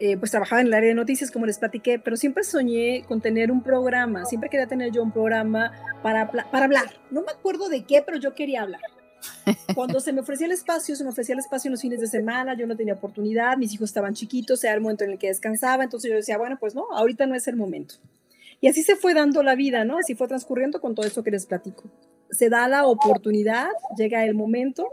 eh, 0.00 0.16
pues 0.16 0.30
trabajaba 0.30 0.62
en 0.62 0.68
el 0.68 0.74
área 0.74 0.88
de 0.88 0.94
noticias, 0.94 1.30
como 1.30 1.44
les 1.44 1.58
platiqué, 1.58 1.98
pero 1.98 2.16
siempre 2.16 2.42
soñé 2.42 3.04
con 3.06 3.20
tener 3.20 3.52
un 3.52 3.62
programa, 3.62 4.24
siempre 4.24 4.48
quería 4.48 4.66
tener 4.66 4.92
yo 4.92 5.02
un 5.02 5.12
programa 5.12 5.72
para, 6.02 6.30
para 6.30 6.64
hablar. 6.64 6.98
No 7.10 7.20
me 7.20 7.30
acuerdo 7.30 7.68
de 7.68 7.84
qué, 7.84 8.02
pero 8.02 8.18
yo 8.18 8.34
quería 8.34 8.62
hablar. 8.62 8.80
Cuando 9.74 10.00
se 10.00 10.14
me 10.14 10.20
ofrecía 10.20 10.46
el 10.46 10.52
espacio, 10.52 10.96
se 10.96 11.04
me 11.04 11.10
ofrecía 11.10 11.34
el 11.34 11.40
espacio 11.40 11.68
en 11.68 11.72
los 11.72 11.82
fines 11.82 12.00
de 12.00 12.06
semana, 12.06 12.56
yo 12.56 12.66
no 12.66 12.76
tenía 12.76 12.94
oportunidad, 12.94 13.58
mis 13.58 13.74
hijos 13.74 13.90
estaban 13.90 14.14
chiquitos, 14.14 14.64
era 14.64 14.72
el 14.72 14.80
momento 14.80 15.04
en 15.04 15.10
el 15.10 15.18
que 15.18 15.26
descansaba, 15.28 15.84
entonces 15.84 16.10
yo 16.10 16.16
decía, 16.16 16.38
bueno, 16.38 16.56
pues 16.58 16.74
no, 16.74 16.86
ahorita 16.92 17.26
no 17.26 17.34
es 17.34 17.46
el 17.46 17.56
momento. 17.56 17.96
Y 18.60 18.68
así 18.68 18.82
se 18.82 18.96
fue 18.96 19.14
dando 19.14 19.42
la 19.42 19.54
vida, 19.54 19.84
¿no? 19.84 19.98
Así 19.98 20.14
fue 20.14 20.28
transcurriendo 20.28 20.80
con 20.80 20.94
todo 20.94 21.06
esto 21.06 21.22
que 21.22 21.30
les 21.30 21.46
platico. 21.46 21.84
Se 22.30 22.48
da 22.48 22.68
la 22.68 22.86
oportunidad, 22.86 23.68
llega 23.96 24.24
el 24.24 24.34
momento 24.34 24.86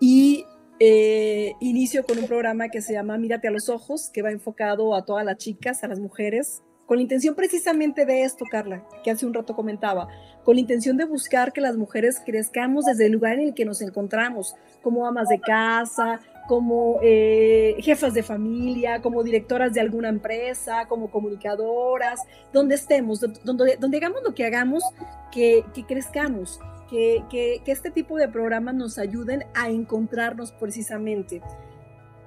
y 0.00 0.46
eh, 0.80 1.52
inicio 1.60 2.04
con 2.04 2.18
un 2.18 2.26
programa 2.26 2.68
que 2.68 2.82
se 2.82 2.92
llama 2.92 3.18
Mírate 3.18 3.48
a 3.48 3.50
los 3.50 3.68
ojos, 3.68 4.10
que 4.12 4.22
va 4.22 4.30
enfocado 4.30 4.94
a 4.94 5.04
todas 5.04 5.24
las 5.24 5.36
chicas, 5.36 5.84
a 5.84 5.88
las 5.88 6.00
mujeres, 6.00 6.62
con 6.86 6.98
la 6.98 7.02
intención 7.02 7.34
precisamente 7.34 8.04
de 8.04 8.22
esto, 8.22 8.44
Carla, 8.50 8.84
que 9.02 9.10
hace 9.10 9.24
un 9.24 9.32
rato 9.32 9.54
comentaba, 9.54 10.08
con 10.44 10.56
la 10.56 10.60
intención 10.60 10.96
de 10.96 11.04
buscar 11.04 11.52
que 11.52 11.60
las 11.60 11.76
mujeres 11.76 12.20
crezcamos 12.24 12.84
desde 12.84 13.06
el 13.06 13.12
lugar 13.12 13.34
en 13.34 13.48
el 13.48 13.54
que 13.54 13.64
nos 13.64 13.80
encontramos, 13.80 14.54
como 14.82 15.06
amas 15.06 15.28
de 15.28 15.40
casa, 15.40 16.20
como 16.48 16.98
eh, 17.02 17.76
jefas 17.78 18.14
de 18.14 18.22
familia, 18.22 19.00
como 19.00 19.22
directoras 19.22 19.72
de 19.72 19.80
alguna 19.80 20.08
empresa, 20.08 20.86
como 20.86 21.10
comunicadoras, 21.10 22.20
donde 22.52 22.74
estemos, 22.74 23.20
donde, 23.42 23.76
donde 23.76 23.96
hagamos 23.96 24.22
lo 24.22 24.34
que 24.34 24.44
hagamos, 24.44 24.82
que, 25.30 25.64
que 25.74 25.84
crezcamos, 25.84 26.60
que, 26.92 27.62
este 27.66 27.90
tipo 27.90 28.16
de 28.16 28.28
programas 28.28 28.74
nos 28.74 28.98
ayuden 28.98 29.44
a 29.54 29.70
encontrarnos 29.70 30.52
precisamente. 30.52 31.40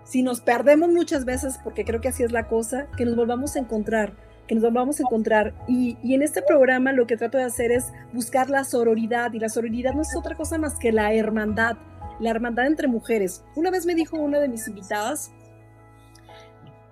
Si 0.03 0.23
nos 0.23 0.41
perdemos 0.41 0.89
muchas 0.89 1.25
veces, 1.25 1.59
porque 1.63 1.85
creo 1.85 2.01
que 2.01 2.09
así 2.09 2.23
es 2.23 2.31
la 2.31 2.47
cosa, 2.47 2.87
que 2.97 3.05
nos 3.05 3.15
volvamos 3.15 3.55
a 3.55 3.59
encontrar, 3.59 4.13
que 4.47 4.55
nos 4.55 4.63
volvamos 4.63 4.99
a 4.99 5.03
encontrar. 5.03 5.53
Y, 5.67 5.97
y, 6.03 6.15
en 6.15 6.21
este 6.21 6.41
programa 6.41 6.91
lo 6.91 7.07
que 7.07 7.17
trato 7.17 7.37
de 7.37 7.43
hacer 7.43 7.71
es 7.71 7.91
buscar 8.13 8.49
la 8.49 8.63
sororidad, 8.63 9.33
y 9.33 9.39
la 9.39 9.49
sororidad 9.49 9.93
no 9.93 10.01
es 10.01 10.15
otra 10.15 10.35
cosa 10.35 10.57
más 10.57 10.77
que 10.77 10.91
la 10.91 11.13
hermandad 11.13 11.77
la 12.19 12.29
hermandad 12.29 12.67
entre 12.67 12.87
mujeres. 12.87 13.43
Una 13.55 13.71
vez 13.71 13.85
me 13.85 13.93
dijo 13.93 14.17
una 14.17 14.39
de 14.39 14.47
mis 14.47 14.67
invitadas, 14.69 15.31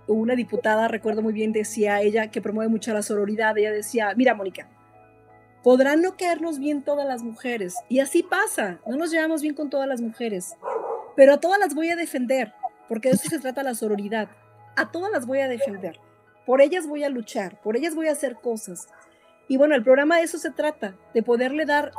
una 0.07 0.35
diputada, 0.35 0.87
recuerdo 0.87 1.21
muy 1.21 1.33
bien, 1.33 1.53
decía 1.53 2.01
ella 2.01 2.27
que 2.29 2.41
promueve 2.41 2.69
mucho 2.69 2.93
la 2.93 3.01
sororidad, 3.01 3.57
ella 3.57 3.71
decía, 3.71 4.13
mira 4.15 4.35
Mónica, 4.35 4.67
podrán 5.63 6.01
no 6.01 6.17
caernos 6.17 6.59
bien 6.59 6.83
todas 6.83 7.07
las 7.07 7.23
mujeres, 7.23 7.75
y 7.89 7.99
así 7.99 8.21
pasa, 8.21 8.79
no 8.85 8.97
nos 8.97 9.11
llevamos 9.11 9.41
bien 9.41 9.55
con 9.55 9.69
todas 9.69 9.87
las 9.87 10.01
mujeres, 10.01 10.55
pero 11.15 11.33
a 11.33 11.39
todas 11.39 11.59
las 11.59 11.73
voy 11.73 11.89
a 11.89 11.95
defender, 11.95 12.53
porque 12.89 13.09
de 13.09 13.15
eso 13.15 13.29
se 13.29 13.39
trata 13.39 13.63
la 13.63 13.73
sororidad, 13.73 14.29
a 14.75 14.91
todas 14.91 15.11
las 15.11 15.25
voy 15.25 15.39
a 15.39 15.47
defender, 15.47 15.99
por 16.45 16.61
ellas 16.61 16.87
voy 16.87 17.03
a 17.03 17.09
luchar, 17.09 17.61
por 17.61 17.77
ellas 17.77 17.95
voy 17.95 18.07
a 18.09 18.11
hacer 18.11 18.35
cosas. 18.35 18.87
Y 19.47 19.57
bueno, 19.57 19.75
el 19.75 19.83
programa 19.83 20.17
de 20.17 20.23
eso 20.23 20.37
se 20.37 20.51
trata, 20.51 20.95
de 21.13 21.23
poderle 21.23 21.65
dar 21.65 21.91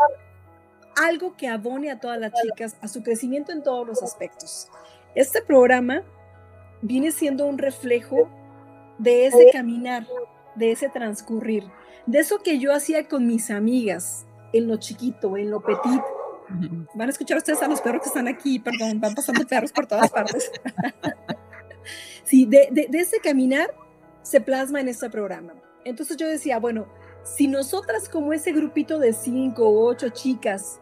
algo 0.96 1.36
que 1.36 1.48
abone 1.48 1.90
a 1.90 2.00
todas 2.00 2.18
las 2.18 2.32
chicas 2.32 2.76
a 2.80 2.88
su 2.88 3.02
crecimiento 3.02 3.52
en 3.52 3.62
todos 3.62 3.86
los 3.86 4.02
aspectos. 4.02 4.68
Este 5.14 5.42
programa 5.42 6.02
viene 6.82 7.12
siendo 7.12 7.46
un 7.46 7.58
reflejo 7.58 8.28
de 8.98 9.26
ese 9.26 9.50
caminar, 9.52 10.06
de 10.54 10.72
ese 10.72 10.88
transcurrir, 10.88 11.64
de 12.06 12.18
eso 12.18 12.38
que 12.38 12.58
yo 12.58 12.72
hacía 12.72 13.08
con 13.08 13.26
mis 13.26 13.50
amigas 13.50 14.26
en 14.52 14.68
lo 14.68 14.76
chiquito, 14.76 15.36
en 15.36 15.50
lo 15.50 15.60
petit. 15.60 16.02
Van 16.94 17.08
a 17.08 17.10
escuchar 17.10 17.38
ustedes 17.38 17.62
a 17.62 17.68
los 17.68 17.80
perros 17.80 18.02
que 18.02 18.08
están 18.08 18.28
aquí, 18.28 18.58
perdón, 18.58 19.00
van 19.00 19.14
pasando 19.14 19.46
perros 19.46 19.72
por 19.72 19.86
todas 19.86 20.10
partes. 20.10 20.50
sí, 22.24 22.44
de, 22.46 22.68
de 22.70 22.98
ese 22.98 23.18
caminar 23.20 23.74
se 24.22 24.40
plasma 24.40 24.80
en 24.80 24.88
este 24.88 25.08
programa. 25.10 25.54
Entonces 25.84 26.16
yo 26.16 26.28
decía, 26.28 26.58
bueno, 26.58 26.86
si 27.24 27.48
nosotras 27.48 28.08
como 28.08 28.32
ese 28.32 28.52
grupito 28.52 28.98
de 28.98 29.12
cinco 29.12 29.68
o 29.68 29.86
ocho 29.86 30.10
chicas 30.10 30.80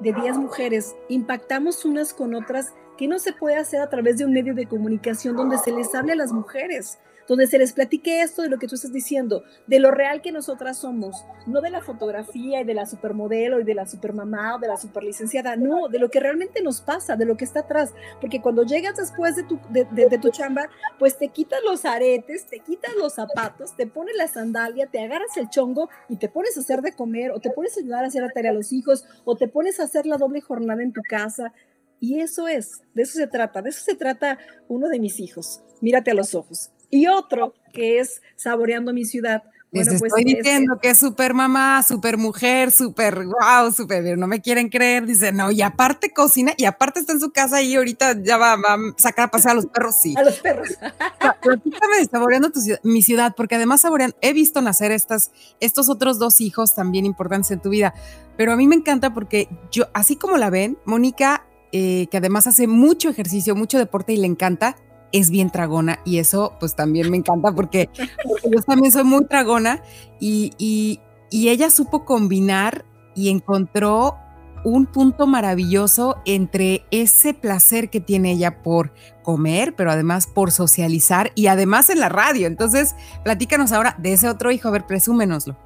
de 0.00 0.12
10 0.12 0.38
mujeres 0.38 0.94
impactamos 1.08 1.84
unas 1.84 2.14
con 2.14 2.34
otras 2.34 2.74
que 2.98 3.08
no 3.08 3.18
se 3.18 3.32
puede 3.32 3.56
hacer 3.56 3.80
a 3.80 3.88
través 3.88 4.18
de 4.18 4.26
un 4.26 4.32
medio 4.32 4.54
de 4.54 4.66
comunicación 4.66 5.36
donde 5.36 5.58
se 5.58 5.72
les 5.72 5.94
hable 5.94 6.12
a 6.12 6.16
las 6.16 6.32
mujeres, 6.32 6.98
donde 7.30 7.46
se 7.46 7.58
les 7.58 7.72
platique 7.72 8.22
esto 8.22 8.42
de 8.42 8.48
lo 8.48 8.58
que 8.58 8.66
tú 8.66 8.74
estás 8.74 8.92
diciendo, 8.92 9.44
de 9.68 9.78
lo 9.78 9.92
real 9.92 10.20
que 10.20 10.32
nosotras 10.32 10.78
somos, 10.78 11.24
no 11.46 11.60
de 11.60 11.70
la 11.70 11.80
fotografía 11.80 12.60
y 12.60 12.64
de 12.64 12.74
la 12.74 12.86
supermodelo 12.86 13.60
y 13.60 13.64
de 13.64 13.74
la 13.74 13.86
supermamá 13.86 14.56
o 14.56 14.58
de 14.58 14.66
la 14.66 14.76
superlicenciada, 14.76 15.54
no, 15.54 15.86
de 15.86 16.00
lo 16.00 16.10
que 16.10 16.18
realmente 16.18 16.60
nos 16.60 16.80
pasa, 16.80 17.14
de 17.14 17.26
lo 17.26 17.36
que 17.36 17.44
está 17.44 17.60
atrás, 17.60 17.94
porque 18.20 18.42
cuando 18.42 18.64
llegas 18.64 18.96
después 18.96 19.36
de 19.36 19.44
tu, 19.44 19.60
de, 19.70 20.18
tu 20.20 20.30
chamba, 20.30 20.70
pues 20.98 21.18
te 21.18 21.28
quitas 21.28 21.60
los 21.64 21.84
aretes, 21.84 22.46
te 22.46 22.58
quitas 22.58 22.96
los 22.96 23.14
zapatos, 23.14 23.76
te 23.76 23.86
pones 23.86 24.16
la 24.16 24.26
sandalia, 24.26 24.88
te 24.88 24.98
agarras 24.98 25.36
el 25.36 25.48
chongo 25.50 25.88
y 26.08 26.16
te 26.16 26.28
pones 26.28 26.56
a 26.56 26.62
hacer 26.62 26.82
de 26.82 26.94
comer 26.94 27.30
o 27.30 27.38
te 27.38 27.50
pones 27.50 27.76
a 27.76 27.80
ayudar 27.80 28.02
a 28.02 28.08
hacer 28.08 28.22
la 28.22 28.30
tarea 28.30 28.50
a 28.50 28.54
los 28.54 28.72
hijos 28.72 29.04
o 29.24 29.36
te 29.36 29.46
pones 29.46 29.78
a 29.78 29.84
hacer 29.84 30.04
la 30.04 30.16
doble 30.16 30.40
jornada 30.40 30.82
en 30.82 30.92
tu 30.92 31.02
casa. 31.08 31.52
Y 32.00 32.18
eso 32.18 32.48
es, 32.48 32.82
de 32.94 33.02
eso 33.02 33.18
se 33.18 33.28
trata, 33.28 33.62
de 33.62 33.68
eso 33.70 33.84
se 33.84 33.94
trata 33.94 34.36
uno 34.66 34.88
de 34.88 34.98
mis 34.98 35.20
hijos. 35.20 35.62
Mírate 35.80 36.10
a 36.10 36.14
los 36.14 36.34
ojos 36.34 36.72
y 36.90 37.06
otro 37.06 37.54
que 37.72 38.00
es 38.00 38.20
Saboreando 38.36 38.92
mi 38.92 39.04
ciudad. 39.04 39.42
Bueno, 39.72 39.92
pues 40.00 40.02
estoy 40.02 40.24
diciendo 40.24 40.80
que 40.82 40.90
es 40.90 40.98
súper 40.98 41.32
mamá, 41.32 41.84
súper 41.84 42.16
mujer, 42.16 42.72
súper 42.72 43.24
wow, 43.24 43.70
súper, 43.70 44.18
no 44.18 44.26
me 44.26 44.40
quieren 44.40 44.68
creer. 44.68 45.06
Dice, 45.06 45.30
no, 45.30 45.52
y 45.52 45.62
aparte 45.62 46.10
cocina, 46.10 46.54
y 46.56 46.64
aparte 46.64 46.98
está 46.98 47.12
en 47.12 47.20
su 47.20 47.30
casa 47.30 47.62
y 47.62 47.76
ahorita 47.76 48.20
ya 48.20 48.36
va, 48.36 48.54
a 48.54 48.76
sacar 48.96 49.26
a 49.26 49.30
pasear 49.30 49.52
a 49.52 49.54
los 49.54 49.66
perros, 49.66 49.94
sí. 50.02 50.14
A 50.16 50.24
los 50.24 50.40
perros. 50.40 50.70
Platícame 51.42 52.04
saboreando 52.10 52.50
mi 52.82 53.02
ciudad, 53.02 53.34
porque 53.36 53.54
además 53.54 53.82
saboreando, 53.82 54.16
he 54.22 54.32
visto 54.32 54.60
nacer 54.60 54.90
estas, 54.90 55.30
estos 55.60 55.88
otros 55.88 56.18
dos 56.18 56.40
hijos 56.40 56.74
también 56.74 57.06
importantes 57.06 57.52
en 57.52 57.60
tu 57.60 57.68
vida, 57.68 57.94
pero 58.36 58.52
a 58.52 58.56
mí 58.56 58.66
me 58.66 58.74
encanta 58.74 59.14
porque 59.14 59.48
yo, 59.70 59.84
así 59.94 60.16
como 60.16 60.36
la 60.36 60.50
ven, 60.50 60.78
Mónica, 60.84 61.46
eh, 61.70 62.08
que 62.10 62.16
además 62.16 62.48
hace 62.48 62.66
mucho 62.66 63.08
ejercicio, 63.08 63.54
mucho 63.54 63.78
deporte 63.78 64.12
y 64.14 64.16
le 64.16 64.26
encanta, 64.26 64.74
es 65.12 65.30
bien 65.30 65.50
tragona 65.50 66.00
y 66.04 66.18
eso 66.18 66.56
pues 66.60 66.74
también 66.74 67.10
me 67.10 67.16
encanta 67.16 67.52
porque, 67.52 67.88
yo 67.96 68.62
también 68.62 68.92
soy 68.92 69.04
muy 69.04 69.24
tragona 69.26 69.82
y, 70.18 70.52
y, 70.58 71.00
ella 71.48 71.70
supo 71.70 72.04
combinar 72.04 72.84
y 73.14 73.28
encontró 73.28 74.16
un 74.64 74.86
punto 74.86 75.26
maravilloso 75.26 76.16
entre 76.26 76.84
ese 76.90 77.34
placer 77.34 77.88
que 77.88 78.00
tiene 78.00 78.32
ella 78.32 78.62
por 78.62 78.92
comer, 79.22 79.74
pero 79.74 79.90
además 79.90 80.26
por 80.26 80.50
socializar 80.50 81.32
y 81.34 81.46
además 81.46 81.88
en 81.88 82.00
la 82.00 82.08
radio. 82.08 82.46
Entonces, 82.46 82.94
platícanos 83.24 83.72
ahora 83.72 83.96
de 83.98 84.12
ese 84.12 84.28
otro 84.28 84.50
hijo, 84.50 84.68
a 84.68 84.72
ver, 84.72 84.86
presúmenoslo. 84.86 85.56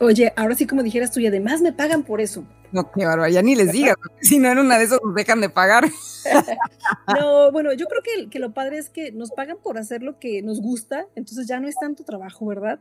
Oye, 0.00 0.32
ahora 0.36 0.54
sí 0.54 0.66
como 0.66 0.82
dijeras 0.82 1.12
tú, 1.12 1.20
y 1.20 1.26
además 1.26 1.60
me 1.60 1.72
pagan 1.72 2.02
por 2.02 2.20
eso. 2.20 2.44
No, 2.72 2.90
qué 2.90 3.04
barbaridad, 3.04 3.40
ya 3.40 3.42
ni 3.42 3.54
les 3.54 3.72
digas, 3.72 3.96
si 4.20 4.38
no 4.38 4.50
en 4.50 4.58
una 4.58 4.78
de 4.78 4.84
esas 4.84 4.98
nos 5.04 5.14
dejan 5.14 5.40
de 5.40 5.48
pagar. 5.48 5.84
no, 7.18 7.52
bueno, 7.52 7.72
yo 7.72 7.86
creo 7.86 8.02
que, 8.02 8.28
que, 8.28 8.38
lo 8.38 8.52
padre 8.52 8.78
es 8.78 8.90
que 8.90 9.12
nos 9.12 9.30
pagan 9.30 9.58
por 9.62 9.78
hacer 9.78 10.02
lo 10.02 10.18
que 10.18 10.42
nos 10.42 10.60
gusta, 10.60 11.06
entonces 11.14 11.46
ya 11.46 11.60
no 11.60 11.68
es 11.68 11.76
tanto 11.76 12.04
trabajo, 12.04 12.46
¿verdad? 12.46 12.80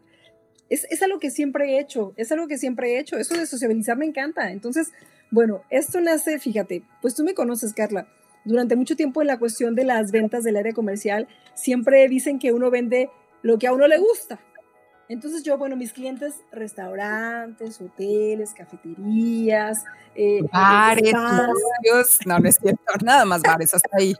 Es, 0.69 0.85
es 0.89 1.03
algo 1.03 1.19
que 1.19 1.29
siempre 1.29 1.75
he 1.75 1.79
hecho, 1.79 2.13
es 2.15 2.31
algo 2.31 2.47
que 2.47 2.57
siempre 2.57 2.93
he 2.93 2.99
hecho, 2.99 3.17
eso 3.17 3.35
de 3.35 3.45
sociabilizar 3.45 3.97
me 3.97 4.05
encanta. 4.05 4.51
Entonces, 4.51 4.91
bueno, 5.29 5.61
esto 5.69 6.01
nace, 6.01 6.39
fíjate, 6.39 6.83
pues 7.01 7.15
tú 7.15 7.23
me 7.23 7.33
conoces, 7.33 7.73
Carla, 7.73 8.07
durante 8.45 8.75
mucho 8.75 8.95
tiempo 8.95 9.21
en 9.21 9.27
la 9.27 9.39
cuestión 9.39 9.75
de 9.75 9.85
las 9.85 10.11
ventas 10.11 10.43
del 10.43 10.57
área 10.57 10.73
comercial, 10.73 11.27
siempre 11.53 12.07
dicen 12.07 12.39
que 12.39 12.51
uno 12.51 12.71
vende 12.71 13.09
lo 13.41 13.57
que 13.57 13.67
a 13.67 13.73
uno 13.73 13.87
le 13.87 13.97
gusta. 13.97 14.39
Entonces 15.13 15.43
yo, 15.43 15.59
bueno, 15.59 15.75
mis 15.75 15.93
clientes, 15.93 16.41
restaurantes, 16.51 17.79
hoteles, 17.79 18.51
cafeterías, 18.55 19.83
eh, 20.15 20.39
bares, 20.51 21.13
no, 21.13 22.39
no 22.39 22.49
es 22.49 22.57
cierto, 22.59 22.81
nada 23.03 23.23
más 23.23 23.43
bares, 23.43 23.75
hasta 23.75 23.95
ahí. 23.95 24.15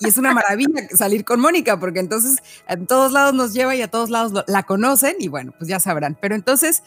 Y 0.00 0.08
es 0.08 0.16
una 0.16 0.32
maravilla 0.32 0.88
salir 0.96 1.26
con 1.26 1.38
Mónica, 1.38 1.78
porque 1.78 2.00
entonces 2.00 2.38
en 2.66 2.86
todos 2.86 3.12
lados 3.12 3.34
nos 3.34 3.52
lleva 3.52 3.76
y 3.76 3.82
a 3.82 3.90
todos 3.90 4.08
lados 4.08 4.42
la 4.46 4.62
conocen 4.62 5.16
y 5.18 5.28
bueno, 5.28 5.52
pues 5.58 5.68
ya 5.68 5.80
sabrán. 5.80 6.16
Pero 6.18 6.34
entonces, 6.34 6.82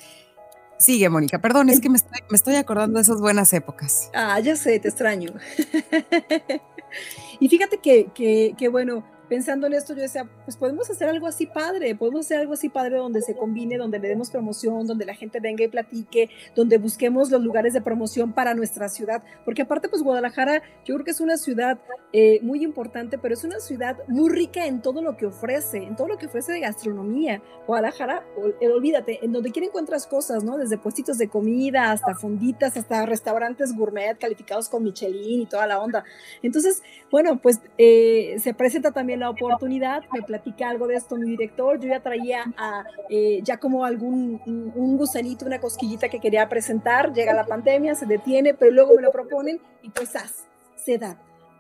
sigue 0.79 1.09
Mónica, 1.09 1.37
perdón, 1.37 1.69
es 1.69 1.79
que 1.79 1.89
me 1.91 1.99
estoy, 2.31 2.55
acordando 2.55 2.95
de 2.95 3.03
esas 3.03 3.21
buenas 3.21 3.53
épocas. 3.53 4.09
Ah, 4.15 4.39
ya 4.39 4.55
sé, 4.55 4.79
te 4.79 4.87
extraño. 4.87 5.33
y 7.39 7.47
fíjate 7.47 7.77
que, 7.77 8.07
que, 8.15 8.55
que 8.57 8.69
bueno, 8.69 9.03
pensando 9.31 9.65
en 9.65 9.73
esto, 9.75 9.95
yo 9.95 10.01
decía, 10.01 10.27
pues 10.43 10.57
podemos 10.57 10.89
hacer 10.89 11.07
algo 11.07 11.25
así 11.25 11.45
padre, 11.45 11.95
podemos 11.95 12.25
hacer 12.25 12.39
algo 12.39 12.51
así 12.51 12.67
padre 12.67 12.97
donde 12.97 13.21
se 13.21 13.33
combine, 13.33 13.77
donde 13.77 13.97
le 13.97 14.09
demos 14.09 14.29
promoción, 14.29 14.85
donde 14.85 15.05
la 15.05 15.15
gente 15.15 15.39
venga 15.39 15.63
y 15.63 15.69
platique, 15.69 16.29
donde 16.53 16.77
busquemos 16.77 17.31
los 17.31 17.41
lugares 17.41 17.71
de 17.71 17.79
promoción 17.79 18.33
para 18.33 18.53
nuestra 18.53 18.89
ciudad, 18.89 19.23
porque 19.45 19.61
aparte, 19.61 19.87
pues 19.87 20.03
Guadalajara, 20.03 20.61
yo 20.83 20.95
creo 20.95 21.05
que 21.05 21.11
es 21.11 21.21
una 21.21 21.37
ciudad 21.37 21.79
eh, 22.11 22.41
muy 22.41 22.61
importante, 22.61 23.17
pero 23.17 23.33
es 23.33 23.45
una 23.45 23.61
ciudad 23.61 23.99
muy 24.09 24.29
rica 24.29 24.65
en 24.65 24.81
todo 24.81 25.01
lo 25.01 25.15
que 25.15 25.27
ofrece, 25.27 25.77
en 25.77 25.95
todo 25.95 26.09
lo 26.09 26.17
que 26.17 26.25
ofrece 26.25 26.51
de 26.51 26.59
gastronomía. 26.59 27.41
Guadalajara, 27.67 28.25
eh, 28.59 28.67
olvídate, 28.67 29.23
en 29.23 29.31
donde 29.31 29.51
quiera 29.51 29.67
encuentras 29.67 30.07
cosas, 30.07 30.43
¿no? 30.43 30.57
Desde 30.57 30.77
puestitos 30.77 31.17
de 31.17 31.29
comida 31.29 31.93
hasta 31.93 32.15
fonditas, 32.15 32.75
hasta 32.75 33.05
restaurantes 33.05 33.73
gourmet 33.73 34.17
calificados 34.17 34.67
con 34.67 34.83
Michelin 34.83 35.43
y 35.43 35.45
toda 35.45 35.67
la 35.67 35.79
onda. 35.79 36.03
Entonces, 36.43 36.83
bueno, 37.09 37.39
pues 37.41 37.61
eh, 37.77 38.35
se 38.39 38.53
presenta 38.53 38.91
también 38.91 39.20
la 39.21 39.29
oportunidad, 39.29 40.03
me 40.11 40.21
platica 40.21 40.69
algo 40.69 40.87
de 40.87 40.95
esto 40.95 41.15
mi 41.15 41.29
director, 41.29 41.79
yo 41.79 41.87
ya 41.87 42.01
traía 42.01 42.53
a, 42.57 42.83
eh, 43.09 43.39
ya 43.43 43.57
como 43.57 43.85
algún 43.85 44.41
un, 44.45 44.97
gusanito, 44.97 45.45
una 45.45 45.59
cosquillita 45.59 46.09
que 46.09 46.19
quería 46.19 46.49
presentar, 46.49 47.13
llega 47.13 47.33
la 47.33 47.45
pandemia, 47.45 47.95
se 47.95 48.05
detiene, 48.05 48.53
pero 48.53 48.71
luego 48.71 48.95
me 48.95 49.01
lo 49.01 49.11
proponen 49.11 49.61
y 49.81 49.89
pues 49.89 50.15
¡as! 50.15 50.45
se 50.75 50.97
da. 50.97 51.17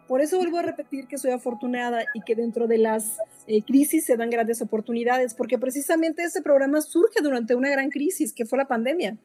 Por 0.07 0.19
eso 0.19 0.37
vuelvo 0.37 0.57
a 0.57 0.63
repetir 0.63 1.07
que 1.07 1.17
soy 1.17 1.31
afortunada 1.31 2.03
y 2.13 2.21
que 2.21 2.35
dentro 2.35 2.67
de 2.67 2.77
las 2.77 3.17
eh, 3.47 3.61
crisis 3.61 4.05
se 4.05 4.17
dan 4.17 4.29
grandes 4.29 4.61
oportunidades, 4.61 5.33
porque 5.33 5.57
precisamente 5.57 6.23
este 6.23 6.41
programa 6.41 6.81
surge 6.81 7.21
durante 7.21 7.55
una 7.55 7.69
gran 7.69 7.89
crisis 7.89 8.33
que 8.33 8.45
fue 8.45 8.57
la 8.57 8.67
pandemia. 8.67 9.17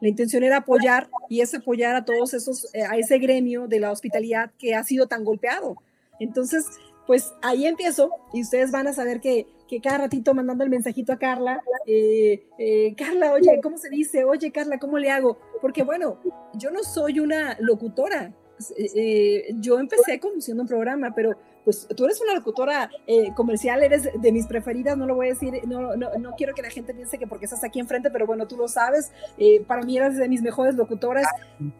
La 0.00 0.08
intención 0.08 0.42
era 0.42 0.58
apoyar 0.58 1.10
y 1.28 1.42
es 1.42 1.54
apoyar 1.54 1.94
a 1.96 2.04
todos 2.04 2.32
esos, 2.32 2.74
eh, 2.74 2.82
a 2.82 2.96
ese 2.96 3.18
gremio 3.18 3.68
de 3.68 3.80
la 3.80 3.92
hospitalidad 3.92 4.50
que 4.58 4.74
ha 4.74 4.82
sido 4.84 5.06
tan 5.06 5.22
golpeado. 5.22 5.76
Entonces, 6.18 6.64
pues 7.12 7.34
ahí 7.42 7.66
empiezo 7.66 8.10
y 8.32 8.40
ustedes 8.40 8.70
van 8.70 8.86
a 8.86 8.94
saber 8.94 9.20
que, 9.20 9.46
que 9.68 9.82
cada 9.82 9.98
ratito 9.98 10.32
mandando 10.32 10.64
el 10.64 10.70
mensajito 10.70 11.12
a 11.12 11.18
Carla, 11.18 11.62
eh, 11.86 12.46
eh, 12.56 12.94
Carla, 12.96 13.34
oye, 13.34 13.60
¿cómo 13.62 13.76
se 13.76 13.90
dice? 13.90 14.24
Oye, 14.24 14.50
Carla, 14.50 14.78
¿cómo 14.78 14.98
le 14.98 15.10
hago? 15.10 15.36
Porque 15.60 15.82
bueno, 15.82 16.18
yo 16.54 16.70
no 16.70 16.82
soy 16.82 17.20
una 17.20 17.54
locutora, 17.60 18.32
eh, 18.78 19.54
yo 19.56 19.78
empecé 19.78 20.20
conduciendo 20.20 20.62
un 20.62 20.68
programa, 20.70 21.12
pero 21.14 21.36
pues 21.64 21.86
tú 21.96 22.04
eres 22.04 22.20
una 22.20 22.34
locutora 22.34 22.90
eh, 23.06 23.32
comercial, 23.34 23.82
eres 23.82 24.08
de 24.14 24.32
mis 24.32 24.46
preferidas, 24.46 24.96
no 24.96 25.06
lo 25.06 25.14
voy 25.14 25.28
a 25.28 25.30
decir, 25.30 25.60
no, 25.66 25.96
no, 25.96 26.10
no, 26.18 26.34
quiero 26.36 26.54
que 26.54 26.62
la 26.62 26.70
gente 26.70 26.94
piense 26.94 27.18
que 27.18 27.26
porque 27.26 27.44
estás 27.44 27.62
aquí 27.64 27.78
enfrente, 27.78 28.10
pero 28.10 28.26
bueno, 28.26 28.46
tú 28.48 28.56
lo 28.56 28.68
sabes, 28.68 29.12
eh, 29.38 29.62
para 29.66 29.82
mí 29.82 29.96
eres 29.96 30.16
de 30.16 30.28
mis 30.28 30.42
mejores 30.42 30.74
locutoras 30.74 31.26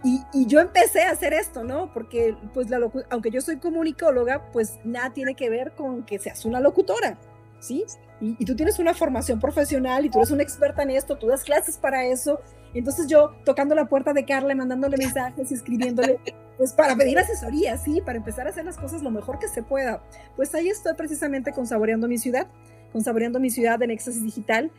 y, 0.05 0.21
y, 0.33 0.47
yo 0.47 0.61
empecé 0.61 1.03
a 1.03 1.11
hacer 1.11 1.33
esto, 1.33 1.65
¿no? 1.65 1.93
Porque 1.93 2.37
pues 2.55 2.71
la 2.71 2.79
aunque 3.11 3.31
yo 3.31 3.41
soy 3.41 3.59
comunicóloga, 3.59 4.51
pues 4.53 4.79
nada 4.85 5.13
tiene 5.13 5.35
que 5.35 5.51
ver 5.51 5.73
con 5.73 6.05
que 6.05 6.19
seas 6.19 6.45
una 6.45 6.61
locutora, 6.61 7.19
¿sí? 7.61 7.85
Y, 8.21 8.37
y 8.39 8.45
tú 8.45 8.55
tienes 8.55 8.79
una 8.79 8.95
formación 8.95 9.41
profesional 9.41 10.05
y 10.05 10.11
tú 10.11 10.19
eres 10.19 10.31
una 10.31 10.43
experta 10.43 10.83
en 10.83 10.91
esto, 10.91 11.17
tú 11.17 11.29
das 11.29 11.45
clases 11.45 11.79
para 11.79 12.05
eso 12.05 12.41
entonces 12.75 13.07
yo 13.07 13.35
tocando 13.45 13.75
la 13.75 13.87
puerta 13.87 14.13
de 14.13 14.25
Carla, 14.25 14.55
mandándole 14.55 14.97
mensajes 14.97 15.51
y 15.51 15.55
escribiéndole, 15.55 16.19
pues 16.59 16.73
para 16.73 16.97
pedir 16.97 17.19
asesoría, 17.19 17.77
sí, 17.77 18.01
para 18.01 18.19
empezar 18.19 18.47
a 18.47 18.51
hacer 18.51 18.65
las 18.65 18.77
cosas 18.77 19.03
lo 19.03 19.11
mejor 19.11 19.39
que 19.39 19.49
se 19.49 19.63
pueda. 19.63 20.03
Pues 20.37 20.55
ahí 20.55 20.69
estoy 20.69 20.95
precisamente 20.95 21.53
con 21.53 21.67
Saboreando 21.67 22.09
mi 22.09 22.19
ciudad, 22.19 22.47
con 22.93 23.03
Saboreando 23.03 23.41
mi 23.41 23.51
ciudad 23.51 23.83
en 23.83 23.91
Éxtasis 23.91 24.23
Digital. 24.23 24.71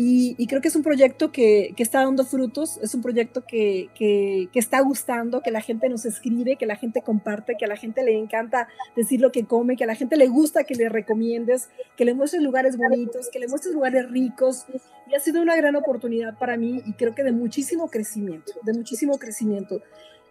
Y, 0.00 0.46
creo 0.46 0.60
que 0.60 0.68
es 0.68 0.76
un 0.76 0.84
proyecto 0.84 1.32
que, 1.32 1.74
está 1.76 2.04
dando 2.04 2.24
frutos, 2.24 2.78
es 2.80 2.94
un 2.94 3.02
proyecto 3.02 3.44
que, 3.44 3.90
que, 3.96 4.48
está 4.54 4.80
gustando, 4.80 5.42
que 5.42 5.50
la 5.50 5.60
gente 5.60 5.88
nos 5.88 6.04
escribe, 6.04 6.54
que 6.54 6.66
la 6.66 6.76
gente 6.76 7.02
comparte, 7.02 7.56
que 7.58 7.64
a 7.64 7.68
la 7.68 7.74
gente 7.74 8.04
le 8.04 8.16
encanta 8.16 8.68
decir 8.94 9.20
lo 9.20 9.32
que 9.32 9.44
come, 9.44 9.74
que 9.74 9.82
a 9.82 9.88
la 9.88 9.96
gente 9.96 10.16
le 10.16 10.28
gusta 10.28 10.62
que 10.62 10.76
le 10.76 10.88
recomiendes, 10.88 11.68
que 11.96 12.04
le 12.04 12.14
muestres 12.14 12.44
lugares 12.44 12.76
bonitos, 12.76 13.28
que 13.28 13.40
le 13.40 13.48
muestres 13.48 13.74
lugares 13.74 14.08
ricos. 14.08 14.66
Y 15.10 15.16
ha 15.16 15.18
sido 15.18 15.42
una 15.42 15.56
gran 15.56 15.74
oportunidad 15.74 16.38
para 16.38 16.56
mí 16.56 16.80
y 16.86 16.92
creo 16.92 17.16
que 17.16 17.24
de 17.24 17.32
muchísimo 17.32 17.90
crecimiento, 17.90 18.52
de 18.62 18.74
muchísimo 18.74 19.18
crecimiento. 19.18 19.82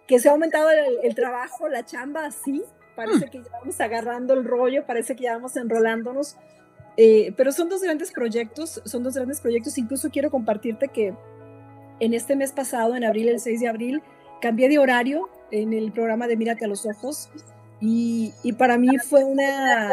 Que 0.07 0.19
se 0.19 0.29
ha 0.29 0.31
aumentado 0.31 0.69
el, 0.71 1.15
trabajo, 1.15 1.67
la 1.67 1.85
chamba, 1.85 2.31
sí, 2.31 2.63
parece 2.95 3.25
mm. 3.25 3.29
que 3.29 3.37
ya 3.39 3.51
vamos 3.59 3.81
agarrando 3.81 4.33
el 4.33 4.45
rollo, 4.45 4.85
parece 4.85 5.15
que 5.15 5.23
ya 5.23 5.33
vamos 5.33 5.57
enrolándonos 5.57 6.37
eh, 6.97 7.31
pero 7.37 7.51
son 7.51 7.69
dos 7.69 7.83
grandes 7.83 8.11
proyectos, 8.11 8.81
son 8.83 9.03
dos 9.03 9.13
grandes 9.13 9.39
proyectos. 9.39 9.77
Incluso 9.77 10.09
quiero 10.09 10.31
compartirte 10.31 10.87
que 10.87 11.13
en 11.99 12.13
este 12.13 12.35
mes 12.35 12.51
pasado, 12.51 12.95
en 12.95 13.03
abril, 13.03 13.29
el 13.29 13.39
6 13.39 13.61
de 13.61 13.67
abril, 13.67 14.01
cambié 14.41 14.67
de 14.67 14.79
horario 14.79 15.29
en 15.51 15.73
el 15.73 15.91
programa 15.91 16.27
de 16.27 16.35
Mírate 16.35 16.65
a 16.65 16.67
los 16.67 16.85
Ojos 16.85 17.29
y, 17.79 18.33
y 18.43 18.53
para 18.53 18.77
mí 18.77 18.89
fue 18.97 19.23
una, 19.23 19.91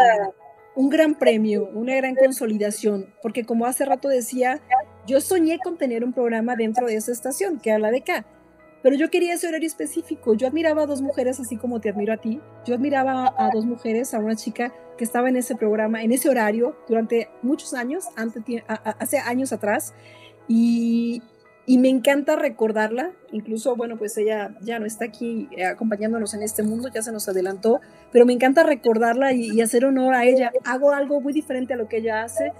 un 0.74 0.88
gran 0.88 1.14
premio, 1.14 1.68
una 1.74 1.94
gran 1.94 2.14
consolidación, 2.14 3.06
porque 3.22 3.44
como 3.44 3.66
hace 3.66 3.84
rato 3.84 4.08
decía, 4.08 4.60
yo 5.06 5.20
soñé 5.20 5.58
con 5.62 5.76
tener 5.76 6.04
un 6.04 6.12
programa 6.12 6.56
dentro 6.56 6.86
de 6.86 6.96
esa 6.96 7.12
estación, 7.12 7.58
que 7.60 7.70
era 7.70 7.78
la 7.78 7.90
de 7.90 7.98
acá 7.98 8.26
pero 8.84 8.96
yo 8.96 9.10
quería 9.10 9.32
ese 9.32 9.48
horario 9.48 9.66
específico. 9.66 10.34
Yo 10.34 10.46
admiraba 10.46 10.82
a 10.82 10.86
dos 10.86 11.00
mujeres 11.00 11.40
así 11.40 11.56
como 11.56 11.80
te 11.80 11.88
admiro 11.88 12.12
a 12.12 12.18
ti. 12.18 12.38
Yo 12.66 12.74
admiraba 12.74 13.34
a 13.38 13.48
dos 13.50 13.64
mujeres, 13.64 14.12
a 14.12 14.18
una 14.18 14.36
chica 14.36 14.74
que 14.98 15.04
estaba 15.04 15.30
en 15.30 15.36
ese 15.36 15.56
programa, 15.56 16.02
en 16.02 16.12
ese 16.12 16.28
horario, 16.28 16.76
durante 16.86 17.30
muchos 17.40 17.72
años, 17.72 18.04
antes, 18.14 18.44
hace 18.68 19.20
años 19.20 19.54
atrás. 19.54 19.94
Y, 20.48 21.22
y 21.64 21.78
me 21.78 21.88
encanta 21.88 22.36
recordarla, 22.36 23.12
incluso, 23.32 23.74
bueno, 23.74 23.96
pues 23.96 24.18
ella 24.18 24.54
ya 24.60 24.78
no 24.78 24.84
está 24.84 25.06
aquí 25.06 25.48
eh, 25.52 25.64
acompañándonos 25.64 26.34
en 26.34 26.42
este 26.42 26.62
mundo, 26.62 26.90
ya 26.94 27.00
se 27.00 27.10
nos 27.10 27.26
adelantó, 27.26 27.80
pero 28.12 28.26
me 28.26 28.34
encanta 28.34 28.64
recordarla 28.64 29.32
y, 29.32 29.62
hacer 29.62 29.86
honor 29.86 30.14
a 30.14 30.26
ella. 30.26 30.52
Hago 30.66 30.92
algo 30.92 31.22
muy 31.22 31.32
diferente 31.32 31.72
a 31.72 31.78
lo 31.78 31.88
que 31.88 31.96
ella 31.96 32.22
hace, 32.22 32.52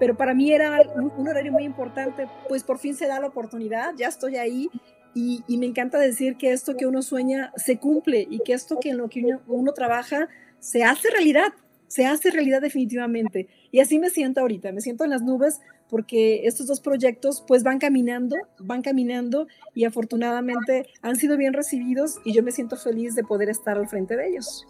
pero 0.00 0.16
para 0.16 0.34
mí 0.34 0.52
era 0.52 0.80
un, 0.96 1.28
horario 1.28 1.52
muy 1.52 1.62
importante, 1.62 2.26
pues 2.48 2.64
por 2.64 2.78
fin 2.78 2.96
se 2.96 3.06
da 3.06 3.20
la 3.20 3.28
oportunidad, 3.28 3.94
ya 3.96 4.08
estoy 4.08 4.38
ahí 4.38 4.68
y, 5.14 5.42
me 5.56 5.66
encanta 5.66 5.98
decir 5.98 6.36
que 6.36 6.52
esto 6.52 6.76
que 6.76 6.86
uno 6.86 7.02
sueña 7.02 7.52
se 7.56 7.78
cumple 7.78 8.26
y 8.30 8.40
que 8.40 8.52
esto 8.52 8.78
que 8.80 8.90
en 8.90 8.98
lo 8.98 9.08
que 9.08 9.24
uno, 9.46 9.72
trabaja 9.72 10.28
se 10.60 10.84
hace 10.84 11.10
realidad, 11.10 11.52
se 11.88 12.06
hace 12.06 12.30
realidad 12.30 12.60
definitivamente. 12.62 13.48
Y 13.70 13.80
así 13.80 13.98
me 13.98 14.10
siento 14.10 14.40
ahorita, 14.40 14.72
me 14.72 14.80
siento 14.80 15.04
en 15.04 15.10
las 15.10 15.22
nubes 15.22 15.60
porque 15.88 16.46
estos 16.46 16.66
dos 16.66 16.80
proyectos 16.80 17.42
pues 17.46 17.62
van 17.62 17.78
caminando, 17.78 18.36
van 18.58 18.82
caminando 18.82 19.46
y 19.74 19.84
afortunadamente 19.84 20.86
han 21.02 21.16
sido 21.16 21.36
bien 21.36 21.52
recibidos 21.52 22.18
y 22.24 22.34
yo 22.34 22.42
me 22.42 22.52
siento 22.52 22.76
feliz 22.76 23.14
de 23.14 23.24
poder 23.24 23.48
estar 23.48 23.78
al 23.78 23.88
frente 23.88 24.16
de 24.16 24.28
ellos. 24.28 24.66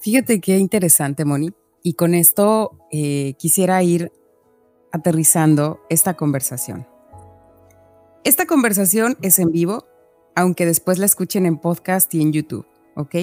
Fíjate 0.00 0.40
qué 0.40 0.58
interesante, 0.58 1.24
Moni. 1.24 1.50
Y 1.82 1.94
con 1.94 2.14
esto 2.14 2.78
eh, 2.90 3.34
quisiera 3.38 3.82
ir 3.82 4.10
aterrizando 4.92 5.80
esta 5.88 6.14
conversación. 6.14 6.86
Esta 8.26 8.44
conversación 8.44 9.16
es 9.22 9.38
en 9.38 9.52
vivo, 9.52 9.86
aunque 10.34 10.66
después 10.66 10.98
la 10.98 11.06
escuchen 11.06 11.46
en 11.46 11.58
podcast 11.58 12.12
y 12.12 12.20
en 12.22 12.32
YouTube, 12.32 12.66
¿ok? 12.96 13.14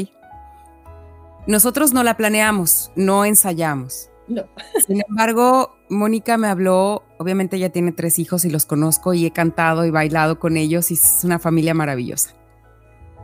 Nosotros 1.45 1.91
no 1.91 2.03
la 2.03 2.15
planeamos, 2.15 2.89
no 2.95 3.25
ensayamos. 3.25 4.09
No. 4.29 4.43
Sin 4.87 5.03
embargo, 5.05 5.75
Mónica 5.89 6.37
me 6.37 6.47
habló, 6.47 7.03
obviamente 7.19 7.57
ella 7.57 7.69
tiene 7.69 7.91
tres 7.91 8.17
hijos 8.17 8.45
y 8.45 8.49
los 8.49 8.65
conozco 8.65 9.13
y 9.13 9.25
he 9.25 9.31
cantado 9.31 9.83
y 9.83 9.91
bailado 9.91 10.39
con 10.39 10.55
ellos 10.55 10.89
y 10.89 10.93
es 10.93 11.19
una 11.25 11.37
familia 11.37 11.73
maravillosa. 11.73 12.33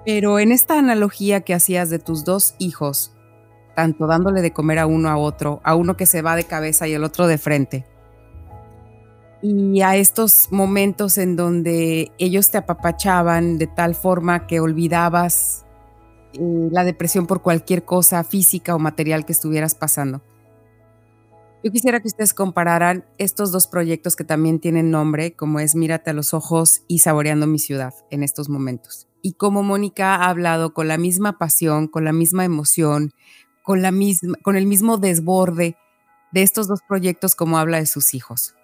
Pero 0.05 0.37
en 0.37 0.51
esta 0.51 0.77
analogía 0.77 1.39
que 1.45 1.53
hacías 1.53 1.89
de 1.89 1.99
tus 1.99 2.25
dos 2.25 2.55
hijos, 2.59 3.15
tanto 3.77 4.05
dándole 4.05 4.41
de 4.41 4.51
comer 4.51 4.79
a 4.79 4.85
uno 4.85 5.07
a 5.07 5.15
otro, 5.15 5.61
a 5.63 5.75
uno 5.75 5.95
que 5.95 6.07
se 6.07 6.21
va 6.21 6.35
de 6.35 6.43
cabeza 6.43 6.89
y 6.89 6.93
el 6.93 7.05
otro 7.05 7.25
de 7.27 7.37
frente, 7.37 7.85
y 9.41 9.81
a 9.81 9.95
estos 9.95 10.49
momentos 10.51 11.17
en 11.17 11.35
donde 11.35 12.11
ellos 12.17 12.51
te 12.51 12.57
apapachaban 12.57 13.57
de 13.57 13.67
tal 13.67 13.95
forma 13.95 14.47
que 14.47 14.59
olvidabas 14.59 15.65
eh, 16.33 16.69
la 16.71 16.83
depresión 16.83 17.25
por 17.25 17.41
cualquier 17.41 17.85
cosa 17.85 18.23
física 18.23 18.75
o 18.75 18.79
material 18.79 19.25
que 19.25 19.31
estuvieras 19.31 19.75
pasando. 19.75 20.21
Yo 21.63 21.71
quisiera 21.71 21.99
que 21.99 22.07
ustedes 22.07 22.33
compararan 22.33 23.05
estos 23.17 23.51
dos 23.51 23.67
proyectos 23.67 24.15
que 24.15 24.23
también 24.23 24.59
tienen 24.59 24.91
nombre, 24.91 25.35
como 25.35 25.59
es 25.59 25.75
Mírate 25.75 26.09
a 26.09 26.13
los 26.13 26.33
ojos 26.33 26.83
y 26.87 26.99
Saboreando 26.99 27.47
mi 27.47 27.59
ciudad 27.59 27.93
en 28.11 28.23
estos 28.23 28.47
momentos. 28.47 29.09
Y 29.21 29.33
cómo 29.33 29.61
Mónica 29.61 30.15
ha 30.15 30.29
hablado 30.29 30.73
con 30.73 30.87
la 30.87 30.97
misma 30.97 31.37
pasión, 31.37 31.87
con 31.87 32.05
la 32.05 32.13
misma 32.13 32.45
emoción, 32.45 33.11
con, 33.61 33.81
la 33.81 33.91
misma, 33.91 34.37
con 34.41 34.55
el 34.55 34.67
mismo 34.67 34.97
desborde 34.97 35.75
de 36.31 36.43
estos 36.43 36.67
dos 36.69 36.79
proyectos 36.87 37.35
como 37.35 37.57
habla 37.57 37.77
de 37.77 37.85
sus 37.85 38.13
hijos. 38.13 38.55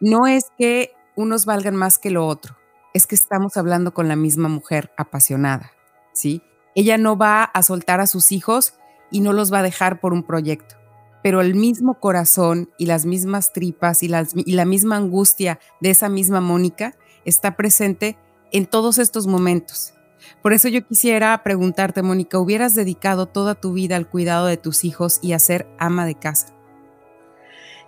No 0.00 0.26
es 0.26 0.44
que 0.56 0.92
unos 1.16 1.44
valgan 1.44 1.74
más 1.74 1.98
que 1.98 2.10
lo 2.10 2.26
otro, 2.26 2.56
es 2.94 3.06
que 3.06 3.14
estamos 3.14 3.56
hablando 3.56 3.92
con 3.92 4.08
la 4.08 4.16
misma 4.16 4.48
mujer 4.48 4.92
apasionada, 4.96 5.72
¿sí? 6.12 6.42
Ella 6.74 6.98
no 6.98 7.16
va 7.16 7.42
a 7.42 7.62
soltar 7.62 8.00
a 8.00 8.06
sus 8.06 8.30
hijos 8.30 8.74
y 9.10 9.20
no 9.20 9.32
los 9.32 9.52
va 9.52 9.58
a 9.58 9.64
dejar 9.64 10.00
por 10.00 10.12
un 10.12 10.22
proyecto, 10.22 10.76
pero 11.22 11.40
el 11.40 11.54
mismo 11.54 11.94
corazón 11.98 12.70
y 12.78 12.86
las 12.86 13.06
mismas 13.06 13.52
tripas 13.52 14.02
y, 14.02 14.10
y 14.36 14.52
la 14.52 14.64
misma 14.64 14.96
angustia 14.96 15.58
de 15.80 15.90
esa 15.90 16.08
misma 16.08 16.40
Mónica 16.40 16.94
está 17.24 17.56
presente 17.56 18.16
en 18.52 18.66
todos 18.66 18.98
estos 18.98 19.26
momentos. 19.26 19.94
Por 20.42 20.52
eso 20.52 20.68
yo 20.68 20.86
quisiera 20.86 21.42
preguntarte, 21.42 22.02
Mónica, 22.02 22.38
¿hubieras 22.38 22.74
dedicado 22.74 23.26
toda 23.26 23.54
tu 23.54 23.72
vida 23.72 23.96
al 23.96 24.08
cuidado 24.08 24.46
de 24.46 24.56
tus 24.56 24.84
hijos 24.84 25.18
y 25.22 25.32
a 25.32 25.38
ser 25.38 25.66
ama 25.78 26.06
de 26.06 26.14
casa? 26.14 26.54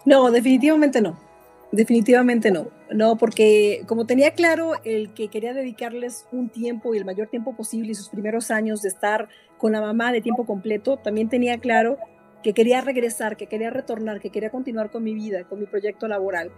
No, 0.04 0.30
definitivamente 0.30 1.00
no. 1.00 1.29
Definitivamente 1.72 2.50
no. 2.50 2.68
No, 2.90 3.16
porque 3.16 3.82
como 3.86 4.04
tenía 4.04 4.32
claro 4.32 4.72
el 4.84 5.14
que 5.14 5.28
quería 5.28 5.54
dedicarles 5.54 6.26
un 6.32 6.48
tiempo 6.48 6.92
y 6.94 6.98
el 6.98 7.04
mayor 7.04 7.28
tiempo 7.28 7.54
posible 7.54 7.92
y 7.92 7.94
sus 7.94 8.08
primeros 8.08 8.50
años 8.50 8.82
de 8.82 8.88
estar 8.88 9.28
con 9.58 9.72
la 9.72 9.80
mamá 9.80 10.10
de 10.12 10.20
tiempo 10.20 10.44
completo, 10.44 10.96
también 10.96 11.28
tenía 11.28 11.58
claro 11.58 11.98
que 12.42 12.54
quería 12.54 12.80
regresar, 12.80 13.36
que 13.36 13.46
quería 13.46 13.70
retornar, 13.70 14.20
que 14.20 14.30
quería 14.30 14.50
continuar 14.50 14.90
con 14.90 15.04
mi 15.04 15.14
vida, 15.14 15.44
con 15.44 15.60
mi 15.60 15.66
proyecto 15.66 16.08
laboral. 16.08 16.50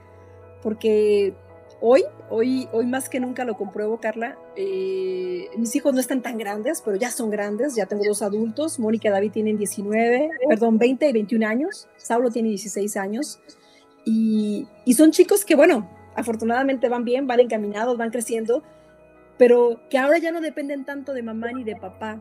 Porque 0.62 1.34
hoy, 1.80 2.04
hoy, 2.30 2.68
hoy 2.72 2.86
más 2.86 3.08
que 3.08 3.20
nunca 3.20 3.44
lo 3.44 3.56
compruebo, 3.56 3.98
Carla. 4.00 4.38
Eh, 4.56 5.48
mis 5.58 5.74
hijos 5.76 5.92
no 5.92 6.00
están 6.00 6.22
tan 6.22 6.38
grandes, 6.38 6.80
pero 6.82 6.96
ya 6.96 7.10
son 7.10 7.30
grandes. 7.30 7.74
Ya 7.74 7.86
tengo 7.86 8.04
dos 8.04 8.22
adultos. 8.22 8.78
Mónica 8.78 9.08
y 9.08 9.12
David 9.12 9.32
tienen 9.32 9.58
19, 9.58 10.30
perdón, 10.48 10.78
20 10.78 11.08
y 11.08 11.12
21 11.12 11.46
años. 11.46 11.88
Saulo 11.96 12.30
tiene 12.30 12.50
16 12.50 12.96
años. 12.96 13.40
Y, 14.04 14.66
y 14.84 14.94
son 14.94 15.10
chicos 15.10 15.44
que, 15.44 15.54
bueno, 15.54 15.88
afortunadamente 16.14 16.88
van 16.88 17.04
bien, 17.04 17.26
van 17.26 17.40
encaminados, 17.40 17.96
van 17.96 18.10
creciendo, 18.10 18.62
pero 19.38 19.80
que 19.90 19.98
ahora 19.98 20.18
ya 20.18 20.30
no 20.30 20.40
dependen 20.40 20.84
tanto 20.84 21.12
de 21.12 21.22
mamá 21.22 21.52
ni 21.52 21.64
de 21.64 21.76
papá. 21.76 22.20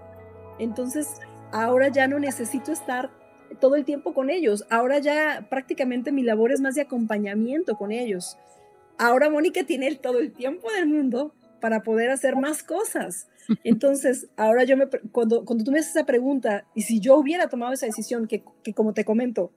Entonces, 0.59 1.19
ahora 1.51 1.89
ya 1.89 2.07
no 2.07 2.19
necesito 2.19 2.71
estar 2.71 3.11
todo 3.59 3.75
el 3.75 3.86
tiempo 3.86 4.13
con 4.13 4.29
ellos. 4.29 4.65
Ahora 4.69 4.99
ya 4.99 5.47
prácticamente 5.49 6.11
mi 6.11 6.23
labor 6.23 6.51
es 6.51 6.61
más 6.61 6.75
de 6.75 6.82
acompañamiento 6.82 7.75
con 7.77 7.91
ellos. 7.91 8.38
Ahora 8.97 9.29
Mónica 9.29 9.63
tiene 9.63 9.93
todo 9.95 10.19
el 10.19 10.32
tiempo 10.32 10.71
del 10.71 10.88
mundo 10.88 11.34
para 11.59 11.84
poder 11.84 12.09
hacer 12.09 12.36
más 12.36 12.63
cosas. 12.63 13.27
Entonces, 13.63 14.29
ahora 14.38 14.63
yo 14.63 14.77
me, 14.77 14.88
cuando, 15.11 15.45
cuando 15.45 15.63
tú 15.63 15.71
me 15.71 15.79
haces 15.79 15.95
esa 15.95 16.05
pregunta, 16.05 16.65
y 16.75 16.84
si 16.84 16.99
yo 16.99 17.17
hubiera 17.17 17.47
tomado 17.49 17.73
esa 17.73 17.86
decisión, 17.86 18.27
que, 18.27 18.43
que 18.63 18.73
como 18.73 18.93
te 18.93 19.05
comento, 19.05 19.51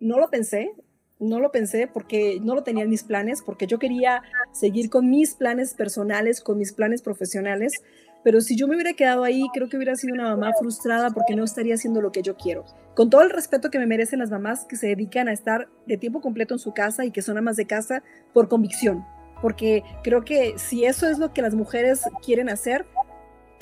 no 0.00 0.18
lo 0.18 0.28
pensé, 0.28 0.72
no 1.18 1.40
lo 1.40 1.50
pensé 1.50 1.86
porque 1.86 2.38
no 2.42 2.54
lo 2.54 2.62
tenía 2.62 2.84
en 2.84 2.90
mis 2.90 3.04
planes, 3.04 3.42
porque 3.42 3.66
yo 3.66 3.78
quería 3.78 4.22
seguir 4.52 4.90
con 4.90 5.08
mis 5.08 5.34
planes 5.34 5.74
personales, 5.74 6.40
con 6.40 6.58
mis 6.58 6.72
planes 6.72 7.02
profesionales, 7.02 7.82
pero 8.22 8.40
si 8.40 8.56
yo 8.56 8.66
me 8.66 8.74
hubiera 8.74 8.94
quedado 8.94 9.22
ahí, 9.22 9.44
creo 9.54 9.68
que 9.68 9.76
hubiera 9.76 9.94
sido 9.94 10.14
una 10.14 10.30
mamá 10.30 10.52
frustrada 10.58 11.10
porque 11.10 11.36
no 11.36 11.44
estaría 11.44 11.76
haciendo 11.76 12.00
lo 12.00 12.10
que 12.10 12.22
yo 12.22 12.36
quiero. 12.36 12.64
Con 12.94 13.08
todo 13.08 13.22
el 13.22 13.30
respeto 13.30 13.70
que 13.70 13.78
me 13.78 13.86
merecen 13.86 14.18
las 14.18 14.30
mamás 14.30 14.64
que 14.64 14.76
se 14.76 14.88
dedican 14.88 15.28
a 15.28 15.32
estar 15.32 15.68
de 15.86 15.96
tiempo 15.96 16.20
completo 16.20 16.54
en 16.54 16.58
su 16.58 16.74
casa 16.74 17.04
y 17.04 17.12
que 17.12 17.22
son 17.22 17.38
amas 17.38 17.56
de 17.56 17.66
casa 17.66 18.02
por 18.34 18.48
convicción, 18.48 19.04
porque 19.40 19.84
creo 20.02 20.24
que 20.24 20.54
si 20.58 20.84
eso 20.84 21.08
es 21.08 21.18
lo 21.18 21.32
que 21.32 21.40
las 21.40 21.54
mujeres 21.54 22.02
quieren 22.24 22.48
hacer, 22.48 22.84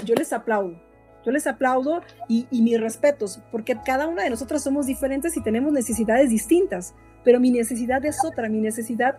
yo 0.05 0.15
les 0.15 0.33
aplaudo. 0.33 0.83
Yo 1.27 1.33
les 1.33 1.47
aplaudo 1.47 2.03
y, 2.29 2.47
y 2.51 2.63
mis 2.63 2.81
respetos, 2.81 3.41
porque 3.51 3.79
cada 3.85 4.09
una 4.09 4.25
de 4.25 4.31
nosotras 4.31 4.63
somos 4.63 4.87
diferentes 4.87 5.37
y 5.37 5.43
tenemos 5.43 5.73
necesidades 5.73 6.29
distintas, 6.29 6.95
pero 7.25 7.41
mi 7.41 7.51
necesidad 7.51 8.05
es 8.05 8.25
otra, 8.25 8.49
mi 8.49 8.61
necesidad 8.61 9.18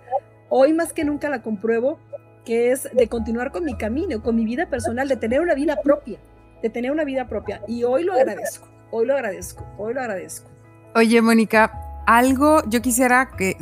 hoy 0.49 0.73
más 0.73 0.93
que 0.93 1.03
nunca 1.03 1.29
la 1.29 1.41
compruebo 1.41 1.99
que 2.45 2.71
es 2.71 2.87
de 2.93 3.07
continuar 3.09 3.51
con 3.51 3.65
mi 3.65 3.75
camino, 3.75 4.21
con 4.21 4.35
mi 4.35 4.45
vida 4.45 4.69
personal, 4.69 5.07
de 5.07 5.17
tener 5.17 5.41
una 5.41 5.55
vida 5.55 5.81
propia, 5.81 6.19
de 6.61 6.69
tener 6.69 6.91
una 6.91 7.03
vida 7.03 7.27
propia. 7.27 7.61
Y 7.67 7.83
hoy 7.83 8.03
lo 8.03 8.13
agradezco, 8.13 8.67
hoy 8.91 9.07
lo 9.07 9.15
agradezco, 9.15 9.65
hoy 9.77 9.95
lo 9.95 10.01
agradezco. 10.01 10.49
Oye, 10.93 11.21
Mónica, 11.21 12.03
algo, 12.05 12.61
yo 12.69 12.81
quisiera 12.81 13.31
que, 13.35 13.57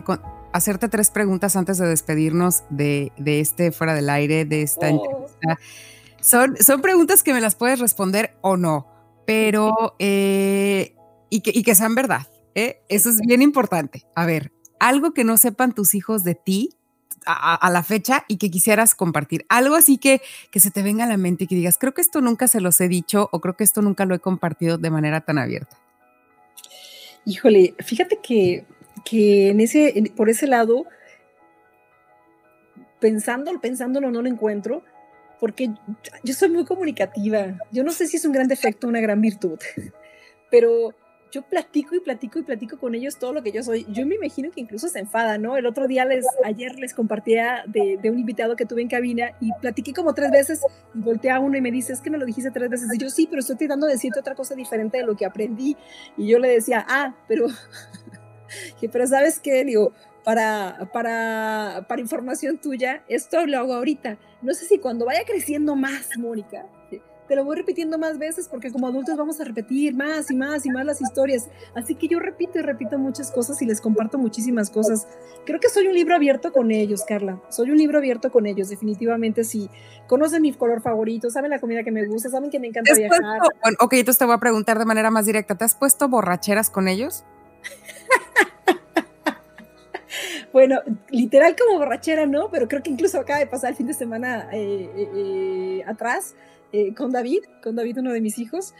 hacerte 0.51 0.89
tres 0.89 1.09
preguntas 1.09 1.55
antes 1.55 1.77
de 1.77 1.87
despedirnos 1.87 2.63
de, 2.69 3.11
este 3.25 3.71
fuera 3.71 3.95
del 3.95 4.09
aire, 4.09 4.45
de 4.45 4.61
esta 4.61 4.87
oh. 4.87 4.89
entrevista. 4.89 5.57
Son, 6.21 6.57
son 6.57 6.81
preguntas 6.81 7.23
que 7.23 7.33
me 7.33 7.41
las 7.41 7.55
puedes 7.55 7.79
responder 7.79 8.35
o 8.41 8.55
no, 8.55 8.87
pero 9.25 9.95
eh, 9.99 10.95
y, 11.29 11.41
que, 11.41 11.51
y 11.53 11.63
que 11.63 11.73
sean 11.73 11.95
verdad. 11.95 12.27
¿Eh? 12.55 12.81
Eso 12.89 13.09
es 13.09 13.19
bien 13.21 13.41
importante. 13.41 14.05
A 14.15 14.25
ver, 14.25 14.51
algo 14.79 15.13
que 15.13 15.23
no 15.23 15.37
sepan 15.37 15.73
tus 15.73 15.95
hijos 15.95 16.23
de 16.23 16.35
ti 16.35 16.75
a, 17.25 17.69
la 17.71 17.83
fecha 17.83 18.25
y 18.27 18.37
que 18.37 18.51
quisieras 18.51 18.95
compartir. 18.95 19.45
Algo 19.49 19.75
así 19.75 19.97
que, 19.97 20.21
que 20.51 20.59
se 20.59 20.71
te 20.71 20.83
venga 20.83 21.05
a 21.05 21.07
la 21.07 21.17
mente 21.17 21.45
y 21.45 21.47
que 21.47 21.55
digas, 21.55 21.77
creo 21.77 21.93
que 21.93 22.01
esto 22.01 22.21
nunca 22.21 22.47
se 22.47 22.59
los 22.59 22.79
he 22.81 22.87
dicho 22.87 23.29
o 23.31 23.39
creo 23.39 23.55
que 23.55 23.63
esto 23.63 23.81
nunca 23.81 24.05
lo 24.05 24.15
he 24.15 24.19
compartido 24.19 24.77
de 24.77 24.89
manera 24.89 25.21
tan 25.21 25.37
abierta. 25.37 25.77
Híjole, 27.25 27.75
fíjate 27.79 28.19
que, 28.21 28.65
que 29.05 29.49
en 29.49 29.61
ese, 29.61 30.11
por 30.15 30.29
ese 30.29 30.47
lado, 30.47 30.85
pensándolo, 32.99 33.61
pensándolo, 33.61 34.11
no 34.11 34.21
lo 34.21 34.27
encuentro, 34.27 34.83
porque 35.39 35.71
yo 36.23 36.33
soy 36.33 36.49
muy 36.49 36.65
comunicativa. 36.65 37.57
Yo 37.71 37.83
no 37.83 37.91
sé 37.91 38.07
si 38.07 38.17
es 38.17 38.25
un 38.25 38.33
gran 38.33 38.47
defecto 38.47 38.87
o 38.87 38.89
una 38.89 38.99
gran 38.99 39.21
virtud, 39.21 39.59
pero 40.51 40.93
yo 41.33 41.41
platico 41.41 41.95
y 41.95 41.99
platico 41.99 42.37
y 42.37 42.43
platico 42.43 42.77
con 42.77 42.93
ellos 42.93 43.17
todo 43.17 43.33
lo 43.33 43.41
que 43.41 43.51
yo 43.51 43.63
soy. 43.63 43.87
Yo 43.89 44.05
me 44.05 44.15
imagino 44.15 44.51
que 44.51 44.61
incluso 44.61 44.87
se 44.87 44.99
enfada, 44.99 45.39
¿no? 45.39 45.57
El 45.57 45.65
otro 45.65 45.87
día, 45.87 46.05
les, 46.05 46.27
ayer 46.45 46.77
les 46.77 46.93
compartía 46.93 47.63
de, 47.65 47.97
un 48.03 48.19
invitado 48.19 48.55
que 48.55 48.67
tuve 48.67 48.83
en 48.83 48.87
cabina 48.87 49.31
y 49.41 49.51
platiqué 49.59 49.93
como 49.93 50.13
tres 50.13 50.29
veces 50.29 50.61
y 50.93 50.99
volteé 50.99 51.31
a 51.31 51.39
uno 51.39 51.57
y 51.57 51.61
me 51.61 51.71
dice, 51.71 51.91
es 51.91 52.01
que 52.01 52.11
me 52.11 52.19
lo 52.19 52.27
dijiste 52.27 52.51
tres 52.51 52.69
veces. 52.69 52.93
Y 52.93 52.99
yo, 52.99 53.09
sí, 53.09 53.25
pero 53.27 53.39
estoy 53.39 53.55
tratando 53.55 53.87
de 53.87 53.93
decirte 53.93 54.19
otra 54.19 54.35
cosa 54.35 54.53
diferente 54.53 54.99
de 54.99 55.05
lo 55.05 55.15
que 55.15 55.25
aprendí. 55.25 55.75
Y 56.17 56.27
yo 56.27 56.37
le 56.37 56.49
decía, 56.49 56.85
ah, 56.87 57.15
pero, 57.27 57.47
pero 58.91 59.07
¿sabes 59.07 59.39
qué? 59.39 59.65
Digo, 59.65 59.91
para, 60.23 60.87
para, 60.93 61.87
para 61.89 61.99
información 61.99 62.59
tuya, 62.59 63.03
esto 63.07 63.43
lo 63.47 63.57
hago 63.57 63.73
ahorita. 63.73 64.19
No 64.43 64.53
sé 64.53 64.65
si 64.65 64.77
cuando 64.77 65.05
vaya 65.05 65.23
creciendo 65.25 65.75
más, 65.75 66.09
Mónica, 66.15 66.67
te 67.27 67.35
lo 67.35 67.45
voy 67.45 67.55
repitiendo 67.57 67.97
más 67.97 68.17
veces 68.17 68.47
porque 68.47 68.71
como 68.71 68.87
adultos 68.87 69.17
vamos 69.17 69.39
a 69.39 69.43
repetir 69.43 69.95
más 69.95 70.29
y 70.31 70.35
más 70.35 70.65
y 70.65 70.69
más 70.69 70.85
las 70.85 71.01
historias. 71.01 71.49
Así 71.75 71.95
que 71.95 72.07
yo 72.07 72.19
repito 72.19 72.59
y 72.59 72.61
repito 72.61 72.97
muchas 72.97 73.31
cosas 73.31 73.61
y 73.61 73.65
les 73.65 73.81
comparto 73.81 74.17
muchísimas 74.17 74.69
cosas. 74.69 75.07
Creo 75.45 75.59
que 75.59 75.69
soy 75.69 75.87
un 75.87 75.93
libro 75.93 76.15
abierto 76.15 76.51
con 76.51 76.71
ellos, 76.71 77.03
Carla. 77.07 77.41
Soy 77.49 77.71
un 77.71 77.77
libro 77.77 77.97
abierto 77.97 78.31
con 78.31 78.45
ellos, 78.45 78.69
definitivamente 78.69 79.43
sí. 79.43 79.69
Conocen 80.07 80.41
mi 80.41 80.53
color 80.53 80.81
favorito, 80.81 81.29
saben 81.29 81.51
la 81.51 81.59
comida 81.59 81.83
que 81.83 81.91
me 81.91 82.05
gusta, 82.05 82.29
saben 82.29 82.49
que 82.49 82.59
me 82.59 82.67
encanta 82.67 82.93
viajar. 82.93 83.21
bueno, 83.61 83.77
ok, 83.79 83.93
entonces 83.93 84.19
te 84.19 84.25
voy 84.25 84.35
a 84.35 84.39
preguntar 84.39 84.79
de 84.79 84.85
manera 84.85 85.11
más 85.11 85.25
directa. 85.25 85.55
¿Te 85.55 85.65
has 85.65 85.75
puesto 85.75 86.07
borracheras 86.07 86.69
con 86.69 86.87
ellos? 86.87 87.23
Bueno, 90.53 90.81
literal 91.09 91.55
como 91.55 91.79
borrachera, 91.79 92.27
¿no? 92.27 92.49
Pero 92.51 92.67
creo 92.67 92.83
que 92.83 92.91
incluso 92.91 93.19
acaba 93.19 93.39
de 93.39 93.47
pasar 93.47 93.71
el 93.71 93.75
fin 93.75 93.87
de 93.87 93.95
semana 93.95 94.47
eh, 94.53 94.89
eh, 94.95 95.09
eh, 95.15 95.83
atrás. 95.87 96.35
Eh, 96.75 96.95
con 96.95 97.11
David, 97.11 97.43
con 97.61 97.75
David, 97.75 97.99
uno 97.99 98.11
de 98.11 98.19
mis 98.19 98.39
hijos. 98.39 98.73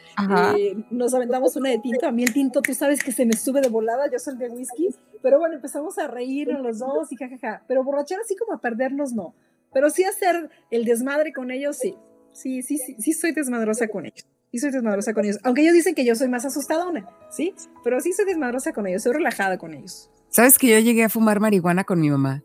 Eh, 0.58 0.76
nos 0.90 1.14
aventamos 1.14 1.56
una 1.56 1.70
de 1.70 1.78
tinto. 1.78 2.08
A 2.08 2.12
mí 2.12 2.24
el 2.24 2.34
tinto, 2.34 2.64
tú 2.64 2.74
sabes 2.74 3.04
que 3.04 3.12
se 3.12 3.24
me 3.24 3.34
sube 3.34 3.62
de 3.62 3.70
volada, 3.70 4.10
yo 4.12 4.18
soy 4.18 4.36
de 4.36 4.50
whisky. 4.50 4.90
Pero 5.22 5.38
bueno, 5.38 5.54
empezamos 5.54 6.00
a 6.00 6.08
reírnos 6.08 6.60
los 6.60 6.80
dos 6.80 7.12
y 7.12 7.18
jajaja. 7.18 7.64
Pero 7.68 7.84
borrachar 7.84 8.20
así 8.20 8.36
como 8.36 8.54
a 8.54 8.60
perdernos, 8.60 9.14
no. 9.14 9.36
Pero 9.72 9.92
sí 9.92 10.04
hacer 10.04 10.50
el 10.72 10.86
desmadre 10.86 11.34
con 11.34 11.52
ellos, 11.52 11.78
sí. 11.78 11.96
Sí, 12.32 12.64
sí, 12.64 12.80
sí, 12.80 12.96
sí 12.98 13.14
soy 13.14 13.32
desmadrosa 13.32 13.88
con 13.88 14.08
ellos. 14.08 14.26
Sí 14.52 14.58
soy 14.58 14.72
desmadrosa 14.72 15.14
con 15.14 15.26
ellos. 15.26 15.40
Aunque 15.44 15.62
ellos 15.62 15.76
dicen 15.76 15.94
que 15.94 16.04
yo 16.04 16.16
soy 16.16 16.30
más 16.30 16.46
asustadona, 16.46 17.08
¿sí? 17.30 17.54
Pero 17.84 18.00
sí 18.00 18.12
soy 18.12 18.26
desmadrosa 18.26 18.74
con 18.74 18.88
ellos, 18.88 19.04
soy 19.04 19.14
relajada 19.14 19.60
con 19.60 19.72
ellos. 19.76 20.10
¿Sabes 20.30 20.58
que 20.58 20.68
yo 20.68 20.80
llegué 20.80 21.04
a 21.04 21.10
fumar 21.10 21.40
marihuana 21.40 21.84
con 21.84 22.02
mi 22.02 22.10
mamá? 22.10 22.44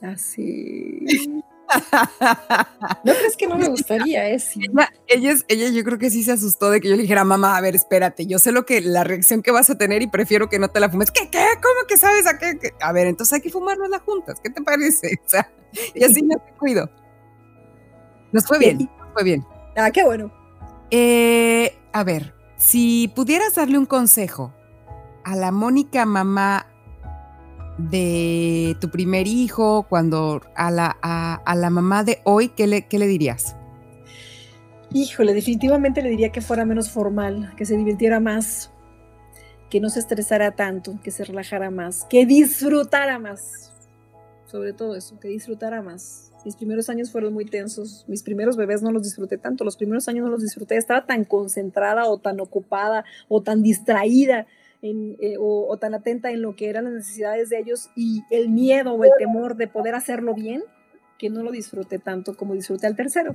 Ya 0.00 0.16
sí. 0.16 1.04
¿No 3.04 3.12
crees 3.12 3.36
que 3.36 3.46
no 3.46 3.56
me 3.56 3.68
gustaría 3.68 4.28
eso? 4.28 4.60
Ella, 5.06 5.34
ella, 5.48 5.68
yo 5.68 5.84
creo 5.84 5.98
que 5.98 6.10
sí 6.10 6.22
se 6.22 6.32
asustó 6.32 6.70
de 6.70 6.80
que 6.80 6.88
yo 6.88 6.96
le 6.96 7.02
dijera, 7.02 7.24
mamá, 7.24 7.56
a 7.56 7.60
ver, 7.60 7.74
espérate, 7.74 8.26
yo 8.26 8.38
sé 8.38 8.52
lo 8.52 8.66
que 8.66 8.80
la 8.80 9.04
reacción 9.04 9.42
que 9.42 9.50
vas 9.50 9.70
a 9.70 9.78
tener 9.78 10.02
y 10.02 10.06
prefiero 10.06 10.48
que 10.48 10.58
no 10.58 10.68
te 10.68 10.80
la 10.80 10.88
fumes. 10.88 11.10
¿Qué, 11.10 11.28
qué? 11.30 11.44
¿Cómo 11.62 11.86
que 11.88 11.96
sabes 11.96 12.26
a 12.26 12.38
qué? 12.38 12.58
A 12.80 12.92
ver, 12.92 13.06
entonces 13.06 13.34
hay 13.34 13.40
que 13.40 13.50
las 13.88 14.02
juntas, 14.02 14.40
¿qué 14.42 14.50
te 14.50 14.62
parece? 14.62 15.18
O 15.24 15.28
sea, 15.28 15.50
y 15.94 16.04
así 16.04 16.22
me 16.22 16.36
cuido. 16.58 16.88
Nos 18.32 18.46
fue 18.46 18.58
bien, 18.58 18.78
nos 18.78 19.12
fue 19.12 19.24
bien. 19.24 19.44
Ah, 19.76 19.90
qué 19.90 20.04
bueno. 20.04 20.32
Eh, 20.90 21.76
a 21.92 22.04
ver, 22.04 22.34
si 22.56 23.10
pudieras 23.14 23.54
darle 23.54 23.78
un 23.78 23.86
consejo 23.86 24.52
a 25.24 25.34
la 25.34 25.50
Mónica 25.50 26.04
mamá 26.04 26.73
de 27.78 28.76
tu 28.80 28.90
primer 28.90 29.26
hijo, 29.26 29.86
cuando 29.88 30.40
a 30.54 30.70
la, 30.70 30.96
a, 31.02 31.54
la 31.54 31.70
mamá 31.70 32.04
de 32.04 32.20
hoy, 32.24 32.48
¿qué 32.50 32.66
le, 32.66 32.86
¿qué 32.86 32.98
le 32.98 33.06
dirías? 33.06 33.56
Híjole, 34.92 35.34
definitivamente 35.34 36.02
le 36.02 36.10
diría 36.10 36.30
que 36.30 36.40
fuera 36.40 36.64
menos 36.64 36.90
formal, 36.90 37.52
que 37.56 37.64
se 37.64 37.76
divirtiera 37.76 38.20
más, 38.20 38.70
que 39.70 39.80
no 39.80 39.88
se 39.88 39.98
estresara 39.98 40.52
tanto, 40.52 41.00
que 41.02 41.10
se 41.10 41.24
relajara 41.24 41.70
más, 41.70 42.04
que 42.08 42.26
disfrutara 42.26 43.18
más. 43.18 43.72
Sobre 44.46 44.72
todo 44.72 44.94
eso, 44.94 45.18
que 45.18 45.26
disfrutara 45.26 45.82
más. 45.82 46.30
Mis 46.44 46.54
primeros 46.54 46.88
años 46.90 47.10
fueron 47.10 47.32
muy 47.32 47.46
tensos, 47.46 48.04
mis 48.06 48.22
primeros 48.22 48.56
bebés 48.56 48.82
no 48.82 48.92
los 48.92 49.02
disfruté 49.02 49.38
tanto, 49.38 49.64
los 49.64 49.76
primeros 49.76 50.06
años 50.08 50.26
no 50.26 50.30
los 50.30 50.42
disfruté, 50.42 50.76
estaba 50.76 51.06
tan 51.06 51.24
concentrada 51.24 52.04
o 52.04 52.18
tan 52.18 52.38
ocupada 52.38 53.04
o 53.28 53.42
tan 53.42 53.62
distraída 53.62 54.46
eh, 54.86 55.36
o, 55.40 55.74
tan 55.78 55.94
atenta 55.94 56.30
en 56.30 56.42
lo 56.42 56.56
que 56.56 56.68
eran 56.68 56.84
las 56.84 56.92
necesidades 56.92 57.48
de 57.48 57.58
ellos 57.58 57.88
y 57.96 58.22
el 58.30 58.50
miedo 58.50 58.92
o 58.92 59.02
el 59.02 59.12
temor 59.18 59.56
de 59.56 59.66
poder 59.66 59.94
hacerlo 59.94 60.34
bien, 60.34 60.62
que 61.18 61.30
no 61.30 61.42
lo 61.42 61.52
disfruté 61.52 61.98
tanto 61.98 62.36
como 62.36 62.52
disfruté 62.52 62.86
al 62.86 62.94
tercero. 62.94 63.34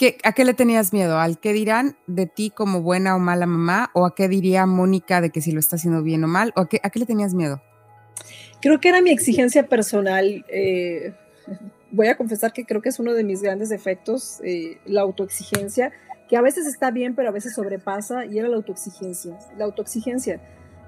¿Qué, 0.00 0.18
¿A 0.24 0.32
qué 0.32 0.44
le 0.44 0.52
tenías 0.52 0.92
miedo? 0.92 1.20
¿Al 1.20 1.38
qué 1.38 1.52
dirán 1.52 1.96
de 2.08 2.26
ti 2.26 2.50
como 2.50 2.82
buena 2.82 3.14
o 3.14 3.20
mala 3.20 3.46
mamá? 3.46 3.90
¿O 3.94 4.04
a 4.04 4.16
qué 4.16 4.26
diría 4.26 4.66
Mónica 4.66 5.20
de 5.20 5.30
que 5.30 5.40
si 5.40 5.52
lo 5.52 5.60
está 5.60 5.76
haciendo 5.76 6.02
bien 6.02 6.24
o 6.24 6.26
mal? 6.26 6.52
¿O 6.56 6.62
a 6.62 6.68
qué, 6.68 6.80
a 6.82 6.90
qué 6.90 6.98
le 6.98 7.06
tenías 7.06 7.32
miedo? 7.32 7.62
Creo 8.60 8.80
que 8.80 8.88
era 8.88 9.00
mi 9.00 9.10
exigencia 9.10 9.68
personal. 9.68 10.44
Eh, 10.48 11.14
voy 11.92 12.08
a 12.08 12.16
confesar 12.16 12.52
que 12.52 12.64
creo 12.64 12.82
que 12.82 12.88
es 12.88 12.98
uno 12.98 13.14
de 13.14 13.22
mis 13.22 13.42
grandes 13.42 13.68
defectos, 13.68 14.40
eh, 14.42 14.78
la 14.86 15.02
autoexigencia 15.02 15.92
que 16.28 16.36
a 16.36 16.42
veces 16.42 16.66
está 16.66 16.90
bien, 16.90 17.14
pero 17.14 17.28
a 17.28 17.32
veces 17.32 17.54
sobrepasa, 17.54 18.26
y 18.26 18.38
era 18.38 18.48
la 18.48 18.56
autoexigencia. 18.56 19.38
La 19.56 19.64
autoexigencia, 19.64 20.40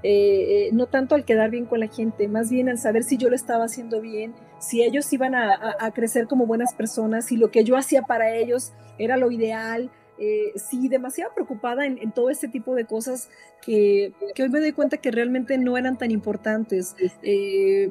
eh, 0.02 0.68
eh, 0.68 0.70
no 0.72 0.86
tanto 0.86 1.14
al 1.14 1.24
quedar 1.24 1.50
bien 1.50 1.66
con 1.66 1.80
la 1.80 1.88
gente, 1.88 2.28
más 2.28 2.50
bien 2.50 2.68
al 2.68 2.78
saber 2.78 3.04
si 3.04 3.16
yo 3.16 3.28
lo 3.28 3.36
estaba 3.36 3.64
haciendo 3.64 4.00
bien, 4.00 4.34
si 4.58 4.82
ellos 4.82 5.12
iban 5.12 5.34
a, 5.34 5.90
crecer 5.94 6.26
como 6.26 6.46
buenas 6.46 6.74
personas, 6.74 7.26
si 7.26 7.36
lo 7.36 7.50
que 7.50 7.64
yo 7.64 7.76
hacía 7.76 8.02
para 8.02 8.34
ellos 8.34 8.72
era 8.98 9.16
lo 9.16 9.30
ideal, 9.30 9.90
eh, 10.20 10.52
sí, 10.56 10.88
demasiado 10.88 11.32
preocupada 11.32 11.86
en, 11.86 12.10
todo 12.10 12.30
este 12.30 12.48
tipo 12.48 12.74
de 12.74 12.84
cosas 12.84 13.28
que, 13.62 14.12
que, 14.34 14.42
hoy 14.42 14.48
me 14.48 14.58
doy 14.58 14.72
cuenta 14.72 14.96
que 14.96 15.12
realmente 15.12 15.56
no 15.58 15.76
eran 15.76 15.96
tan 15.96 16.10
importantes. 16.10 16.96
Eh, 17.22 17.90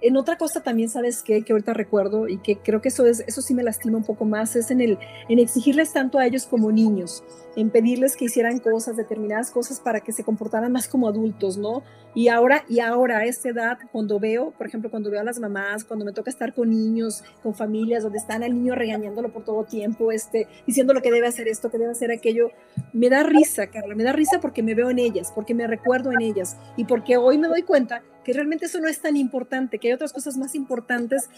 en 0.00 0.16
otra 0.16 0.36
cosa 0.36 0.62
también, 0.62 0.88
¿sabes 0.88 1.22
qué? 1.22 1.42
Que 1.42 1.52
ahorita 1.52 1.74
recuerdo 1.74 2.28
y 2.28 2.38
que 2.38 2.58
creo 2.58 2.80
que 2.80 2.88
eso, 2.88 3.06
es, 3.06 3.24
eso 3.26 3.42
sí 3.42 3.54
me 3.54 3.62
lastima 3.62 3.98
un 3.98 4.04
poco 4.04 4.24
más, 4.24 4.54
es 4.56 4.70
en, 4.70 4.80
el, 4.80 4.98
en 5.28 5.38
exigirles 5.38 5.92
tanto 5.92 6.18
a 6.18 6.26
ellos 6.26 6.46
como 6.46 6.70
niños, 6.70 7.24
en 7.56 7.70
pedirles 7.70 8.16
que 8.16 8.26
hicieran 8.26 8.60
cosas, 8.60 8.96
determinadas 8.96 9.50
cosas 9.50 9.80
para 9.80 10.00
que 10.00 10.12
se 10.12 10.22
comportaran 10.22 10.70
más 10.70 10.88
como 10.88 11.08
adultos, 11.08 11.58
¿no? 11.58 11.82
Y 12.14 12.28
ahora, 12.28 12.64
y 12.68 12.80
ahora 12.80 13.18
a 13.18 13.24
esta 13.24 13.48
edad, 13.48 13.78
cuando 13.92 14.18
veo, 14.20 14.52
por 14.52 14.66
ejemplo, 14.66 14.90
cuando 14.90 15.10
veo 15.10 15.20
a 15.20 15.24
las 15.24 15.38
mamás, 15.38 15.84
cuando 15.84 16.04
me 16.04 16.12
toca 16.12 16.30
estar 16.30 16.54
con 16.54 16.70
niños, 16.70 17.24
con 17.42 17.54
familias, 17.54 18.02
donde 18.02 18.18
están 18.18 18.42
al 18.42 18.54
niño 18.54 18.74
regañándolo 18.74 19.32
por 19.32 19.44
todo 19.44 19.64
tiempo, 19.64 20.12
este, 20.12 20.46
diciendo 20.66 20.94
lo 20.94 21.02
que 21.02 21.10
debe 21.10 21.26
hacer 21.26 21.48
esto, 21.48 21.70
que 21.70 21.78
debe 21.78 21.92
hacer 21.92 22.10
aquello, 22.12 22.50
me 22.92 23.08
da 23.08 23.24
risa, 23.24 23.66
Carla, 23.68 23.94
me 23.94 24.04
da 24.04 24.12
risa 24.12 24.40
porque 24.40 24.62
me 24.62 24.74
veo 24.74 24.90
en 24.90 24.98
ellas, 24.98 25.32
porque 25.34 25.54
me 25.54 25.66
recuerdo 25.66 26.12
en 26.12 26.22
ellas 26.22 26.56
y 26.76 26.84
porque 26.84 27.16
hoy 27.16 27.38
me 27.38 27.48
doy 27.48 27.62
cuenta 27.62 28.02
que 28.28 28.34
realmente 28.34 28.66
eso 28.66 28.78
no 28.78 28.88
es 28.88 29.00
tan 29.00 29.16
importante, 29.16 29.78
que 29.78 29.88
hay 29.88 29.94
otras 29.94 30.12
cosas 30.12 30.36
más 30.36 30.54
importantes 30.54 31.30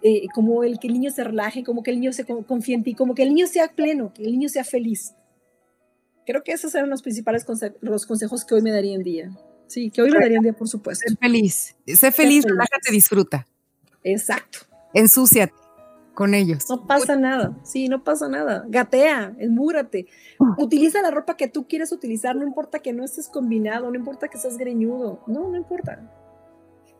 eh, 0.00 0.24
como 0.34 0.64
el 0.64 0.78
que 0.78 0.86
el 0.86 0.94
niño 0.94 1.10
se 1.10 1.22
relaje, 1.24 1.62
como 1.62 1.82
que 1.82 1.90
el 1.90 2.00
niño 2.00 2.14
se 2.14 2.24
confíe 2.24 2.74
en 2.74 2.84
ti, 2.84 2.94
como 2.94 3.14
que 3.14 3.22
el 3.22 3.28
niño 3.28 3.46
sea 3.46 3.68
pleno, 3.68 4.14
que 4.14 4.24
el 4.24 4.32
niño 4.32 4.48
sea 4.48 4.64
feliz. 4.64 5.12
Creo 6.24 6.42
que 6.42 6.52
esos 6.52 6.74
eran 6.74 6.88
los 6.88 7.02
principales 7.02 7.44
los 7.82 8.06
consejos 8.06 8.46
que 8.46 8.54
hoy 8.54 8.62
me 8.62 8.70
daría 8.70 8.94
en 8.94 9.02
día. 9.02 9.30
Sí, 9.66 9.90
que 9.90 10.00
hoy 10.00 10.10
me 10.10 10.20
daría 10.20 10.38
en 10.38 10.42
día, 10.42 10.52
por 10.54 10.68
supuesto. 10.68 11.04
Sé 11.06 11.16
feliz, 11.16 11.76
sé 11.86 12.10
feliz, 12.10 12.46
relájate, 12.46 12.90
disfruta. 12.90 13.46
Exacto. 14.02 14.60
Ensúciate 14.94 15.52
con 16.14 16.32
ellos. 16.32 16.64
No 16.70 16.86
pasa 16.86 17.14
nada, 17.14 17.58
sí, 17.62 17.88
no 17.88 18.04
pasa 18.04 18.26
nada. 18.26 18.64
Gatea, 18.68 19.34
enmúrate. 19.38 20.06
Utiliza 20.56 21.02
la 21.02 21.10
ropa 21.10 21.36
que 21.36 21.48
tú 21.48 21.68
quieres 21.68 21.92
utilizar, 21.92 22.36
no 22.36 22.42
importa 22.42 22.78
que 22.78 22.94
no 22.94 23.04
estés 23.04 23.28
combinado, 23.28 23.90
no 23.90 23.96
importa 23.96 24.28
que 24.28 24.38
seas 24.38 24.56
greñudo, 24.56 25.22
no, 25.26 25.50
no 25.50 25.58
importa. 25.58 26.21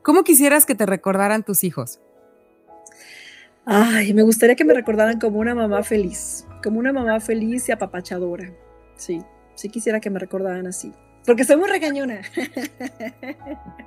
¿Cómo 0.03 0.25
quisieras 0.25 0.67
que 0.67 0.75
te 0.75 0.85
recordaran 0.85 1.45
tus 1.45 1.63
hijos? 1.63 2.01
Ay, 3.65 4.13
me 4.13 4.23
gustaría 4.23 4.57
que 4.57 4.65
me 4.65 4.75
recordaran 4.75 5.21
como 5.21 5.39
una 5.39 5.55
mamá 5.55 5.85
feliz, 5.85 6.47
como 6.63 6.81
una 6.81 6.93
mamá 6.93 7.21
feliz 7.21 7.69
y 7.69 7.73
apapachadora. 7.73 8.53
Sí, 8.97 9.23
sí 9.55 9.69
quisiera 9.69 10.01
que 10.01 10.11
me 10.11 10.19
recordaran 10.19 10.67
así. 10.67 10.93
Porque 11.27 11.45
soy 11.45 11.57
muy 11.57 11.69
regañona. 11.69 12.21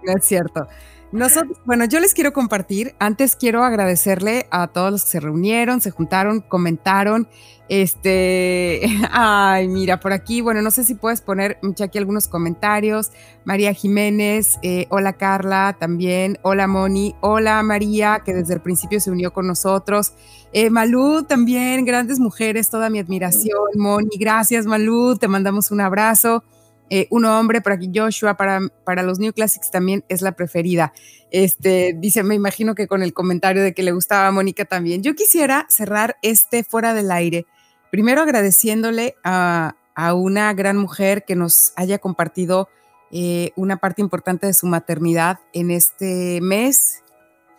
es 0.04 0.26
cierto. 0.26 0.68
Nosotros, 1.12 1.58
bueno, 1.66 1.86
yo 1.86 2.00
les 2.00 2.14
quiero 2.14 2.34
compartir. 2.34 2.96
Antes 3.00 3.36
quiero 3.36 3.64
agradecerle 3.64 4.48
a 4.52 4.68
todos 4.68 4.92
los 4.92 5.04
que 5.06 5.12
se 5.12 5.20
reunieron, 5.20 5.80
se 5.80 5.92
juntaron, 5.92 6.42
comentaron. 6.42 7.30
Este, 7.70 8.82
ay, 9.12 9.68
mira, 9.68 10.00
por 10.00 10.14
aquí, 10.14 10.42
bueno, 10.42 10.62
no 10.62 10.72
sé 10.72 10.84
si 10.84 10.96
puedes 10.96 11.22
poner, 11.22 11.58
aquí 11.82 11.98
algunos 11.98 12.28
comentarios. 12.28 13.12
María 13.46 13.74
Jiménez, 13.74 14.58
eh, 14.62 14.88
hola 14.90 15.14
Carla 15.14 15.78
también, 15.80 16.38
hola 16.42 16.68
Moni, 16.68 17.16
hola 17.22 17.62
María, 17.64 18.22
que 18.26 18.34
desde 18.34 18.56
el 18.56 18.62
principio 18.62 19.00
se 19.00 19.12
unió 19.12 19.32
con 19.32 19.48
nosotros. 19.48 20.14
Eh, 20.54 20.70
Malú 20.70 21.24
también, 21.24 21.86
grandes 21.86 22.20
mujeres, 22.20 22.70
toda 22.70 22.90
mi 22.90 23.00
admiración. 23.00 23.70
Moni, 23.76 24.18
gracias 24.20 24.66
Malú, 24.66 25.16
te 25.18 25.28
mandamos 25.28 25.72
un 25.72 25.82
abrazo. 25.82 26.44
Eh, 26.90 27.08
un 27.10 27.26
hombre, 27.26 27.62
aquí 27.66 27.92
Joshua, 27.94 28.38
para, 28.38 28.60
para 28.84 29.04
los 29.04 29.18
New 29.20 29.34
Classics 29.34 29.72
también 29.72 30.04
es 30.08 30.22
la 30.22 30.34
preferida. 30.34 30.94
Este, 31.32 31.96
dice, 31.98 32.24
me 32.24 32.36
imagino 32.36 32.76
que 32.76 32.88
con 32.88 33.02
el 33.02 33.14
comentario 33.14 33.64
de 33.64 33.74
que 33.74 33.84
le 33.84 33.92
gustaba 33.92 34.28
a 34.28 34.32
Mónica 34.32 34.66
también. 34.66 35.02
Yo 35.02 35.16
quisiera 35.16 35.66
cerrar 35.70 36.18
este 36.22 36.64
fuera 36.64 36.94
del 36.94 37.12
aire, 37.12 37.46
primero 37.92 38.22
agradeciéndole 38.22 39.16
a, 39.24 39.76
una 40.14 40.54
gran 40.54 40.76
mujer 40.76 41.24
que 41.24 41.38
nos 41.38 41.72
haya 41.78 42.00
compartido 42.00 42.68
eh, 43.12 43.52
una 43.56 43.78
parte 43.78 44.02
importante 44.02 44.46
de 44.46 44.54
su 44.54 44.68
maternidad 44.68 45.40
en 45.54 45.72
este 45.72 46.42
mes, 46.42 47.02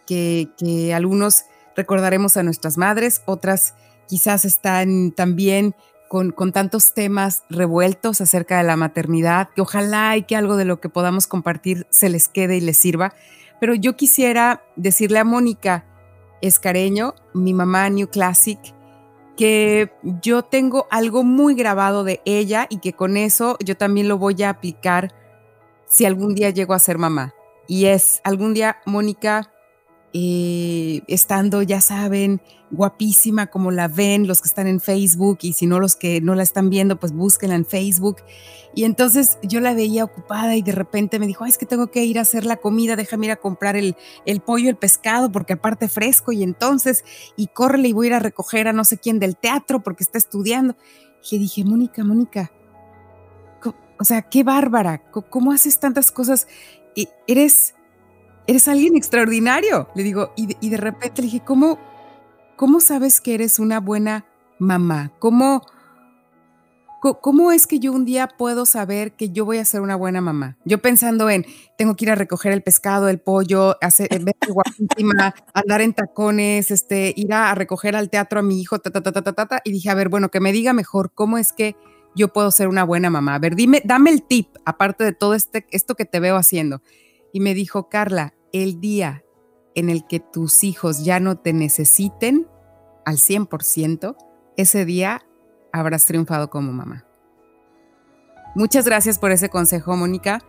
que, 0.07 0.51
que 0.59 0.93
algunos 0.93 1.45
recordaremos 1.75 2.37
a 2.37 2.43
nuestras 2.43 2.77
madres, 2.77 3.23
otras 3.25 3.75
quizás 4.07 4.45
están 4.45 5.13
también 5.13 5.75
con, 6.09 6.33
tantos 6.53 6.95
temas 6.95 7.45
revueltos 7.51 8.21
acerca 8.21 8.59
de 8.59 8.65
la 8.65 8.77
maternidad, 8.77 9.49
que 9.55 9.61
ojalá 9.61 10.17
y 10.17 10.23
que 10.23 10.37
algo 10.37 10.57
de 10.57 10.65
lo 10.65 10.81
que 10.81 10.89
podamos 10.89 11.27
compartir 11.27 11.87
se 11.91 12.09
les 12.09 12.29
quede 12.29 12.57
y 12.57 12.61
les 12.61 12.79
sirva. 12.79 13.15
Pero 13.61 13.75
yo 13.75 13.97
quisiera 13.97 14.63
decirle 14.77 15.19
a 15.19 15.25
Mónica 15.25 15.85
Escareño, 16.43 17.15
mi 17.35 17.55
mamá 17.55 17.89
New 17.91 18.09
Classic, 18.09 18.59
que 19.37 19.91
yo 20.23 20.43
tengo 20.43 20.87
algo 20.91 21.23
muy 21.23 21.55
grabado 21.55 22.05
de 22.05 22.21
ella 22.25 22.67
y 22.71 22.79
que 22.79 22.93
con 22.93 23.17
eso 23.17 23.57
yo 23.65 23.77
también 23.77 24.09
lo 24.09 24.19
voy 24.19 24.43
a 24.43 24.51
aplicar 24.51 25.15
si 25.87 26.05
algún 26.05 26.35
día 26.35 26.51
llego 26.51 26.75
a 26.75 26.79
ser 26.79 26.99
mamá. 26.99 27.35
Y 27.69 27.87
es, 27.87 28.21
algún 28.25 28.55
día, 28.55 28.79
Mónica, 28.87 29.51
eh, 30.13 31.03
estando, 31.09 31.63
ya 31.63 31.81
saben, 31.81 32.41
guapísima 32.71 33.47
como 33.49 33.71
la 33.71 33.89
ven 33.89 34.27
los 34.27 34.41
que 34.43 34.49
están 34.49 34.67
en 34.67 34.81
Facebook 34.81 35.39
y 35.43 35.53
si 35.53 35.67
no 35.67 35.79
los 35.79 35.95
que 35.95 36.21
no 36.21 36.35
la 36.35 36.43
están 36.43 36.71
viendo, 36.71 36.99
pues 36.99 37.13
búsquenla 37.13 37.55
en 37.55 37.67
Facebook. 37.67 38.19
Y 38.75 38.85
entonces 38.85 39.39
yo 39.43 39.61
la 39.61 39.75
veía 39.75 40.05
ocupada 40.05 40.57
y 40.57 40.63
de 40.63 40.73
repente 40.73 41.19
me 41.19 41.27
dijo, 41.27 41.47
es 41.47 41.59
que 41.59 41.67
tengo 41.67 41.91
que 41.91 42.05
ir 42.05 42.19
a 42.19 42.23
hacer 42.23 42.45
la 42.45 42.57
comida, 42.57 42.97
déjame 42.97 43.27
ir 43.27 43.33
a 43.33 43.37
comprar 43.37 43.77
el, 43.77 43.97
el 44.25 44.41
pollo, 44.41 44.69
el 44.69 44.77
pescado, 44.77 45.33
porque 45.33 45.55
aparte 45.55 45.89
fresco 45.89 46.33
y 46.33 46.43
entonces, 46.43 47.05
y 47.37 47.47
córrele 47.49 47.89
y 47.89 47.93
voy 47.93 48.07
a 48.07 48.09
ir 48.09 48.15
a 48.15 48.19
recoger 48.19 48.69
a 48.69 48.73
no 48.73 48.85
sé 48.85 48.99
quién 48.99 49.19
del 49.19 49.37
teatro 49.37 49.83
porque 49.83 50.05
está 50.05 50.19
estudiando. 50.19 50.77
Y 51.31 51.39
dije, 51.39 51.65
Mónica, 51.65 52.05
Mónica, 52.05 52.53
o 53.99 54.05
sea, 54.05 54.23
qué 54.23 54.45
bárbara, 54.45 55.03
¿cómo 55.11 55.53
haces 55.53 55.81
tantas 55.81 56.11
cosas? 56.11 56.47
Y 56.95 57.09
eres 57.27 57.76
eres 58.47 58.69
alguien 58.69 58.97
extraordinario. 58.97 59.89
Le 59.95 60.03
digo, 60.03 60.33
y 60.37 60.69
de, 60.69 60.77
repente 60.77 61.23
le 61.23 61.27
dije, 61.27 61.43
¿cómo, 61.45 61.79
¿cómo 62.57 62.81
sabes 62.81 63.21
que 63.21 63.35
eres 63.35 63.59
una 63.59 63.81
buena 63.81 64.27
mamá? 64.59 65.13
¿Cómo, 65.19 65.63
¿Cómo 67.21 67.53
es 67.53 67.67
que 67.67 67.79
yo 67.79 67.93
un 67.93 68.05
día 68.05 68.27
puedo 68.27 68.67
saber 68.67 69.13
que 69.13 69.31
yo 69.31 69.45
voy 69.45 69.59
a 69.59 69.65
ser 69.65 69.81
una 69.81 69.95
buena 69.95 70.21
mamá? 70.21 70.57
Yo 70.65 70.79
pensando 70.79 71.31
en, 71.31 71.47
tengo 71.79 71.95
que 71.95 72.05
ir 72.05 72.11
a 72.11 72.15
recoger 72.17 72.53
el 72.53 72.63
pescado, 72.63 73.09
el 73.09 73.21
pollo, 73.21 73.77
hacer, 73.81 74.09
verme 74.09 74.33
guapísima, 74.49 75.35
andar 75.55 75.83
en 75.83 75.93
tacones, 75.93 76.71
este, 76.71 77.13
ir 77.17 77.33
a, 77.33 77.55
recoger 77.55 77.95
al 77.95 78.11
teatro 78.11 78.41
a 78.41 78.43
mi 78.43 78.61
hijo, 78.61 78.81
ta, 78.81 78.91
ta, 78.91 79.03
ta, 79.03 79.13
ta, 79.13 79.23
ta, 79.23 79.47
ta, 79.47 79.61
y 79.65 79.73
dije, 79.73 79.91
a 79.91 79.95
ver, 79.95 80.09
bueno, 80.09 80.31
que 80.31 80.41
me 80.41 80.53
diga 80.53 80.73
mejor 80.73 81.13
cómo 81.15 81.39
es 81.39 81.53
que 81.53 81.77
yo 82.17 82.33
puedo 82.33 82.51
ser 82.51 82.67
una 82.67 82.83
buena 82.83 83.11
mamá. 83.11 83.35
A 83.35 83.39
ver, 83.39 83.55
dime, 83.55 83.83
dame 83.85 84.11
el 84.11 84.23
tip, 84.23 84.49
aparte 84.65 85.05
de 85.05 85.13
todo 85.13 85.35
este, 85.35 85.67
esto 85.71 85.95
que 85.95 86.07
te 86.07 86.19
veo 86.19 86.37
haciendo. 86.37 86.83
Y 87.33 87.41
me 87.41 87.55
dijo, 87.55 87.89
Carla, 87.89 88.35
el 88.53 88.81
día 88.81 89.25
en 89.75 89.91
el 89.91 90.07
que 90.07 90.21
tus 90.21 90.65
hijos 90.65 91.05
ya 91.05 91.21
no 91.21 91.39
te 91.39 91.53
necesiten 91.53 92.49
al 93.05 93.17
100%, 93.17 94.17
ese 94.57 94.85
día 94.85 95.23
habrás 95.73 96.07
triunfado 96.07 96.51
como 96.51 96.73
mamá. 96.73 97.05
Muchas 98.55 98.87
gracias 98.87 99.19
por 99.19 99.33
ese 99.33 99.51
consejo, 99.51 99.97
Mónica. 99.97 100.43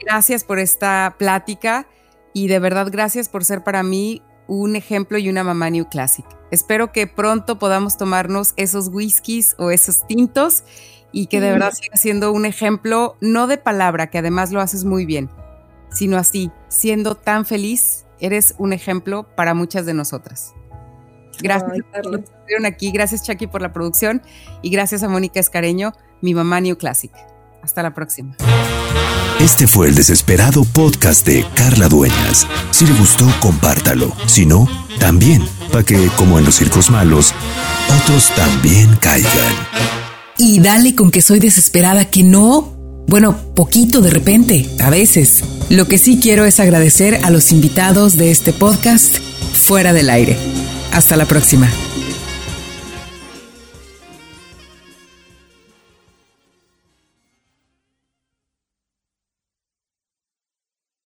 Gracias 0.00 0.44
por 0.44 0.58
esta 0.58 1.16
plática 1.18 1.88
y 2.32 2.48
de 2.48 2.58
verdad 2.58 2.88
gracias 2.90 3.28
por 3.28 3.44
ser 3.44 3.64
para 3.64 3.82
mí 3.82 4.22
un 4.46 4.76
ejemplo 4.76 5.18
y 5.18 5.28
una 5.28 5.42
mamá 5.42 5.70
New 5.70 5.88
Classic. 5.88 6.24
Espero 6.50 6.92
que 6.92 7.06
pronto 7.06 7.58
podamos 7.58 7.96
tomarnos 7.96 8.54
esos 8.56 8.88
whiskies 8.88 9.56
o 9.58 9.70
esos 9.70 10.06
tintos 10.06 10.62
y 11.10 11.26
que 11.26 11.40
de 11.40 11.50
verdad 11.50 11.72
siga 11.72 11.96
siendo 11.96 12.30
un 12.30 12.44
ejemplo, 12.44 13.16
no 13.20 13.46
de 13.46 13.58
palabra, 13.58 14.08
que 14.08 14.18
además 14.18 14.52
lo 14.52 14.60
haces 14.60 14.84
muy 14.84 15.06
bien, 15.06 15.30
sino 15.90 16.16
así, 16.16 16.50
siendo 16.68 17.14
tan 17.14 17.46
feliz, 17.46 18.06
eres 18.20 18.54
un 18.58 18.72
ejemplo 18.72 19.26
para 19.36 19.54
muchas 19.54 19.86
de 19.86 19.94
nosotras. 19.94 20.54
Gracias 21.40 21.70
por 21.92 22.18
estuvieron 22.18 22.66
aquí, 22.66 22.90
gracias 22.90 23.22
Chucky 23.22 23.46
por 23.46 23.60
la 23.60 23.72
producción 23.72 24.22
y 24.62 24.70
gracias 24.70 25.02
a 25.02 25.08
Mónica 25.08 25.38
Escareño, 25.40 25.92
mi 26.22 26.34
mamá 26.34 26.60
New 26.60 26.78
Classic. 26.78 27.12
Hasta 27.62 27.82
la 27.82 27.94
próxima. 27.94 28.36
Este 29.40 29.66
fue 29.66 29.88
el 29.88 29.94
desesperado 29.94 30.64
podcast 30.64 31.26
de 31.26 31.44
Carla 31.54 31.88
Dueñas. 31.88 32.46
Si 32.70 32.86
le 32.86 32.94
gustó, 32.94 33.26
compártalo. 33.40 34.12
Si 34.26 34.46
no, 34.46 34.66
también, 34.98 35.42
para 35.70 35.84
que, 35.84 36.08
como 36.16 36.38
en 36.38 36.46
los 36.46 36.54
circos 36.54 36.90
malos, 36.90 37.34
otros 38.02 38.30
también 38.34 38.96
caigan. 38.96 39.54
Y 40.38 40.60
dale 40.60 40.94
con 40.94 41.10
que 41.10 41.20
soy 41.20 41.38
desesperada, 41.38 42.06
que 42.06 42.22
no. 42.22 42.76
Bueno, 43.06 43.36
poquito 43.54 44.00
de 44.00 44.10
repente, 44.10 44.68
a 44.80 44.90
veces. 44.90 45.44
Lo 45.68 45.86
que 45.86 45.98
sí 45.98 46.18
quiero 46.20 46.44
es 46.44 46.58
agradecer 46.58 47.20
a 47.22 47.30
los 47.30 47.52
invitados 47.52 48.16
de 48.16 48.30
este 48.30 48.52
podcast 48.52 49.18
fuera 49.52 49.92
del 49.92 50.10
aire. 50.10 50.36
Hasta 50.92 51.16
la 51.16 51.26
próxima. 51.26 51.70